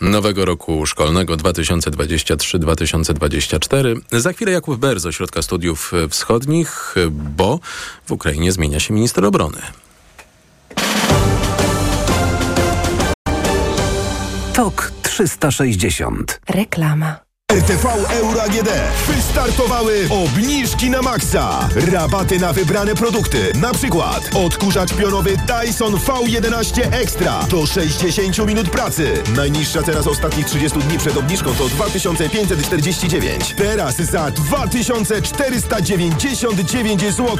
nowego 0.00 0.44
roku 0.44 0.86
szkolnego 0.86 1.36
2023-2024. 1.36 4.00
Za 4.12 4.32
chwilę 4.32 4.52
Jakub 4.52 4.80
Ber 4.80 5.00
z 5.00 5.06
Ośrodka 5.06 5.42
Studiów 5.42 5.92
Wschodnich, 6.10 6.94
bo 7.10 7.60
w 8.06 8.12
Ukrainie 8.12 8.52
zmienia 8.52 8.80
się 8.80 8.94
minister 8.94 9.24
obrony. 9.24 9.58
TOK 14.54 14.99
360. 15.10 16.40
Reklama. 16.48 17.29
RTV 17.50 17.86
Euro 18.10 18.42
AGD. 18.42 18.68
Wystartowały 19.06 20.08
obniżki 20.10 20.90
na 20.90 21.02
maksa. 21.02 21.68
Rabaty 21.92 22.38
na 22.38 22.52
wybrane 22.52 22.94
produkty. 22.94 23.52
Na 23.60 23.72
przykład 23.72 24.30
odkurzacz 24.34 24.94
pionowy 24.94 25.36
Dyson 25.36 25.94
V11 25.94 26.82
Extra 26.92 27.42
do 27.42 27.66
60 27.66 28.46
minut 28.46 28.70
pracy. 28.70 29.22
Najniższa 29.36 29.82
cena 29.82 30.02
z 30.02 30.06
ostatnich 30.06 30.46
30 30.46 30.78
dni 30.78 30.98
przed 30.98 31.16
obniżką 31.16 31.54
to 31.54 31.68
2549. 31.68 33.54
Teraz 33.56 33.96
za 33.96 34.30
2499 34.30 37.00
zł. 37.00 37.38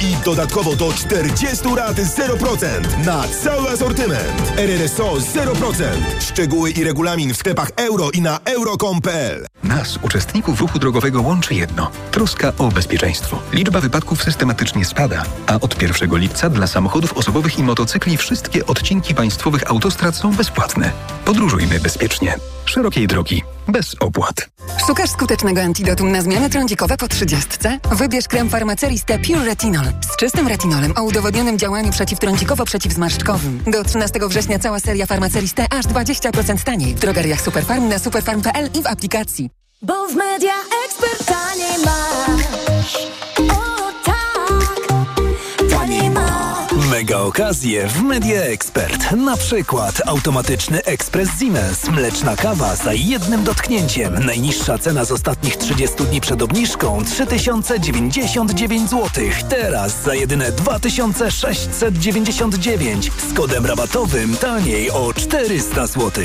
I 0.00 0.16
dodatkowo 0.24 0.76
do 0.76 0.92
40 0.92 1.64
rat 1.76 1.96
0% 1.96 3.04
na 3.06 3.28
cały 3.28 3.70
asortyment. 3.70 4.52
RRSO 4.56 5.14
0%. 5.14 5.84
Szczegóły 6.20 6.70
i 6.70 6.84
regulamin 6.84 7.34
w 7.34 7.36
sklepach 7.36 7.70
euro 7.76 8.10
i 8.10 8.20
na 8.20 8.40
euro.com.pl 8.44 9.47
Nas, 9.62 9.98
uczestników 10.02 10.60
ruchu 10.60 10.78
drogowego, 10.78 11.22
łączy 11.22 11.54
jedno 11.54 11.90
troska 12.10 12.52
o 12.58 12.68
bezpieczeństwo. 12.68 13.42
Liczba 13.52 13.80
wypadków 13.80 14.22
systematycznie 14.22 14.84
spada, 14.84 15.22
a 15.46 15.60
od 15.60 15.82
1 15.82 16.16
lipca 16.18 16.50
dla 16.50 16.66
samochodów 16.66 17.12
osobowych 17.12 17.58
i 17.58 17.62
motocykli 17.62 18.16
wszystkie 18.16 18.66
odcinki 18.66 19.14
państwowych 19.14 19.70
autostrad 19.70 20.16
są 20.16 20.34
bezpłatne. 20.34 20.92
Podróżujmy 21.24 21.80
bezpiecznie. 21.80 22.34
Szerokiej 22.64 23.06
drogi, 23.06 23.42
bez 23.68 23.96
opłat. 24.00 24.48
Szukasz 24.86 25.10
skutecznego 25.10 25.62
antidotum 25.62 26.12
na 26.12 26.22
zmiany 26.22 26.50
trądzikowe 26.50 26.96
po 26.96 27.08
30? 27.08 27.48
Wybierz 27.92 28.28
krem 28.28 28.50
Farmaceriste 28.50 29.18
Pure 29.18 29.44
Retinol 29.44 29.84
z 30.12 30.16
czystym 30.16 30.48
retinolem 30.48 30.92
o 30.96 31.02
udowodnionym 31.02 31.58
działaniu 31.58 31.90
przeciwtrądzikowo-przeciwzmarszczkowym. 31.90 33.58
Do 33.66 33.84
13 33.84 34.20
września 34.28 34.58
cała 34.58 34.80
seria 34.80 35.06
Farmaceriste 35.06 35.66
aż 35.70 35.86
20% 35.86 36.64
taniej 36.64 36.94
w 36.94 36.98
drogeriach 36.98 37.40
Superfarm 37.40 37.88
na 37.88 37.98
superfarm.pl 37.98 38.70
i 38.74 38.82
w 38.82 38.86
aplikacji. 38.86 39.50
Bo 39.82 40.08
w 40.08 40.14
media 40.14 40.54
ekspert 40.86 41.26
taniej 41.26 41.84
masz. 41.84 42.07
Mega 46.98 47.18
okazje 47.18 47.88
w 47.88 48.02
Media 48.02 48.42
Expert. 48.42 49.12
Na 49.12 49.36
przykład 49.36 50.02
automatyczny 50.06 50.84
ekspres 50.84 51.28
Siemens. 51.38 51.88
Mleczna 51.88 52.36
kawa 52.36 52.76
za 52.76 52.92
jednym 52.92 53.44
dotknięciem. 53.44 54.24
Najniższa 54.24 54.78
cena 54.78 55.04
z 55.04 55.12
ostatnich 55.12 55.56
30 55.56 56.04
dni 56.04 56.20
przed 56.20 56.42
obniżką 56.42 57.04
3099 57.04 58.90
zł. 58.90 59.08
Teraz 59.48 60.02
za 60.02 60.14
jedyne 60.14 60.52
2699. 60.52 63.10
Z 63.30 63.34
kodem 63.34 63.66
rabatowym 63.66 64.36
taniej 64.36 64.90
o 64.90 65.14
400 65.14 65.86
zł. 65.86 66.24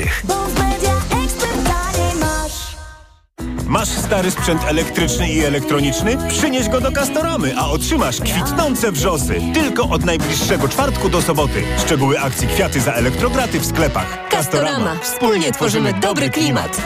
Masz 3.74 3.88
stary 3.88 4.30
sprzęt 4.30 4.64
elektryczny 4.64 5.28
i 5.28 5.44
elektroniczny? 5.44 6.16
Przynieś 6.28 6.68
go 6.68 6.80
do 6.80 6.92
Castoramy, 6.92 7.54
a 7.56 7.68
otrzymasz 7.68 8.20
kwitnące 8.20 8.92
wrzosy. 8.92 9.40
Tylko 9.54 9.88
od 9.88 10.04
najbliższego 10.04 10.68
czwartku 10.68 11.08
do 11.08 11.22
soboty. 11.22 11.62
Szczegóły 11.78 12.20
akcji 12.20 12.48
Kwiaty 12.48 12.80
za 12.80 12.92
elektrograty 12.92 13.60
w 13.60 13.66
sklepach. 13.66 14.28
Castorama. 14.30 14.96
Wspólnie 15.02 15.52
tworzymy 15.52 15.94
dobry 15.94 16.30
klimat. 16.30 16.82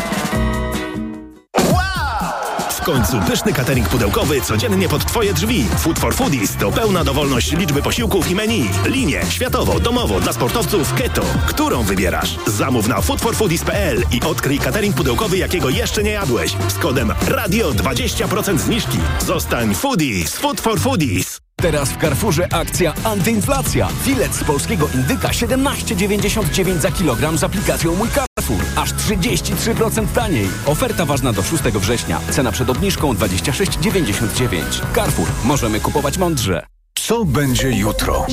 Końcu 2.89 3.21
pyszny 3.21 3.53
catering 3.53 3.89
pudełkowy 3.89 4.41
codziennie 4.41 4.89
pod 4.89 5.05
Twoje 5.05 5.35
drzwi. 5.35 5.65
Food 5.79 5.99
for 5.99 6.15
Foodies 6.15 6.57
to 6.57 6.73
pełna 6.73 7.05
dowolność 7.05 7.53
liczby 7.53 7.83
posiłków 7.83 8.31
i 8.31 8.35
menu. 8.35 8.71
Linie 8.87 9.23
światowo, 9.31 9.81
domowo, 9.81 10.21
dla 10.21 10.33
sportowców 10.33 10.95
keto. 10.95 11.23
Którą 11.47 11.83
wybierasz? 11.83 12.37
Zamów 12.47 12.89
na 12.89 13.01
foodforfoodies.pl 13.01 14.03
i 14.13 14.21
odkryj 14.23 14.59
catering 14.59 14.97
pudełkowy, 14.97 15.39
jakiego 15.39 15.71
jeszcze 15.71 16.03
nie 16.03 16.11
jadłeś. 16.11 16.57
Z 16.69 16.79
kodem 16.79 17.13
RADIO 17.27 17.71
20% 17.71 18.59
zniżki. 18.59 18.99
Zostań 19.27 19.75
foodies. 19.75 20.37
Food 20.37 20.61
for 20.61 20.81
Foodies. 20.81 21.28
Teraz 21.63 21.91
w 21.91 22.01
Carrefourze 22.01 22.49
akcja 22.53 22.95
antyinflacja. 23.05 23.89
Filet 24.03 24.35
z 24.35 24.45
polskiego 24.45 24.89
indyka 24.95 25.29
17,99 25.29 26.79
za 26.79 26.91
kilogram 26.91 27.39
z 27.39 27.45
aplikacją 27.45 27.95
Mój 27.95 28.09
Carrefour. 28.09 28.65
Aż 28.77 28.95
33% 28.95 30.07
taniej. 30.15 30.49
Oferta 30.67 31.05
ważna 31.05 31.33
do 31.33 31.43
6 31.43 31.63
września. 31.63 32.21
Cena 32.31 32.53
przed 32.53 32.71
obniżką 32.71 33.13
26,99. 33.13 34.95
Carrefour. 34.95 35.29
Możemy 35.45 35.81
kupować 35.81 36.19
mądrze. 36.19 36.78
Co 37.03 37.25
będzie 37.25 37.71
jutro? 37.71 38.27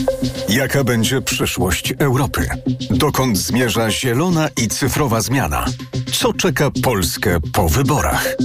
Jaka 0.49 0.83
będzie 0.83 1.21
przyszłość 1.21 1.93
Europy? 1.99 2.49
Dokąd 2.89 3.37
zmierza 3.37 3.91
zielona 3.91 4.49
i 4.63 4.67
cyfrowa 4.67 5.21
zmiana? 5.21 5.65
Co 6.13 6.33
czeka 6.33 6.71
Polskę 6.83 7.39
po 7.53 7.69
wyborach? 7.69 8.35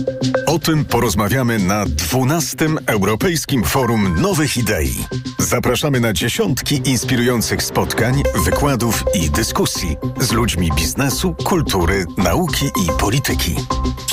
O 0.47 0.59
tym 0.59 0.85
porozmawiamy 0.85 1.59
na 1.59 1.87
12. 1.87 2.57
Europejskim 2.87 3.65
Forum 3.65 4.21
Nowych 4.21 4.57
Idei. 4.57 5.05
Zapraszamy 5.39 6.01
na 6.01 6.13
dziesiątki 6.13 6.81
inspirujących 6.85 7.63
spotkań, 7.63 8.23
wykładów 8.45 9.05
i 9.15 9.31
dyskusji 9.31 9.97
z 10.21 10.33
ludźmi 10.33 10.71
biznesu, 10.77 11.35
kultury, 11.45 12.05
nauki 12.19 12.67
i 12.67 13.01
polityki. 13.01 13.57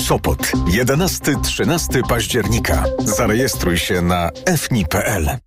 Sopot 0.07 0.51
11-13 0.67 2.07
października. 2.09 2.83
Zarejestruj 2.99 3.77
się 3.77 4.01
na 4.01 4.29
fni.pl. 4.57 5.46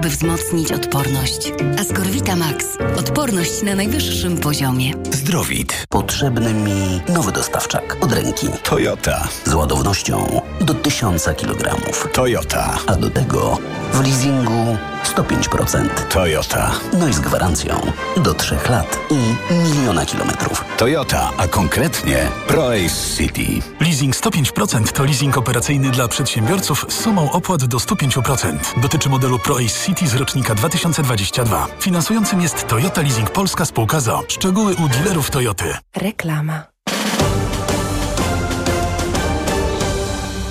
by 0.00 0.08
wzmocnić 0.08 0.72
odporność. 0.72 1.52
Ascorvita 1.80 2.36
Max. 2.36 2.66
Odporność 2.98 3.62
na 3.62 3.74
najwyższym 3.74 4.38
poziomie. 4.38 4.92
Zdrowit. 5.12 5.84
Potrzebny 5.88 6.54
mi 6.54 7.00
nowy 7.08 7.32
dostawczak 7.32 7.96
od 8.00 8.12
ręki. 8.12 8.46
Toyota. 8.62 9.28
Z 9.44 9.54
ładownością 9.54 10.42
do 10.60 10.74
1000 10.74 11.24
kg. 11.24 11.76
Toyota. 12.12 12.78
A 12.86 12.96
do 12.96 13.10
tego 13.10 13.58
w 13.92 14.00
leasingu 14.00 14.76
105%. 15.14 15.88
Toyota. 16.12 16.72
No 16.98 17.08
i 17.08 17.12
z 17.12 17.20
gwarancją 17.20 17.80
do 18.16 18.34
3 18.34 18.56
lat 18.70 18.98
i 19.10 19.34
miliona 19.54 20.06
kilometrów. 20.06 20.64
Toyota, 20.76 21.30
a 21.36 21.48
konkretnie 21.48 22.28
ProAce 22.46 23.16
City. 23.16 23.62
Leasing 23.80 24.16
105% 24.16 24.92
to 24.92 25.04
leasing 25.04 25.38
operacyjny 25.38 25.90
dla 25.90 26.08
przedsiębiorców 26.08 26.86
z 26.88 26.94
sumą 26.94 27.30
opłat 27.30 27.64
do 27.64 27.78
105%. 27.78 28.56
Dotyczy 28.82 29.08
modelu 29.08 29.38
ProAce 29.38 29.86
City 29.86 29.95
z 30.04 30.14
rocznika 30.14 30.54
2022. 30.54 31.66
Finansującym 31.80 32.40
jest 32.40 32.66
Toyota 32.66 33.02
Leasing 33.02 33.30
Polska 33.30 33.64
Spółka 33.64 34.00
ZO. 34.00 34.22
Szczegóły 34.28 34.74
u 34.74 34.88
dealerów 34.88 35.30
Toyoty. 35.30 35.64
Reklama. 35.96 36.62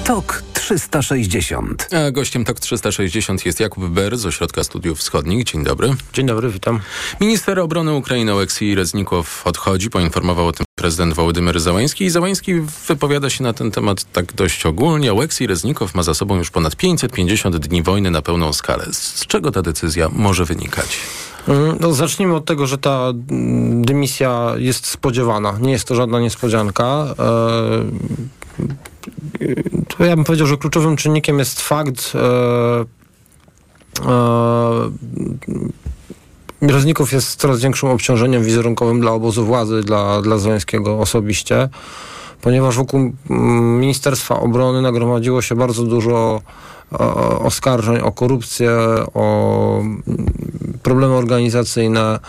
TOK 0.04 0.45
360. 0.66 1.88
A 2.07 2.11
gościem 2.11 2.45
TOK 2.45 2.59
360 2.59 3.45
jest 3.45 3.59
Jakub 3.59 3.86
Ber 3.86 4.18
z 4.18 4.26
Ośrodka 4.26 4.63
Studiów 4.63 4.99
Wschodnich. 4.99 5.43
Dzień 5.43 5.63
dobry. 5.63 5.95
Dzień 6.13 6.26
dobry, 6.26 6.49
witam. 6.49 6.80
Minister 7.22 7.59
obrony 7.59 7.93
Ukrainy 7.93 8.34
Oleksij 8.34 8.76
Reznikow 8.76 9.47
odchodzi. 9.47 9.89
Poinformował 9.89 10.47
o 10.47 10.51
tym 10.51 10.66
prezydent 10.76 11.13
Wołodymyr 11.13 11.59
Załański. 11.59 12.05
I 12.05 12.09
Załański 12.09 12.53
wypowiada 12.88 13.30
się 13.30 13.43
na 13.43 13.53
ten 13.53 13.72
temat 13.72 14.11
tak 14.11 14.34
dość 14.34 14.66
ogólnie. 14.66 15.13
Oleksij 15.13 15.47
Reznikow 15.47 15.95
ma 15.95 16.03
za 16.03 16.13
sobą 16.13 16.38
już 16.38 16.51
ponad 16.51 16.76
550 16.76 17.57
dni 17.57 17.84
wojny 17.84 18.11
na 18.11 18.22
pełną 18.22 18.53
skalę. 18.53 18.86
Z 18.91 19.26
czego 19.28 19.51
ta 19.51 19.61
decyzja 19.61 20.09
może 20.11 20.45
wynikać? 20.45 20.97
No, 21.80 21.93
zacznijmy 21.93 22.36
od 22.36 22.45
tego, 22.45 22.68
że 22.68 22.78
ta 22.78 23.13
mm, 23.30 23.86
dymisja 23.86 24.53
jest 24.57 24.86
spodziewana. 24.86 25.57
Nie 25.61 25.72
jest 25.72 25.88
to 25.88 25.95
żadna 25.95 26.20
niespodzianka. 26.20 27.16
E, 28.60 28.66
to 29.88 30.06
ja 30.06 30.16
bym 30.16 30.26
powiedział, 30.26 30.47
że 30.47 30.58
kluczowym 30.58 30.95
czynnikiem 30.95 31.39
jest 31.39 31.62
fakt 31.62 32.14
e, 32.16 32.86
e, 34.06 34.91
Reznikow 36.62 37.12
jest 37.12 37.36
coraz 37.36 37.62
większym 37.62 37.89
obciążeniem 37.89 38.43
wizerunkowym 38.43 38.99
dla 39.01 39.12
obozu 39.12 39.45
władzy, 39.45 39.82
dla, 39.82 40.22
dla 40.22 40.38
Zeleńskiego 40.38 40.99
osobiście, 40.99 41.70
ponieważ 42.41 42.76
wokół 42.76 42.99
mm, 42.99 43.80
Ministerstwa 43.80 44.39
Obrony 44.39 44.82
nagromadziło 44.82 45.41
się 45.41 45.56
bardzo 45.56 45.84
dużo 45.84 46.41
o, 46.91 47.39
oskarżeń 47.39 47.99
o 48.01 48.12
korupcję, 48.12 48.72
o 49.14 49.80
mm, 49.80 50.03
problemy 50.84 51.14
organizacyjne. 51.14 52.20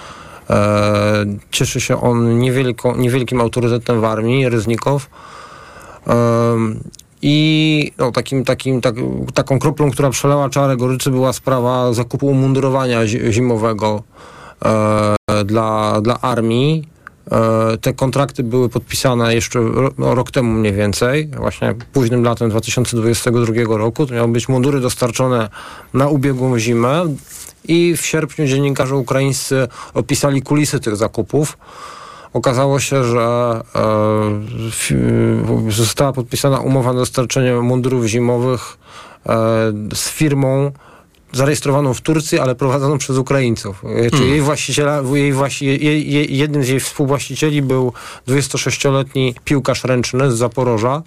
E, 0.50 1.26
cieszy 1.50 1.80
się 1.80 2.00
on 2.00 2.38
niewielko, 2.38 2.96
niewielkim 2.96 3.40
autorytetem 3.40 4.00
w 4.00 4.04
armii, 4.04 4.48
Reznikow. 4.48 5.08
I 7.22 7.92
no, 7.98 8.12
takim, 8.12 8.44
takim, 8.44 8.80
tak, 8.80 8.94
taką 9.34 9.58
kroplą, 9.58 9.90
która 9.90 10.10
przelała 10.10 10.48
czarę 10.50 10.76
goryczy 10.76 11.10
była 11.10 11.32
sprawa 11.32 11.92
zakupu 11.92 12.26
umundurowania 12.26 13.06
zi- 13.06 13.32
zimowego 13.32 14.02
e, 14.64 15.14
dla, 15.44 16.00
dla 16.00 16.20
armii. 16.20 16.88
E, 17.32 17.78
te 17.80 17.92
kontrakty 17.92 18.42
były 18.42 18.68
podpisane 18.68 19.34
jeszcze 19.34 19.60
no, 19.98 20.14
rok 20.14 20.30
temu 20.30 20.52
mniej 20.52 20.72
więcej, 20.72 21.28
właśnie 21.28 21.74
późnym 21.92 22.24
latem 22.24 22.50
2022 22.50 23.54
roku. 23.68 24.06
To 24.06 24.14
miały 24.14 24.28
być 24.28 24.48
mundury 24.48 24.80
dostarczone 24.80 25.48
na 25.94 26.08
ubiegłą 26.08 26.58
zimę 26.58 27.04
i 27.68 27.96
w 27.96 28.06
sierpniu 28.06 28.46
dziennikarze 28.46 28.96
ukraińscy 28.96 29.68
opisali 29.94 30.42
kulisy 30.42 30.80
tych 30.80 30.96
zakupów. 30.96 31.58
Okazało 32.36 32.80
się, 32.80 33.04
że 33.04 33.60
e, 35.68 35.72
została 35.72 36.12
podpisana 36.12 36.58
umowa 36.60 36.92
na 36.92 36.98
dostarczenie 36.98 37.54
mundurów 37.54 38.06
zimowych 38.06 38.78
e, 39.26 39.36
z 39.94 40.10
firmą 40.10 40.72
zarejestrowaną 41.32 41.94
w 41.94 42.00
Turcji, 42.00 42.38
ale 42.38 42.54
prowadzoną 42.54 42.98
przez 42.98 43.16
Ukraińców. 43.16 43.84
E, 43.84 44.10
Czyli 44.10 44.22
Mm. 44.22 44.30
jej 44.30 44.40
właściciela, 44.40 45.02
jej 45.14 45.32
właści, 45.32 45.66
jej, 45.66 46.12
jej, 46.12 46.36
jednym 46.36 46.64
z 46.64 46.68
jej 46.68 46.80
współwłaścicieli 46.80 47.62
był 47.62 47.92
26-letni 48.28 49.34
piłkarz 49.44 49.84
ręczny 49.84 50.32
z 50.32 50.34
Zaporoża, 50.38 51.02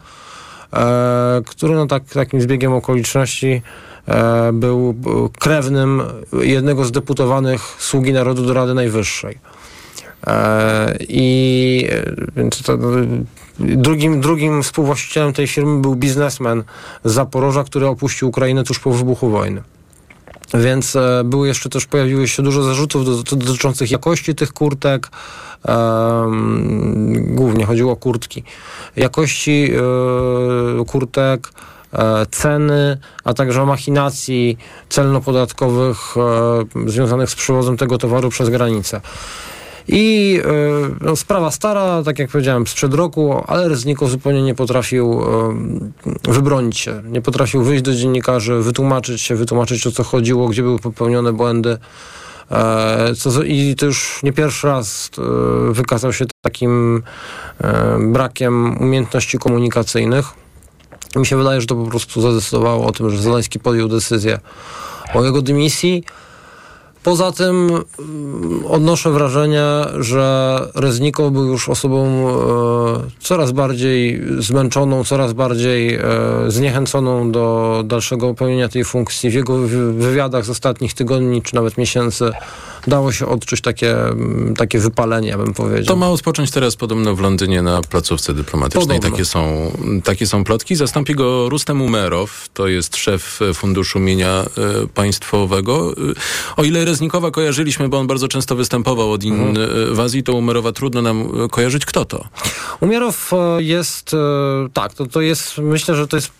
e, 0.73 1.41
który 1.45 1.75
no 1.75 1.87
tak, 1.87 2.03
takim 2.03 2.41
zbiegiem 2.41 2.73
okoliczności 2.73 3.61
e, 4.07 4.53
był 4.53 4.93
był 4.93 5.29
krewnym 5.39 6.01
jednego 6.41 6.85
z 6.85 6.91
deputowanych 6.91 7.61
Sługi 7.79 8.13
Narodu 8.13 8.45
do 8.45 8.53
Rady 8.53 8.73
Najwyższej. 8.73 9.58
E, 10.27 10.97
I 11.09 11.87
e, 11.91 12.13
więc 12.35 12.63
to, 12.63 12.77
drugim, 13.59 14.21
drugim 14.21 14.63
współwłaścicielem 14.63 15.33
tej 15.33 15.47
firmy 15.47 15.81
był 15.81 15.95
biznesmen 15.95 16.63
z 17.03 17.13
Zaporoża, 17.13 17.63
który 17.63 17.87
opuścił 17.87 18.29
Ukrainę 18.29 18.63
tuż 18.63 18.79
po 18.79 18.91
wybuchu 18.91 19.29
wojny. 19.29 19.63
Więc 20.53 20.95
e, 20.95 21.21
były 21.25 21.47
jeszcze 21.47 21.69
też, 21.69 21.85
pojawiły 21.85 22.27
się 22.27 22.43
dużo 22.43 22.63
zarzutów 22.63 23.05
do, 23.05 23.23
do, 23.23 23.35
dotyczących 23.35 23.91
jakości 23.91 24.35
tych 24.35 24.53
kurtek. 24.53 25.09
Em, 25.65 27.35
głównie 27.35 27.65
chodziło 27.65 27.93
o 27.93 27.95
kurtki. 27.95 28.43
Jakości 28.95 29.71
e, 30.81 30.85
kurtek, 30.85 31.49
e, 31.93 32.25
ceny, 32.31 32.97
a 33.23 33.33
także 33.33 33.65
machinacji 33.65 34.57
celno-podatkowych 34.89 36.15
e, 36.17 36.89
związanych 36.89 37.29
z 37.29 37.35
przewozem 37.35 37.77
tego 37.77 37.97
towaru 37.97 38.29
przez 38.29 38.49
granicę. 38.49 39.01
I 39.91 40.39
e, 40.45 40.49
no, 41.01 41.15
sprawa 41.15 41.51
stara, 41.51 42.03
tak 42.03 42.19
jak 42.19 42.29
powiedziałem, 42.29 42.67
sprzed 42.67 42.93
roku, 42.93 43.43
ale 43.47 43.69
Reznikow 43.69 44.09
zupełnie 44.09 44.41
nie 44.41 44.55
potrafił 44.55 45.21
e, 46.27 46.31
wybronić 46.31 46.79
się. 46.79 47.01
Nie 47.05 47.21
potrafił 47.21 47.63
wyjść 47.63 47.83
do 47.83 47.95
dziennikarzy, 47.95 48.55
wytłumaczyć 48.55 49.21
się, 49.21 49.35
wytłumaczyć 49.35 49.87
o 49.87 49.91
co 49.91 50.03
chodziło, 50.03 50.47
gdzie 50.47 50.63
były 50.63 50.79
popełnione 50.79 51.33
błędy. 51.33 51.77
E, 52.51 53.15
co, 53.15 53.43
I 53.43 53.75
to 53.75 53.85
już 53.85 54.23
nie 54.23 54.33
pierwszy 54.33 54.67
raz 54.67 55.11
wykazał 55.71 56.13
się 56.13 56.25
takim 56.41 57.03
brakiem 57.99 58.81
umiejętności 58.81 59.37
komunikacyjnych. 59.37 60.25
Mi 61.15 61.25
się 61.25 61.37
wydaje, 61.37 61.61
że 61.61 61.67
to 61.67 61.75
po 61.75 61.85
prostu 61.85 62.21
zadecydowało 62.21 62.85
o 62.85 62.91
tym, 62.91 63.09
że 63.09 63.21
Zeleński 63.21 63.59
podjął 63.59 63.87
decyzję 63.87 64.39
o 65.13 65.25
jego 65.25 65.41
dymisji. 65.41 66.03
Poza 67.03 67.31
tym 67.31 67.69
mm, 67.99 68.65
odnoszę 68.65 69.11
wrażenie, 69.11 69.63
że 69.99 70.59
Reznikow 70.75 71.31
był 71.31 71.45
już 71.45 71.69
osobą 71.69 72.05
e, 72.05 72.33
coraz 73.19 73.51
bardziej 73.51 74.21
zmęczoną, 74.39 75.03
coraz 75.03 75.33
bardziej 75.33 75.95
e, 75.95 76.01
zniechęconą 76.47 77.31
do 77.31 77.83
dalszego 77.85 78.33
pełnienia 78.33 78.69
tej 78.69 78.83
funkcji. 78.83 79.29
W 79.29 79.33
jego 79.33 79.57
wy- 79.57 79.93
wywiadach 79.93 80.45
z 80.45 80.49
ostatnich 80.49 80.93
tygodni 80.93 81.41
czy 81.41 81.55
nawet 81.55 81.77
miesięcy 81.77 82.31
dało 82.87 83.11
się 83.11 83.27
odczuć 83.27 83.61
takie, 83.61 83.99
mm, 84.07 84.53
takie 84.57 84.79
wypalenie, 84.79 85.37
bym 85.37 85.53
powiedział. 85.53 85.85
To 85.85 85.95
ma 85.95 86.07
rozpocząć 86.07 86.51
teraz 86.51 86.75
podobno 86.75 87.15
w 87.15 87.19
Londynie 87.19 87.61
na 87.61 87.81
placówce 87.81 88.33
dyplomatycznej. 88.33 88.87
Podobno. 88.87 89.09
Takie 89.11 89.25
są, 89.25 89.71
takie 90.03 90.27
są 90.27 90.43
plotki. 90.43 90.75
Zastąpi 90.75 91.15
go 91.15 91.49
Rustem 91.49 91.81
Umerow, 91.81 92.49
to 92.53 92.67
jest 92.67 92.97
szef 92.97 93.41
e, 93.41 93.53
Funduszu 93.53 93.99
Mienia 93.99 94.45
e, 94.83 94.87
Państwowego. 94.87 95.91
E, 95.91 95.95
O 96.57 96.63
ile 96.63 96.85
Reznikowa 96.85 97.31
kojarzyliśmy, 97.31 97.89
bo 97.89 97.99
on 97.99 98.07
bardzo 98.07 98.27
często 98.27 98.55
występował 98.55 99.11
od 99.11 99.23
Mhm. 99.23 99.55
inwazji, 99.89 100.23
to 100.23 100.33
Umerowa 100.33 100.71
trudno 100.71 101.01
nam 101.01 101.29
kojarzyć. 101.51 101.85
Kto 101.85 102.05
to? 102.05 102.25
Umierow 102.79 103.33
e, 103.33 103.63
jest, 103.63 104.15
tak, 104.73 104.93
to, 104.93 105.05
to 105.05 105.21
jest, 105.21 105.57
myślę, 105.57 105.95
że 105.95 106.07
to 106.07 106.15
jest, 106.17 106.31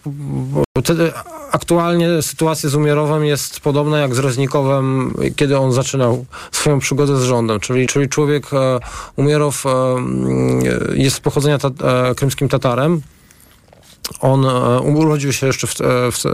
aktualnie 1.52 2.22
sytuacja 2.22 2.70
z 2.70 2.76
Umierowem 2.76 3.26
jest 3.26 3.60
podobna 3.60 4.00
jak 4.00 4.16
z 4.16 4.20
Reznikowem, 4.20 5.14
kiedy 5.36 5.58
on 5.58 5.72
zaczynał 5.72 6.26
swoją 6.52 6.80
przygodę 6.80 7.18
z 7.18 7.24
rządem, 7.24 7.60
czyli, 7.60 7.88
czyli 7.88 8.10
człowiek, 8.10 8.54
e, 8.54 8.80
Umierow 9.16 9.66
e, 9.66 9.70
mm, 9.70 10.62
jest 10.94 11.16
z 11.16 11.20
pochodzenia 11.20 11.58
ta, 11.58 11.68
e, 11.68 12.16
krymskim 12.16 12.50
Tatarem, 12.50 13.02
on 14.20 14.46
e, 14.46 14.80
urodził 14.80 15.34
się 15.34 15.48
jeszcze 15.48 15.68
w, 15.68 15.72
e, 15.72 16.12
w, 16.12 16.26
e, 16.26 16.30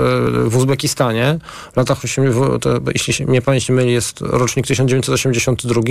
w 0.50 0.58
Uzbekistanie 0.58 1.40
w 1.74 1.78
latach 1.78 2.04
80, 2.04 2.64
to, 2.64 2.80
jeśli 2.94 3.14
się, 3.14 3.26
mnie 3.26 3.42
pamięć 3.42 3.70
nie 3.70 3.76
myli, 3.76 3.94
jest 3.94 4.22
rocznik 4.22 4.68
1982. 4.68 5.82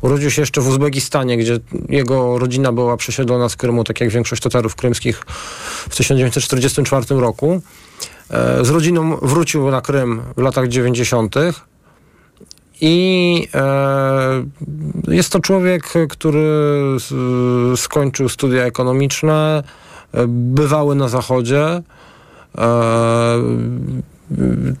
Urodził 0.00 0.30
się 0.30 0.42
jeszcze 0.42 0.60
w 0.60 0.68
Uzbekistanie, 0.68 1.36
gdzie 1.36 1.58
jego 1.88 2.38
rodzina 2.38 2.72
była 2.72 2.96
przesiedlona 2.96 3.48
z 3.48 3.56
Krymu, 3.56 3.84
tak 3.84 4.00
jak 4.00 4.10
większość 4.10 4.42
Tatarów 4.42 4.76
krymskich 4.76 5.22
w 5.90 5.96
1944 5.96 7.20
roku. 7.20 7.62
E, 8.30 8.64
Z 8.64 8.70
rodziną 8.70 9.16
wrócił 9.16 9.70
na 9.70 9.80
Krym 9.80 10.22
w 10.36 10.40
latach 10.40 10.68
90. 10.68 11.34
I 12.80 13.48
e, 13.54 14.44
jest 15.08 15.32
to 15.32 15.40
człowiek, 15.40 15.82
który 16.08 16.46
skończył 17.76 18.28
studia 18.28 18.64
ekonomiczne, 18.64 19.62
e, 20.12 20.24
bywały 20.28 20.94
na 20.94 21.08
Zachodzie. 21.08 21.82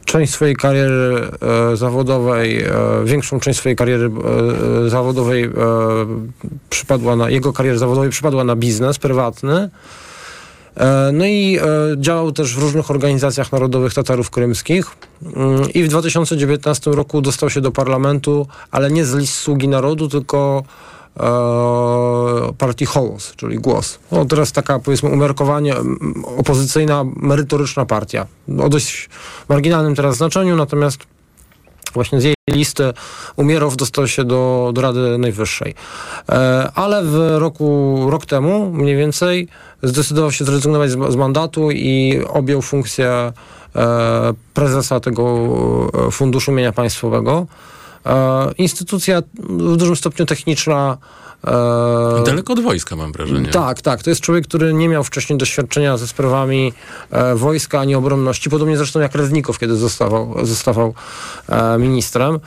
Część 0.04 0.32
swojej 0.32 0.56
kariery 0.56 1.30
zawodowej, 1.74 2.64
większą 3.04 3.40
część 3.40 3.58
swojej 3.58 3.76
kariery 3.76 4.10
zawodowej 4.88 5.50
przypadła 6.70 7.16
na, 7.16 7.30
jego 7.30 7.52
kariery 7.52 7.78
zawodowej 7.78 8.10
przypadła 8.10 8.44
na 8.44 8.56
biznes 8.56 8.98
prywatny. 8.98 9.70
E, 10.76 11.10
No 11.12 11.24
i 11.24 11.58
e, 11.58 11.62
działał 11.96 12.32
też 12.32 12.54
w 12.54 12.58
różnych 12.58 12.90
organizacjach 12.90 13.52
narodowych 13.52 13.94
Tatarów 13.94 14.30
krymskich 14.30 14.96
Mm, 15.22 15.70
i 15.74 15.82
w 15.82 15.88
2019 15.88 16.90
roku 16.90 17.20
dostał 17.20 17.50
się 17.50 17.60
do 17.60 17.72
parlamentu, 17.72 18.46
ale 18.70 18.90
nie 18.90 19.04
z 19.04 19.14
list 19.14 19.34
Sługi 19.34 19.68
Narodu, 19.68 20.08
tylko 20.08 20.62
e, 21.16 21.22
partii 22.58 22.86
Hołos, 22.86 23.32
czyli 23.36 23.58
Głos. 23.58 23.98
No, 24.12 24.24
teraz 24.24 24.52
taka 24.52 24.78
powiedzmy 24.78 25.10
umiarkowanie 25.10 25.74
opozycyjna, 26.38 27.04
merytoryczna 27.16 27.86
partia. 27.86 28.26
O 28.58 28.68
dość 28.68 29.08
marginalnym 29.48 29.94
teraz 29.94 30.16
znaczeniu, 30.16 30.56
natomiast 30.56 30.98
właśnie 31.94 32.20
z 32.20 32.24
jej 32.24 32.34
listy 32.50 32.92
Umierow 33.36 33.76
dostał 33.76 34.08
się 34.08 34.24
do, 34.24 34.70
do 34.74 34.80
Rady 34.80 35.18
Najwyższej. 35.18 35.74
Ale 36.74 37.02
w 37.04 37.34
roku, 37.38 37.96
rok 38.10 38.26
temu 38.26 38.70
mniej 38.72 38.96
więcej 38.96 39.48
zdecydował 39.82 40.32
się 40.32 40.44
zrezygnować 40.44 40.90
z, 40.90 41.12
z 41.12 41.16
mandatu 41.16 41.70
i 41.70 42.20
objął 42.28 42.62
funkcję 42.62 43.32
e, 43.76 44.34
prezesa 44.54 45.00
tego 45.00 45.48
e, 46.08 46.10
Funduszu 46.10 46.52
Mienia 46.52 46.72
Państwowego. 46.72 47.46
E, 48.06 48.52
instytucja 48.58 49.22
w 49.38 49.76
dużym 49.76 49.96
stopniu 49.96 50.26
techniczna. 50.26 50.98
E, 51.46 52.24
Daleko 52.26 52.52
od 52.52 52.60
wojska 52.60 52.96
mam 52.96 53.12
wrażenie. 53.12 53.48
tak, 53.48 53.82
tak. 53.82 54.02
To 54.02 54.10
jest 54.10 54.22
człowiek, 54.22 54.44
który 54.44 54.74
nie 54.74 54.88
miał 54.88 55.04
wcześniej 55.04 55.38
doświadczenia 55.38 55.96
ze 55.96 56.06
sprawami 56.06 56.72
e, 57.10 57.34
wojska 57.34 57.80
ani 57.80 57.94
obronności, 57.94 58.50
podobnie 58.50 58.76
zresztą 58.76 59.00
jak 59.00 59.14
Reznikow, 59.14 59.58
kiedy 59.58 59.76
zostawał, 59.76 60.46
zostawał 60.46 60.94
e, 61.48 61.78
ministrem. 61.78 62.40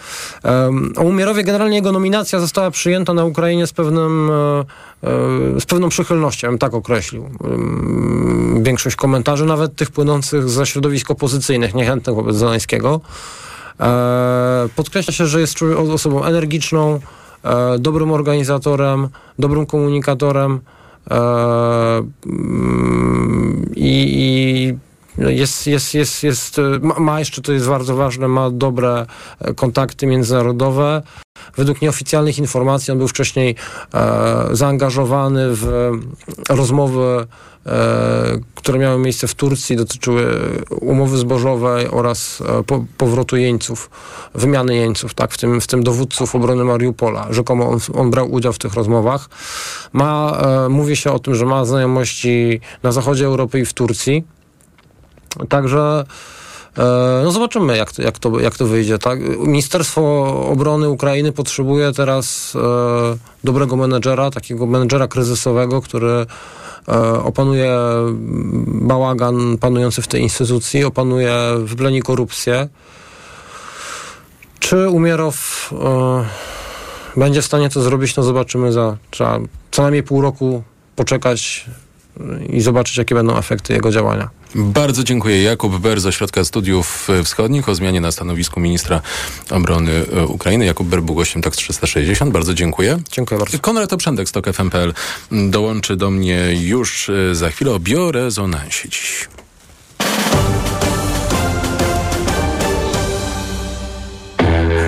Um, 0.43 0.93
o 0.97 1.01
Umierowie 1.01 1.43
generalnie 1.43 1.75
jego 1.75 1.91
nominacja 1.91 2.39
została 2.39 2.71
przyjęta 2.71 3.13
na 3.13 3.25
Ukrainie 3.25 3.67
z 3.67 3.73
pewnym, 3.73 4.29
e, 4.31 4.59
e, 5.03 5.59
z 5.59 5.65
pewną 5.65 5.89
przychylnością, 5.89 6.47
bym 6.47 6.57
tak 6.57 6.73
określił. 6.73 7.29
Um, 7.39 8.63
większość 8.63 8.95
komentarzy, 8.95 9.45
nawet 9.45 9.75
tych 9.75 9.91
płynących 9.91 10.49
ze 10.49 10.65
środowisk 10.65 11.11
opozycyjnych, 11.11 11.75
niechętnych 11.75 12.15
wobec 12.15 12.35
Zeleńskiego, 12.35 13.01
E, 13.79 14.69
podkreśla 14.75 15.13
się, 15.13 15.25
że 15.25 15.39
jest 15.39 15.59
osobą 15.93 16.23
energiczną, 16.23 16.95
e, 16.95 16.99
dobrym 17.79 18.11
organizatorem, 18.11 19.09
dobrym 19.39 19.65
komunikatorem 19.65 20.59
e, 21.11 21.15
mm, 22.25 23.71
i, 23.75 24.73
jest, 25.17 25.67
jest, 25.67 25.93
jest, 25.93 26.23
jest, 26.23 26.59
e, 26.59 26.61
ma, 26.81 26.99
ma 26.99 27.19
jeszcze, 27.19 27.41
to 27.41 27.51
jest 27.51 27.67
bardzo 27.67 27.95
ważne, 27.95 28.27
ma 28.27 28.49
dobre 28.49 29.05
e, 29.39 29.53
kontakty 29.53 30.07
międzynarodowe. 30.07 31.01
Według 31.57 31.81
nieoficjalnych 31.81 32.37
informacji 32.39 32.91
on 32.91 32.97
był 32.97 33.07
wcześniej 33.07 33.55
e, 33.93 34.47
zaangażowany 34.51 35.47
w 35.49 35.91
rozmowy, 36.49 37.27
e, 37.65 38.39
które 38.55 38.79
miały 38.79 38.99
miejsce 38.99 39.27
w 39.27 39.35
Turcji, 39.35 39.75
dotyczyły 39.75 40.39
umowy 40.81 41.17
zbożowej 41.17 41.87
oraz 41.87 42.43
e, 42.59 42.63
po, 42.63 42.85
powrotu 42.97 43.37
jeńców, 43.37 43.89
wymiany 44.35 44.75
jeńców, 44.75 45.13
tak, 45.13 45.31
w 45.31 45.37
tym, 45.37 45.61
w 45.61 45.67
tym 45.67 45.83
dowódców 45.83 46.35
obrony 46.35 46.63
Mariupola. 46.63 47.27
Rzekomo 47.29 47.69
on, 47.69 47.79
on 47.93 48.11
brał 48.11 48.31
udział 48.31 48.53
w 48.53 48.59
tych 48.59 48.73
rozmowach. 48.73 49.29
Ma, 49.93 50.41
e, 50.65 50.69
mówi 50.69 50.95
się 50.95 51.11
o 51.11 51.19
tym, 51.19 51.35
że 51.35 51.45
ma 51.45 51.65
znajomości 51.65 52.61
na 52.83 52.91
zachodzie 52.91 53.25
Europy 53.25 53.59
i 53.59 53.65
w 53.65 53.73
Turcji. 53.73 54.23
Także 55.49 56.05
no 57.23 57.31
zobaczymy, 57.31 57.77
jak 57.77 57.91
to, 57.91 58.01
jak, 58.01 58.19
to, 58.19 58.39
jak 58.39 58.57
to 58.57 58.65
wyjdzie. 58.65 58.99
Tak? 58.99 59.19
Ministerstwo 59.39 60.01
Obrony 60.51 60.89
Ukrainy 60.89 61.31
potrzebuje 61.31 61.93
teraz 61.93 62.55
e, 62.55 63.17
dobrego 63.43 63.75
menedżera, 63.75 64.31
takiego 64.31 64.65
menedżera 64.65 65.07
kryzysowego, 65.07 65.81
który 65.81 66.25
e, 66.87 67.23
opanuje 67.23 67.77
bałagan 68.65 69.57
panujący 69.57 70.01
w 70.01 70.07
tej 70.07 70.21
instytucji, 70.21 70.83
opanuje, 70.83 71.33
wypleni 71.63 72.01
korupcję. 72.01 72.67
Czy 74.59 74.89
Umierow 74.89 75.69
e, 75.73 77.19
będzie 77.19 77.41
w 77.41 77.45
stanie 77.45 77.69
to 77.69 77.81
zrobić, 77.81 78.15
no 78.15 78.23
zobaczymy 78.23 78.71
za 78.71 78.97
trzeba 79.11 79.39
co 79.71 79.81
najmniej 79.81 80.03
pół 80.03 80.21
roku 80.21 80.63
poczekać 80.95 81.65
e, 81.67 81.88
i 82.49 82.61
zobaczyć, 82.61 82.97
jakie 82.97 83.15
będą 83.15 83.37
efekty 83.37 83.73
jego 83.73 83.91
działania. 83.91 84.29
Bardzo 84.55 85.03
dziękuję. 85.03 85.43
Jakub 85.43 85.77
Ber 85.77 86.01
z 86.01 86.05
Ośrodka 86.05 86.43
Studiów 86.43 87.07
Wschodnich 87.23 87.69
o 87.69 87.75
zmianie 87.75 88.01
na 88.01 88.11
stanowisku 88.11 88.59
ministra 88.59 89.01
obrony 89.51 89.91
e, 89.91 90.25
Ukrainy. 90.25 90.65
Jakub 90.65 90.87
Ber 90.87 91.01
był 91.01 91.15
gościem 91.15 91.41
TAK 91.41 91.55
360. 91.55 92.31
Bardzo 92.31 92.53
dziękuję. 92.53 92.99
Dziękuję 93.11 93.39
bardzo. 93.39 93.59
Konrad 93.59 93.93
Oprzędek 93.93 94.29
z 94.29 94.31
TOK 94.31 94.53
FM.pl 94.53 94.93
dołączy 95.31 95.95
do 95.95 96.11
mnie 96.11 96.55
już 96.61 97.09
e, 97.09 97.35
za 97.35 97.49
chwilę 97.49 97.71
o 97.71 97.79
biorezonansie 97.79 98.89
dziś. 98.89 99.27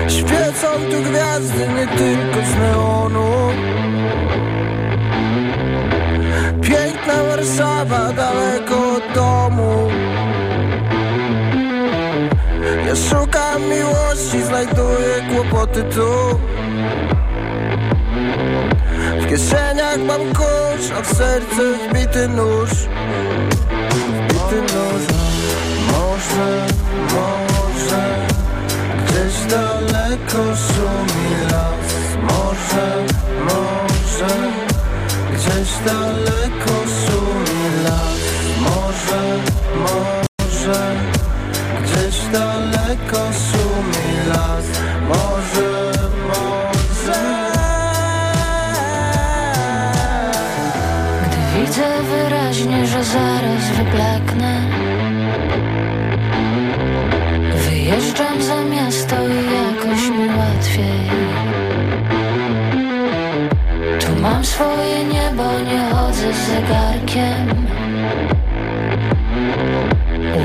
Świecą 0.08 0.68
tu 0.90 1.10
gwiazdy 1.10 1.68
nie 1.68 1.86
tylko 1.86 2.46
z 2.52 2.58
neonu 2.58 3.41
Warszawa 7.62 8.12
daleko 8.12 8.76
od 8.96 9.14
domu. 9.14 9.88
Ja 12.86 12.96
szukam 12.96 13.62
miłości, 13.62 14.42
znajduję 14.42 15.14
kłopoty 15.30 15.82
tu. 15.82 16.38
W 19.20 19.26
kieszeniach 19.30 19.98
mam 19.98 20.20
kurz, 20.34 20.90
a 20.98 21.02
w 21.02 21.06
serce 21.06 21.62
wbity 21.88 22.28
nóż. 22.28 22.70
Wbity 24.28 24.58
nóż. 24.74 25.04
Może, 25.92 26.66
może 27.14 28.02
Gdzieś 29.06 29.50
daleko 29.50 30.56
szumi 30.56 31.30
las. 31.50 31.92
Może, 32.22 32.86
może 33.44 34.71
Gdzieś 35.42 35.72
daleko 35.86 36.74
szumi 37.02 37.82
las 37.84 38.22
Może, 38.60 39.22
może 39.76 40.96
Gdzieś 41.82 42.16
daleko 42.32 43.18
szumi 43.18 44.28
las. 44.28 44.64
Może, 45.08 45.92
może. 46.28 47.20
Gdy 51.26 51.60
widzę 51.60 52.02
wyraźnie, 52.02 52.86
że 52.86 53.04
zaraz 53.04 53.64
wyblaknę 53.76 54.60
Wyjeżdżam 57.68 58.42
za 58.42 58.64
miasto 58.64 59.16
i 59.28 59.36
jakoś 59.54 60.08
mi 60.08 60.28
łatwiej. 60.28 61.02
Tu 64.00 64.20
mam 64.22 64.44
swoje 64.44 65.04
zegarkiem. 66.34 67.66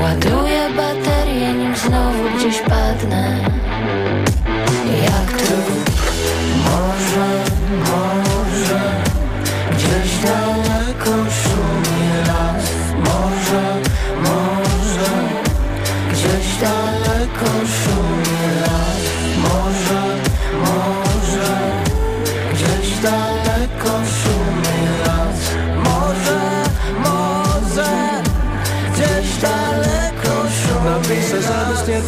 Ładuję 0.02 0.68
baterię, 0.76 1.52
nim 1.52 1.76
znowu 1.76 2.38
gdzieś 2.38 2.60
padnę. 2.60 3.38
Jak 5.04 5.42
trup 5.42 5.90
Może, 6.64 7.28
może 7.80 8.80
Gdzieś 9.72 10.18
daleko 10.24 11.10
szumi 11.10 12.08
las. 12.26 12.70
Może, 12.98 13.64
może 14.22 15.10
Gdzieś 16.12 16.56
daleko 16.60 17.46
szumi 17.84 18.17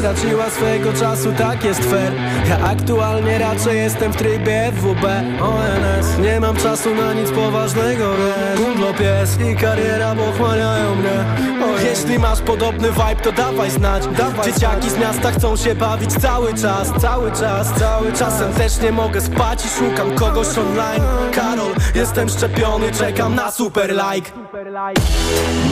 żebyś 0.00 0.22
nie 0.22 0.30
traciła 0.30 0.50
swojego 0.50 0.92
czasu, 0.92 1.32
tak 1.38 1.64
jest 1.64 1.84
fair. 1.84 2.12
Ja 2.48 2.58
aktualnie 2.58 3.38
raczej 3.38 3.76
jestem 3.76 4.12
w 4.12 4.16
trybie 4.16 4.72
FWB 4.72 5.04
ONS 5.42 6.18
Nie 6.22 6.40
mam 6.40 6.56
czasu 6.56 6.94
na 6.94 7.12
nic 7.12 7.30
poważnego, 7.30 8.04
wiesz. 8.16 8.60
Gundlo 8.60 8.94
pies 8.94 9.38
i 9.40 9.56
kariera 9.56 10.14
pochłaniają 10.14 10.94
mnie. 10.94 11.24
O, 11.64 11.80
Jeśli 11.80 12.18
masz 12.18 12.40
podobny 12.40 12.88
vibe, 12.90 13.22
to 13.22 13.32
dawaj 13.32 13.70
znać. 13.70 14.06
Dawaj 14.06 14.52
Dzieciaki 14.52 14.90
z 14.90 14.98
miasta 14.98 15.32
chcą 15.32 15.56
się 15.56 15.74
bawić 15.74 16.12
cały 16.12 16.54
czas 16.54 16.92
Cały 17.00 17.32
czas, 17.32 17.72
cały 17.78 18.12
Czasem 18.12 18.52
też 18.52 18.80
nie 18.80 18.92
mogę 18.92 19.20
spać 19.20 19.64
i 19.64 19.68
szukam 19.68 20.14
kogoś 20.14 20.46
online. 20.58 21.02
Karol, 21.34 21.72
jestem 21.94 22.28
szczepiony, 22.28 22.92
czekam 22.92 23.34
na 23.34 23.50
super 23.50 23.90
like. 23.90 24.30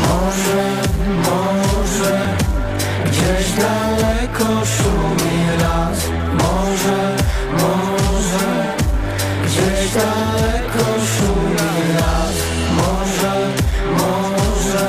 Może, 0.09 0.65
może 1.31 2.48
Gdzieś 3.19 3.53
daleko 3.53 4.45
szumi 4.45 5.39
las. 5.63 5.99
Może, 6.33 7.17
może. 7.53 8.75
Gdzieś 9.45 9.95
daleko 9.95 10.85
szumi 11.15 11.95
las. 11.95 12.37
Może, 12.77 13.35
może. 13.99 14.89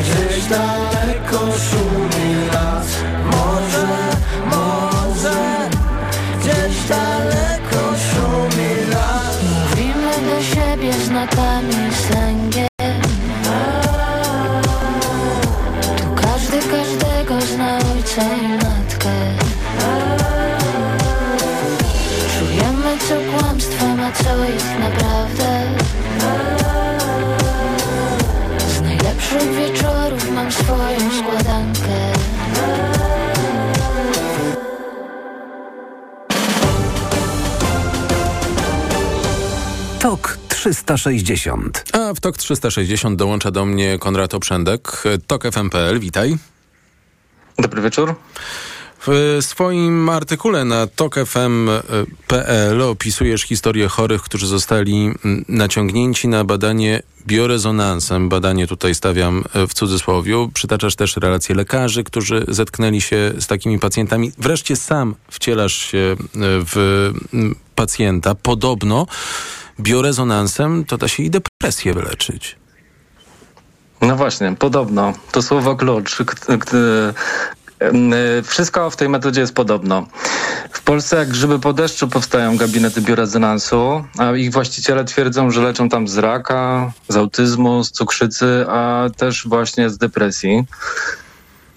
Gdzieś 0.00 0.44
daleko 0.44 1.38
szumi 1.38 2.11
360. 41.02 41.84
A 41.92 42.14
w 42.14 42.20
TOK 42.20 42.36
360 42.36 43.18
dołącza 43.18 43.50
do 43.50 43.64
mnie 43.64 43.98
Konrad 43.98 44.34
Oprzędek, 44.34 45.02
TOK 45.26 45.44
FM.pl. 45.52 46.00
Witaj. 46.00 46.36
Dobry 47.58 47.82
wieczór. 47.82 48.14
W 49.06 49.38
swoim 49.40 50.08
artykule 50.08 50.64
na 50.64 50.86
tokfm.pl 50.86 52.82
opisujesz 52.82 53.42
historię 53.42 53.88
chorych, 53.88 54.22
którzy 54.22 54.46
zostali 54.46 55.10
naciągnięci 55.48 56.28
na 56.28 56.44
badanie 56.44 57.02
biorezonansem. 57.26 58.28
Badanie 58.28 58.66
tutaj 58.66 58.94
stawiam 58.94 59.44
e, 59.52 59.66
w 59.66 59.74
cudzysłowie. 59.74 60.48
Przytaczasz 60.54 60.96
też 60.96 61.16
relacje 61.16 61.54
lekarzy, 61.54 62.04
którzy 62.04 62.44
zetknęli 62.48 63.00
się 63.00 63.32
z 63.38 63.46
takimi 63.46 63.78
pacjentami. 63.78 64.32
Wreszcie 64.38 64.76
sam 64.76 65.14
wcielasz 65.30 65.74
się 65.74 65.98
e, 65.98 66.16
w 66.42 67.12
pacjenta. 67.74 68.34
Podobno 68.34 69.06
biorezonansem 69.82 70.84
to 70.84 70.98
da 70.98 71.08
się 71.08 71.22
i 71.22 71.30
depresję 71.30 71.94
wyleczyć. 71.94 72.56
No 74.00 74.16
właśnie, 74.16 74.54
podobno. 74.58 75.12
To 75.32 75.42
słowo 75.42 75.76
klucz. 75.76 76.16
Wszystko 78.44 78.90
w 78.90 78.96
tej 78.96 79.08
metodzie 79.08 79.40
jest 79.40 79.54
podobno. 79.54 80.06
W 80.72 80.82
Polsce 80.82 81.16
jak 81.16 81.28
grzyby 81.28 81.58
po 81.58 81.72
deszczu 81.72 82.08
powstają 82.08 82.56
gabinety 82.56 83.00
biorezonansu, 83.00 84.04
a 84.18 84.32
ich 84.32 84.52
właściciele 84.52 85.04
twierdzą, 85.04 85.50
że 85.50 85.62
leczą 85.62 85.88
tam 85.88 86.08
z 86.08 86.18
raka, 86.18 86.92
z 87.08 87.16
autyzmu, 87.16 87.84
z 87.84 87.90
cukrzycy, 87.90 88.64
a 88.68 89.06
też 89.16 89.48
właśnie 89.48 89.90
z 89.90 89.98
depresji. 89.98 90.64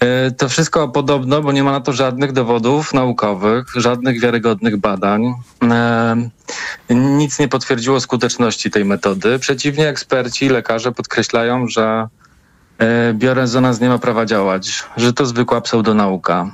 E, 0.00 0.30
to 0.30 0.48
wszystko 0.48 0.88
podobno, 0.88 1.42
bo 1.42 1.52
nie 1.52 1.64
ma 1.64 1.72
na 1.72 1.80
to 1.80 1.92
żadnych 1.92 2.32
dowodów 2.32 2.94
naukowych, 2.94 3.66
żadnych 3.76 4.20
wiarygodnych 4.20 4.76
badań. 4.76 5.34
E, 5.62 6.16
nic 6.90 7.38
nie 7.38 7.48
potwierdziło 7.48 8.00
skuteczności 8.00 8.70
tej 8.70 8.84
metody. 8.84 9.38
Przeciwnie, 9.38 9.88
eksperci, 9.88 10.48
lekarze 10.48 10.92
podkreślają, 10.92 11.68
że 11.68 12.08
e, 12.78 13.14
biorezonans 13.14 13.80
nie 13.80 13.88
ma 13.88 13.98
prawa 13.98 14.26
działać, 14.26 14.84
że 14.96 15.12
to 15.12 15.26
zwykła 15.26 15.60
pseudonauka. 15.60 16.50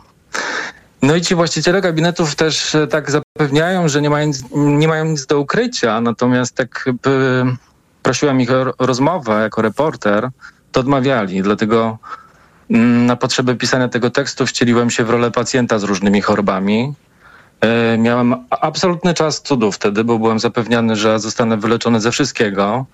No 1.02 1.16
i 1.16 1.20
ci 1.20 1.34
właściciele 1.34 1.80
gabinetów 1.80 2.34
też 2.34 2.76
tak 2.90 3.10
zapewniają, 3.10 3.88
że 3.88 4.02
nie 4.02 4.10
mają, 4.10 4.30
nie 4.54 4.88
mają 4.88 5.04
nic 5.04 5.26
do 5.26 5.40
ukrycia, 5.40 6.00
natomiast 6.00 6.54
tak 6.54 6.90
prosiłem 8.02 8.40
ich 8.40 8.50
o 8.50 8.64
rozmowę 8.78 9.42
jako 9.42 9.62
reporter, 9.62 10.28
to 10.72 10.80
odmawiali, 10.80 11.42
dlatego 11.42 11.98
na 13.06 13.16
potrzeby 13.16 13.54
pisania 13.54 13.88
tego 13.88 14.10
tekstu 14.10 14.46
wcieliłem 14.46 14.90
się 14.90 15.04
w 15.04 15.10
rolę 15.10 15.30
pacjenta 15.30 15.78
z 15.78 15.82
różnymi 15.82 16.20
chorobami. 16.20 16.94
E, 17.60 17.98
miałem 17.98 18.34
absolutny 18.50 19.14
czas 19.14 19.42
cudów 19.42 19.76
wtedy, 19.76 20.04
bo 20.04 20.18
byłem 20.18 20.38
zapewniany, 20.38 20.96
że 20.96 21.18
zostanę 21.18 21.56
wyleczony 21.56 22.00
ze 22.00 22.10
wszystkiego. 22.10 22.86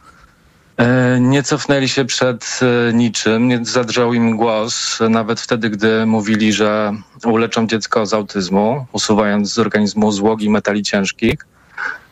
E, 0.76 1.18
nie 1.20 1.42
cofnęli 1.42 1.88
się 1.88 2.04
przed 2.04 2.60
e, 2.62 2.92
niczym, 2.92 3.48
nie 3.48 3.64
zadrżał 3.64 4.14
im 4.14 4.36
głos, 4.36 4.98
nawet 5.10 5.40
wtedy, 5.40 5.70
gdy 5.70 6.06
mówili, 6.06 6.52
że 6.52 6.92
uleczą 7.24 7.66
dziecko 7.66 8.06
z 8.06 8.14
autyzmu, 8.14 8.86
usuwając 8.92 9.52
z 9.52 9.58
organizmu 9.58 10.12
złogi 10.12 10.50
metali 10.50 10.82
ciężkich. 10.82 11.46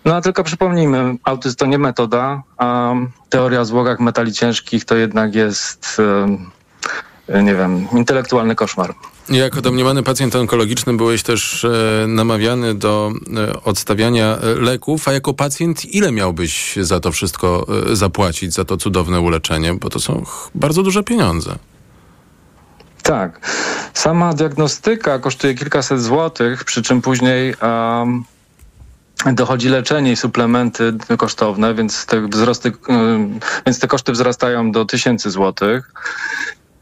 No 0.04 0.16
a 0.16 0.20
tylko 0.20 0.44
przypomnijmy, 0.44 1.16
autyzm 1.24 1.56
to 1.56 1.66
nie 1.66 1.78
metoda, 1.78 2.42
a 2.58 2.94
teoria 3.28 3.60
o 3.60 3.64
złogach 3.64 4.00
metali 4.00 4.32
ciężkich 4.32 4.84
to 4.84 4.96
jednak 4.96 5.34
jest 5.34 6.00
nie 7.43 7.55
wiem, 7.55 7.87
intelektualny 7.93 8.55
koszmar. 8.55 8.95
Jako 9.29 9.61
domniemany 9.61 10.03
pacjent 10.03 10.37
onkologiczny 10.37 10.97
byłeś 10.97 11.22
też 11.22 11.64
e, 11.64 12.07
namawiany 12.09 12.74
do 12.74 13.12
e, 13.37 13.62
odstawiania 13.62 14.39
e, 14.39 14.55
leków, 14.55 15.09
a 15.09 15.12
jako 15.12 15.35
pacjent 15.35 15.85
ile 15.85 16.12
miałbyś 16.12 16.77
za 16.81 17.01
to 17.01 17.12
wszystko 17.12 17.66
e, 17.93 17.97
zapłacić, 17.97 18.55
za 18.55 18.64
to 18.64 18.77
cudowne 18.77 19.20
uleczenie? 19.20 19.74
Bo 19.74 19.91
to 19.91 20.01
są 20.01 20.24
bardzo 20.55 20.83
duże 20.83 21.03
pieniądze. 21.03 21.57
Tak. 23.03 23.41
Sama 23.95 24.35
diagnostyka 24.35 25.18
kosztuje 25.18 25.55
kilkaset 25.55 26.03
złotych, 26.03 26.64
przy 26.64 26.83
czym 26.83 27.03
później 27.03 27.55
um, 27.62 28.24
dochodzi 29.33 29.68
leczenie 29.68 30.12
i 30.12 30.16
suplementy 30.16 30.93
kosztowne, 31.18 31.74
więc 31.74 32.07
te 32.07 32.29
wzrosty, 32.29 32.72
więc 33.66 33.79
te 33.79 33.89
koszty 33.89 34.12
wzrastają 34.12 34.72
do 34.72 34.85
tysięcy 34.85 35.31
złotych. 35.31 35.93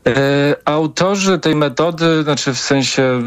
E, 0.07 0.57
autorzy 0.65 1.39
tej 1.39 1.55
metody, 1.55 2.23
znaczy 2.23 2.55
w 2.55 2.59
sensie 2.59 3.23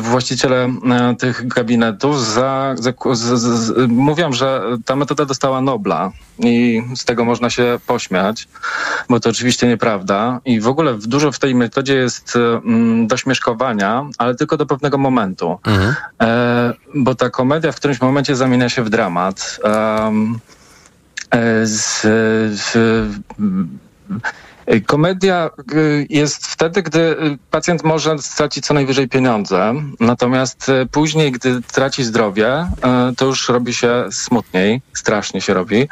właściciele 0.00 0.68
e, 0.90 1.16
tych 1.18 1.48
gabinetów, 1.48 2.24
za, 2.24 2.74
za, 2.78 2.92
z, 3.12 3.40
z, 3.40 3.90
mówią, 3.90 4.32
że 4.32 4.62
ta 4.84 4.96
metoda 4.96 5.24
dostała 5.24 5.60
Nobla 5.60 6.12
i 6.38 6.82
z 6.94 7.04
tego 7.04 7.24
można 7.24 7.50
się 7.50 7.78
pośmiać, 7.86 8.48
bo 9.08 9.20
to 9.20 9.30
oczywiście 9.30 9.68
nieprawda. 9.68 10.40
I 10.44 10.60
w 10.60 10.68
ogóle 10.68 10.94
dużo 10.94 11.32
w 11.32 11.38
tej 11.38 11.54
metodzie 11.54 11.94
jest 11.94 12.36
mm, 12.36 13.06
dośmieszkowania, 13.06 14.06
ale 14.18 14.34
tylko 14.34 14.56
do 14.56 14.66
pewnego 14.66 14.98
momentu. 14.98 15.58
Mhm. 15.66 15.94
E, 16.22 16.74
bo 16.94 17.14
ta 17.14 17.30
komedia 17.30 17.72
w 17.72 17.76
którymś 17.76 18.00
momencie 18.00 18.36
zamienia 18.36 18.68
się 18.68 18.82
w 18.82 18.90
dramat. 18.90 19.60
E, 19.64 21.66
z, 21.66 22.00
z, 22.60 22.76
Komedia 24.86 25.50
y, 25.74 26.06
jest 26.10 26.46
wtedy, 26.46 26.82
gdy 26.82 26.98
y, 27.00 27.38
pacjent 27.50 27.84
może 27.84 28.18
stracić 28.18 28.66
co 28.66 28.74
najwyżej 28.74 29.08
pieniądze, 29.08 29.74
natomiast 30.00 30.68
y, 30.68 30.86
później, 30.86 31.32
gdy 31.32 31.62
traci 31.62 32.04
zdrowie, 32.04 32.66
to 33.16 33.26
już 33.26 33.48
robi 33.48 33.74
się 33.74 34.04
smutniej, 34.10 34.82
strasznie 34.94 35.40
się 35.40 35.54
robi, 35.54 35.88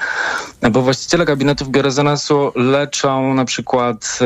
bo 0.71 0.83
właściciele 0.83 1.25
gabinetów 1.25 1.69
biorezonansu 1.69 2.53
leczą 2.55 3.35
na 3.35 3.45
przykład 3.45 4.19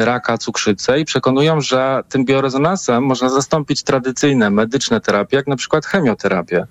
raka, 0.00 0.38
cukrzycę 0.38 1.00
i 1.00 1.04
przekonują, 1.04 1.60
że 1.60 2.02
tym 2.08 2.24
biorezonansem 2.24 3.04
można 3.04 3.28
zastąpić 3.28 3.82
tradycyjne 3.82 4.50
medyczne 4.50 5.00
terapie, 5.00 5.36
jak 5.36 5.46
na 5.46 5.56
przykład 5.56 5.86
chemioterapię. 5.86 6.66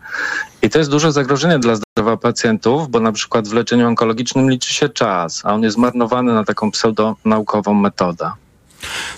I 0.62 0.70
to 0.70 0.78
jest 0.78 0.92
duże 0.92 1.12
zagrożenie 1.12 1.60
dla 1.60 1.76
zdrowia 1.76 2.18
pacjentów, 2.18 2.90
bo 2.90 3.00
na 3.00 3.12
przykład 3.12 3.48
w 3.48 3.54
leczeniu 3.54 3.88
onkologicznym 3.88 4.50
liczy 4.50 4.74
się 4.74 4.90
czas, 4.90 5.42
a 5.46 5.54
on 5.54 5.64
jest 5.64 5.76
zmarnowany 5.76 6.34
na 6.34 6.44
taką 6.44 6.69
pseudonaukową 6.72 7.74
metodę. 7.74 8.32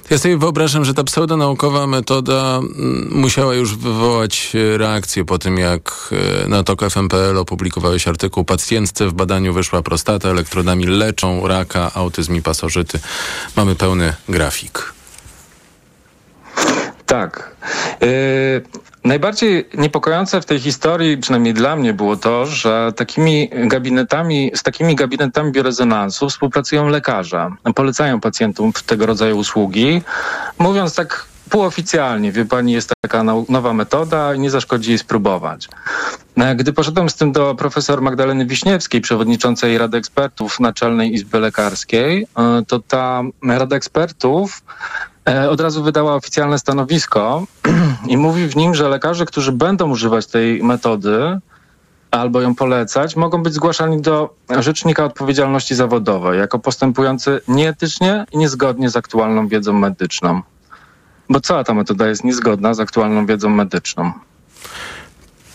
Ja 0.10 0.18
sobie 0.18 0.38
wyobrażam, 0.38 0.86
że 0.86 0.94
ta 0.94 1.04
pseudonaukowa 1.04 1.88
metoda 1.88 2.58
mm, 2.58 3.10
musiała 3.12 3.56
już 3.56 3.76
wywołać 3.76 4.52
e, 4.56 4.78
reakcję 4.78 5.26
po 5.26 5.38
tym, 5.38 5.58
jak 5.58 6.10
e, 6.44 6.48
na 6.48 6.64
TOK 6.64 6.82
FMPL 6.90 7.38
opublikowałeś 7.38 8.08
artykuł 8.08 8.46
Pacjentce 8.46 9.08
w 9.08 9.14
badaniu 9.14 9.54
wyszła 9.54 9.82
prostata, 9.82 10.30
elektrodami 10.30 10.86
leczą 10.86 11.48
raka, 11.48 11.92
autyzm 11.96 12.36
i 12.36 12.42
pasożyty. 12.42 13.00
Mamy 13.56 13.76
pełny 13.76 14.14
grafik. 14.30 14.94
Tak. 17.06 17.56
Yy, 18.02 18.62
najbardziej 19.04 19.70
niepokojące 19.78 20.42
w 20.42 20.46
tej 20.46 20.60
historii, 20.60 21.18
przynajmniej 21.18 21.54
dla 21.54 21.76
mnie, 21.76 21.94
było 21.94 22.18
to, 22.18 22.46
że 22.46 22.94
takimi 22.96 23.50
gabinetami, 23.54 24.52
z 24.56 24.64
takimi 24.64 24.96
gabinetami 24.96 25.52
biorezonansu 25.52 26.30
współpracują 26.30 26.88
lekarze. 26.88 27.50
Polecają 27.76 28.20
pacjentom 28.20 28.72
tego 28.86 29.06
rodzaju 29.06 29.38
usługi, 29.38 30.02
mówiąc 30.60 30.96
tak 30.96 31.26
półoficjalnie, 31.50 32.32
wie 32.32 32.46
pani, 32.46 32.74
jest 32.74 32.94
taka 33.02 33.24
nowa 33.50 33.74
metoda 33.74 34.34
i 34.34 34.40
nie 34.40 34.50
zaszkodzi 34.50 34.90
jej 34.90 35.00
spróbować. 35.00 35.68
E, 36.38 36.56
gdy 36.56 36.74
poszedłem 36.74 37.10
z 37.10 37.16
tym 37.16 37.32
do 37.32 37.56
profesor 37.56 38.02
Magdaleny 38.02 38.46
Wiśniewskiej, 38.46 39.02
przewodniczącej 39.02 39.78
Rady 39.78 39.98
Ekspertów 39.98 40.60
Naczelnej 40.60 41.14
Izby 41.14 41.40
Lekarskiej, 41.40 42.28
e, 42.38 42.64
to 42.68 42.80
ta 42.80 43.24
Rada 43.44 43.76
Ekspertów 43.76 44.62
od 45.50 45.62
razu 45.62 45.84
wydała 45.84 46.16
oficjalne 46.16 46.60
stanowisko 46.60 47.44
i 48.08 48.18
mówi 48.18 48.48
w 48.48 48.56
nim, 48.56 48.76
że 48.76 48.90
lekarze, 48.90 49.26
którzy 49.26 49.52
będą 49.52 49.90
używać 49.90 50.28
tej 50.28 50.64
metody 50.64 51.40
albo 52.12 52.42
ją 52.42 52.56
polecać, 52.56 53.16
mogą 53.16 53.44
być 53.44 53.54
zgłaszani 53.54 54.02
do 54.02 54.34
Rzecznika 54.60 55.06
Odpowiedzialności 55.06 55.76
Zawodowej 55.76 56.40
jako 56.40 56.60
postępujący 56.60 57.42
nieetycznie 57.48 58.26
i 58.32 58.38
niezgodnie 58.38 58.90
z 58.90 58.96
aktualną 58.98 59.48
wiedzą 59.48 59.74
medyczną. 59.74 60.42
Bo 61.30 61.40
cała 61.40 61.64
ta 61.64 61.74
metoda 61.74 62.08
jest 62.08 62.24
niezgodna 62.24 62.74
z 62.74 62.80
aktualną 62.80 63.26
wiedzą 63.26 63.50
medyczną. 63.50 64.12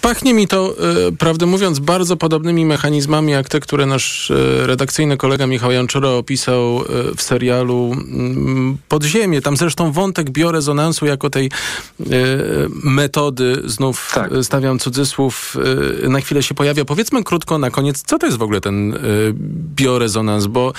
Pachnie 0.00 0.34
mi 0.34 0.48
to, 0.48 0.74
e, 1.08 1.12
prawdę 1.12 1.46
mówiąc, 1.46 1.78
bardzo 1.78 2.16
podobnymi 2.16 2.66
mechanizmami, 2.66 3.32
jak 3.32 3.48
te, 3.48 3.60
które 3.60 3.86
nasz 3.86 4.30
e, 4.30 4.66
redakcyjny 4.66 5.16
kolega 5.16 5.46
Michał 5.46 5.72
Janczora 5.72 6.08
opisał 6.08 6.80
e, 6.80 6.82
w 7.16 7.22
serialu 7.22 7.92
mm, 7.92 8.78
Podziemie. 8.88 9.42
Tam 9.42 9.56
zresztą 9.56 9.92
wątek 9.92 10.30
biorezonansu 10.30 11.06
jako 11.06 11.30
tej 11.30 11.50
metody, 12.84 13.62
znów 13.64 14.10
tak. 14.14 14.30
stawiam 14.42 14.78
cudzysłów, 14.78 15.56
na 16.08 16.20
chwilę 16.20 16.42
się 16.42 16.54
pojawia. 16.54 16.84
Powiedzmy 16.84 17.24
krótko 17.24 17.58
na 17.58 17.70
koniec, 17.70 18.02
co 18.06 18.18
to 18.18 18.26
jest 18.26 18.38
w 18.38 18.42
ogóle 18.42 18.60
ten 18.60 18.98
biorezonans, 19.76 20.46
bo 20.46 20.72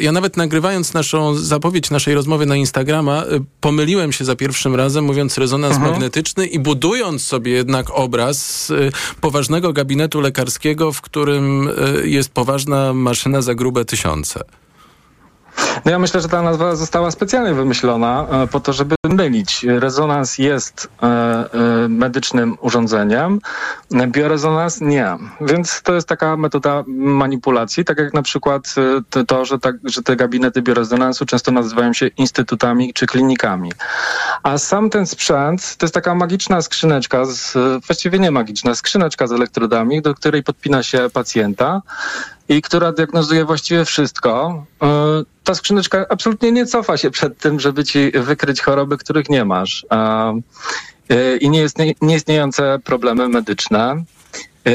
ja 0.00 0.12
nawet 0.12 0.36
nagrywając 0.36 0.94
naszą 0.94 1.34
zapowiedź 1.34 1.90
naszej 1.90 2.14
rozmowy 2.14 2.46
na 2.46 2.56
Instagrama, 2.56 3.24
pomyliłem 3.60 4.12
się 4.12 4.24
za 4.24 4.36
pierwszym 4.36 4.74
razem, 4.74 5.04
mówiąc 5.04 5.38
rezonans 5.38 5.74
mhm. 5.74 5.92
magnetyczny 5.92 6.46
i 6.46 6.58
budując 6.58 7.22
sobie 7.22 7.52
jednak 7.52 7.90
obraz 7.90 8.61
y, 8.70 8.92
poważnego 9.20 9.72
gabinetu 9.72 10.20
lekarskiego, 10.20 10.92
w 10.92 11.00
którym 11.00 11.68
y, 11.68 12.08
jest 12.08 12.32
poważna 12.32 12.92
maszyna 12.92 13.42
za 13.42 13.54
grube 13.54 13.84
tysiące. 13.84 14.40
No 15.84 15.90
ja 15.90 15.98
myślę, 15.98 16.20
że 16.20 16.28
ta 16.28 16.42
nazwa 16.42 16.76
została 16.76 17.10
specjalnie 17.10 17.54
wymyślona 17.54 18.26
e, 18.30 18.46
po 18.46 18.60
to, 18.60 18.72
żeby 18.72 18.94
mylić. 19.08 19.66
Rezonans 19.68 20.38
jest 20.38 20.88
e, 21.02 21.06
e, 21.06 21.88
medycznym 21.88 22.56
urządzeniem, 22.60 23.38
biorezonans 24.06 24.80
nie. 24.80 25.16
Więc 25.40 25.82
to 25.82 25.94
jest 25.94 26.08
taka 26.08 26.36
metoda 26.36 26.84
manipulacji, 26.86 27.84
tak 27.84 27.98
jak 27.98 28.14
na 28.14 28.22
przykład 28.22 28.74
to, 29.26 29.44
że, 29.44 29.58
tak, 29.58 29.76
że 29.84 30.02
te 30.02 30.16
gabinety 30.16 30.62
biorezonansu 30.62 31.26
często 31.26 31.52
nazywają 31.52 31.92
się 31.92 32.06
instytutami 32.06 32.94
czy 32.94 33.06
klinikami. 33.06 33.72
A 34.42 34.58
sam 34.58 34.90
ten 34.90 35.06
sprzęt 35.06 35.76
to 35.76 35.86
jest 35.86 35.94
taka 35.94 36.14
magiczna 36.14 36.62
skrzyneczka, 36.62 37.24
z, 37.24 37.54
właściwie 37.86 38.18
nie 38.18 38.30
magiczna, 38.30 38.74
skrzyneczka 38.74 39.26
z 39.26 39.32
elektrodami, 39.32 40.02
do 40.02 40.14
której 40.14 40.42
podpina 40.42 40.82
się 40.82 41.10
pacjenta 41.12 41.82
i 42.48 42.62
która 42.62 42.92
diagnozuje 42.92 43.44
właściwie 43.44 43.84
wszystko. 43.84 44.64
E, 45.42 45.44
ta 45.44 45.54
skrzyneczka 45.54 46.06
absolutnie 46.08 46.52
nie 46.52 46.66
cofa 46.66 46.96
się 46.96 47.10
przed 47.10 47.38
tym, 47.38 47.60
żeby 47.60 47.84
ci 47.84 48.12
wykryć 48.14 48.60
choroby, 48.60 48.98
których 48.98 49.28
nie 49.28 49.44
masz. 49.44 49.86
E, 49.90 51.36
I 51.36 51.50
nieistniejące 52.02 52.78
problemy 52.84 53.28
medyczne. 53.28 54.04
E, 54.66 54.72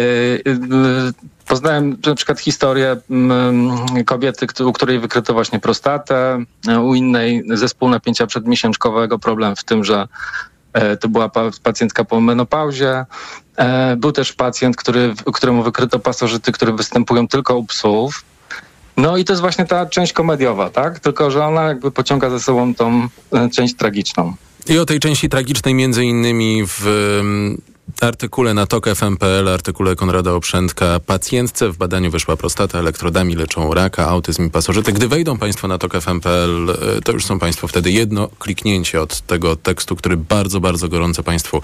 poznałem 1.47 1.97
na 2.05 2.15
przykład 2.15 2.39
historię 2.39 2.97
kobiety, 4.05 4.65
u 4.65 4.73
której 4.73 4.99
wykryto 4.99 5.33
właśnie 5.33 5.59
prostatę, 5.59 6.43
u 6.83 6.95
innej 6.95 7.43
zespół 7.53 7.89
napięcia 7.89 8.27
przedmiesiączkowego, 8.27 9.19
problem 9.19 9.55
w 9.55 9.63
tym, 9.63 9.83
że 9.83 10.07
to 10.99 11.09
była 11.09 11.31
pacjentka 11.63 12.03
po 12.03 12.21
menopauzie. 12.21 13.05
E, 13.57 13.95
był 13.95 14.11
też 14.11 14.33
pacjent, 14.33 14.75
który, 14.75 15.13
któremu 15.33 15.63
wykryto 15.63 15.99
pasożyty, 15.99 16.51
które 16.51 16.73
występują 16.73 17.27
tylko 17.27 17.57
u 17.57 17.65
psów. 17.65 18.23
No 18.97 19.17
i 19.17 19.25
to 19.25 19.33
jest 19.33 19.41
właśnie 19.41 19.65
ta 19.65 19.85
część 19.85 20.13
komediowa, 20.13 20.69
tak? 20.69 20.99
Tylko, 20.99 21.31
że 21.31 21.45
ona 21.45 21.63
jakby 21.63 21.91
pociąga 21.91 22.29
ze 22.29 22.39
sobą 22.39 22.75
tą 22.75 23.07
e, 23.33 23.49
część 23.49 23.75
tragiczną. 23.75 24.33
I 24.69 24.77
o 24.77 24.85
tej 24.85 24.99
części 24.99 25.29
tragicznej 25.29 25.73
między 25.73 26.05
innymi 26.05 26.63
w 26.65 26.81
artykule 28.01 28.53
na 28.53 28.65
TOK 28.65 28.89
FM.pl, 28.95 29.47
artykule 29.47 29.95
Konrada 29.95 30.33
Oprzętka, 30.33 30.99
pacjentce 30.99 31.69
w 31.69 31.77
badaniu 31.77 32.11
wyszła 32.11 32.37
prostata, 32.37 32.79
elektrodami 32.79 33.35
leczą 33.35 33.73
raka, 33.73 34.07
autyzm 34.07 34.47
i 34.47 34.49
pasożyty. 34.49 34.93
Gdy 34.93 35.07
wejdą 35.07 35.37
Państwo 35.37 35.67
na 35.67 35.77
TOK 35.77 35.93
FM.pl, 36.01 36.69
e, 36.97 37.01
to 37.01 37.11
już 37.11 37.25
są 37.25 37.39
Państwo 37.39 37.67
wtedy 37.67 37.91
jedno 37.91 38.29
kliknięcie 38.39 39.01
od 39.01 39.21
tego 39.21 39.55
tekstu, 39.55 39.95
który 39.95 40.17
bardzo, 40.17 40.59
bardzo 40.59 40.89
gorąco 40.89 41.23
Państwu 41.23 41.61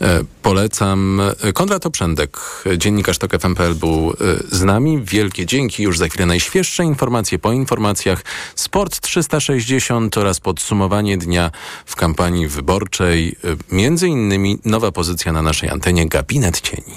e, 0.00 0.24
polecam. 0.42 1.20
Konrad 1.54 1.86
Oprzędek, 1.86 2.38
dziennikarz 2.76 3.18
TOK 3.18 3.32
FM.pl 3.40 3.74
był 3.74 4.10
e, 4.10 4.14
z 4.56 4.62
nami. 4.62 5.02
Wielkie 5.04 5.46
dzięki. 5.46 5.82
Już 5.82 5.98
za 5.98 6.08
chwilę 6.08 6.26
najświeższe 6.26 6.84
informacje 6.84 7.38
po 7.38 7.52
informacjach. 7.52 8.24
Sport 8.54 9.00
360 9.00 10.18
oraz 10.18 10.40
podsumowanie 10.40 11.18
dnia 11.18 11.50
w 11.86 11.96
kampanii 11.96 12.48
wyborczej. 12.48 13.36
Między 13.72 14.08
innymi 14.08 14.58
nowa 14.64 14.92
pozycja 14.92 15.32
na 15.32 15.42
naszej 15.42 15.61
antenie 15.70 16.08
Gabinet 16.08 16.60
Cieni. 16.62 16.94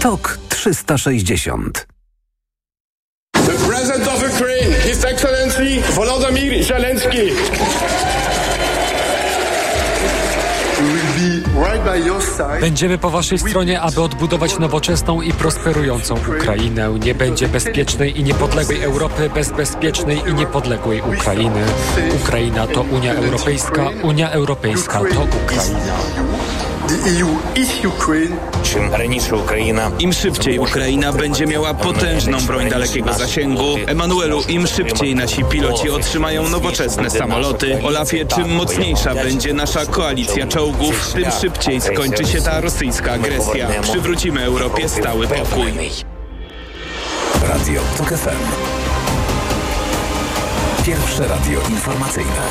TOK 0.00 0.38
360 0.48 1.86
The 3.34 3.56
President 3.66 4.06
of 4.06 4.22
Ukraine, 4.22 4.72
His 4.82 5.04
Excellency 5.04 5.82
Volodymyr 5.94 6.62
Zelensky. 6.62 7.34
Będziemy 12.60 12.98
po 12.98 13.10
waszej 13.10 13.38
stronie, 13.38 13.80
aby 13.80 14.02
odbudować 14.02 14.58
nowoczesną 14.58 15.20
i 15.22 15.32
prosperującą 15.32 16.14
Ukrainę. 16.38 16.98
Nie 17.04 17.14
będzie 17.14 17.48
bezpiecznej 17.48 18.20
i 18.20 18.24
niepodległej 18.24 18.82
Europy 18.82 19.30
bez 19.34 19.50
bezpiecznej 19.52 20.22
i 20.28 20.34
niepodległej 20.34 21.00
Ukrainy. 21.00 21.62
Ukraina 22.24 22.66
to 22.66 22.82
Unia 22.82 23.14
Europejska, 23.14 23.88
Unia 24.02 24.30
Europejska 24.30 24.98
to 24.98 25.04
Ukraina. 25.44 26.59
Im 29.99 30.13
szybciej 30.13 30.59
Ukraina 30.59 31.13
będzie 31.13 31.45
miała 31.45 31.73
potężną 31.73 32.37
broń 32.41 32.69
dalekiego 32.69 33.13
zasięgu, 33.13 33.75
Emanuelu, 33.87 34.41
im 34.47 34.67
szybciej 34.67 35.15
nasi 35.15 35.43
piloci 35.43 35.89
otrzymają 35.89 36.49
nowoczesne 36.49 37.09
samoloty. 37.09 37.79
Olafie, 37.83 38.25
czym 38.25 38.55
mocniejsza 38.55 39.15
będzie 39.15 39.53
nasza 39.53 39.85
koalicja 39.85 40.47
czołgów, 40.47 41.13
tym 41.13 41.31
szybciej 41.41 41.81
skończy 41.81 42.25
się 42.25 42.41
ta 42.41 42.61
rosyjska 42.61 43.11
agresja. 43.11 43.67
Przywrócimy 43.81 44.43
Europie 44.43 44.89
stały 44.89 45.27
pokój. 45.27 45.73
Radio 47.41 47.81
TOK 47.97 48.09
FM. 48.09 48.75
Pierwsze 50.85 51.27
radio 51.27 51.61
informacyjne. 51.69 52.41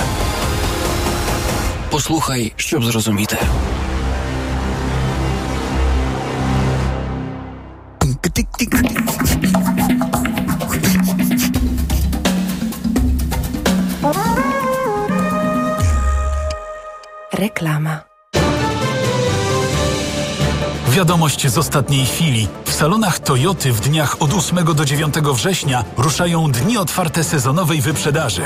Послухай, 1.90 2.52
щоб 2.56 2.82
tik, 8.39 8.47
tik, 8.57 8.71
tik. 8.71 8.99
Reklama. 17.33 18.03
Wiadomość 20.89 21.47
z 21.47 21.57
ostatniej 21.57 22.05
chwili. 22.05 22.47
W 22.65 22.73
salonach 22.73 23.19
Toyoty 23.19 23.73
w 23.73 23.79
dniach 23.79 24.15
od 24.19 24.33
8 24.33 24.65
do 24.75 24.85
9 24.85 25.15
września 25.15 25.83
ruszają 25.97 26.51
dni 26.51 26.77
otwarte 26.77 27.23
sezonowej 27.23 27.81
wyprzedaży. 27.81 28.43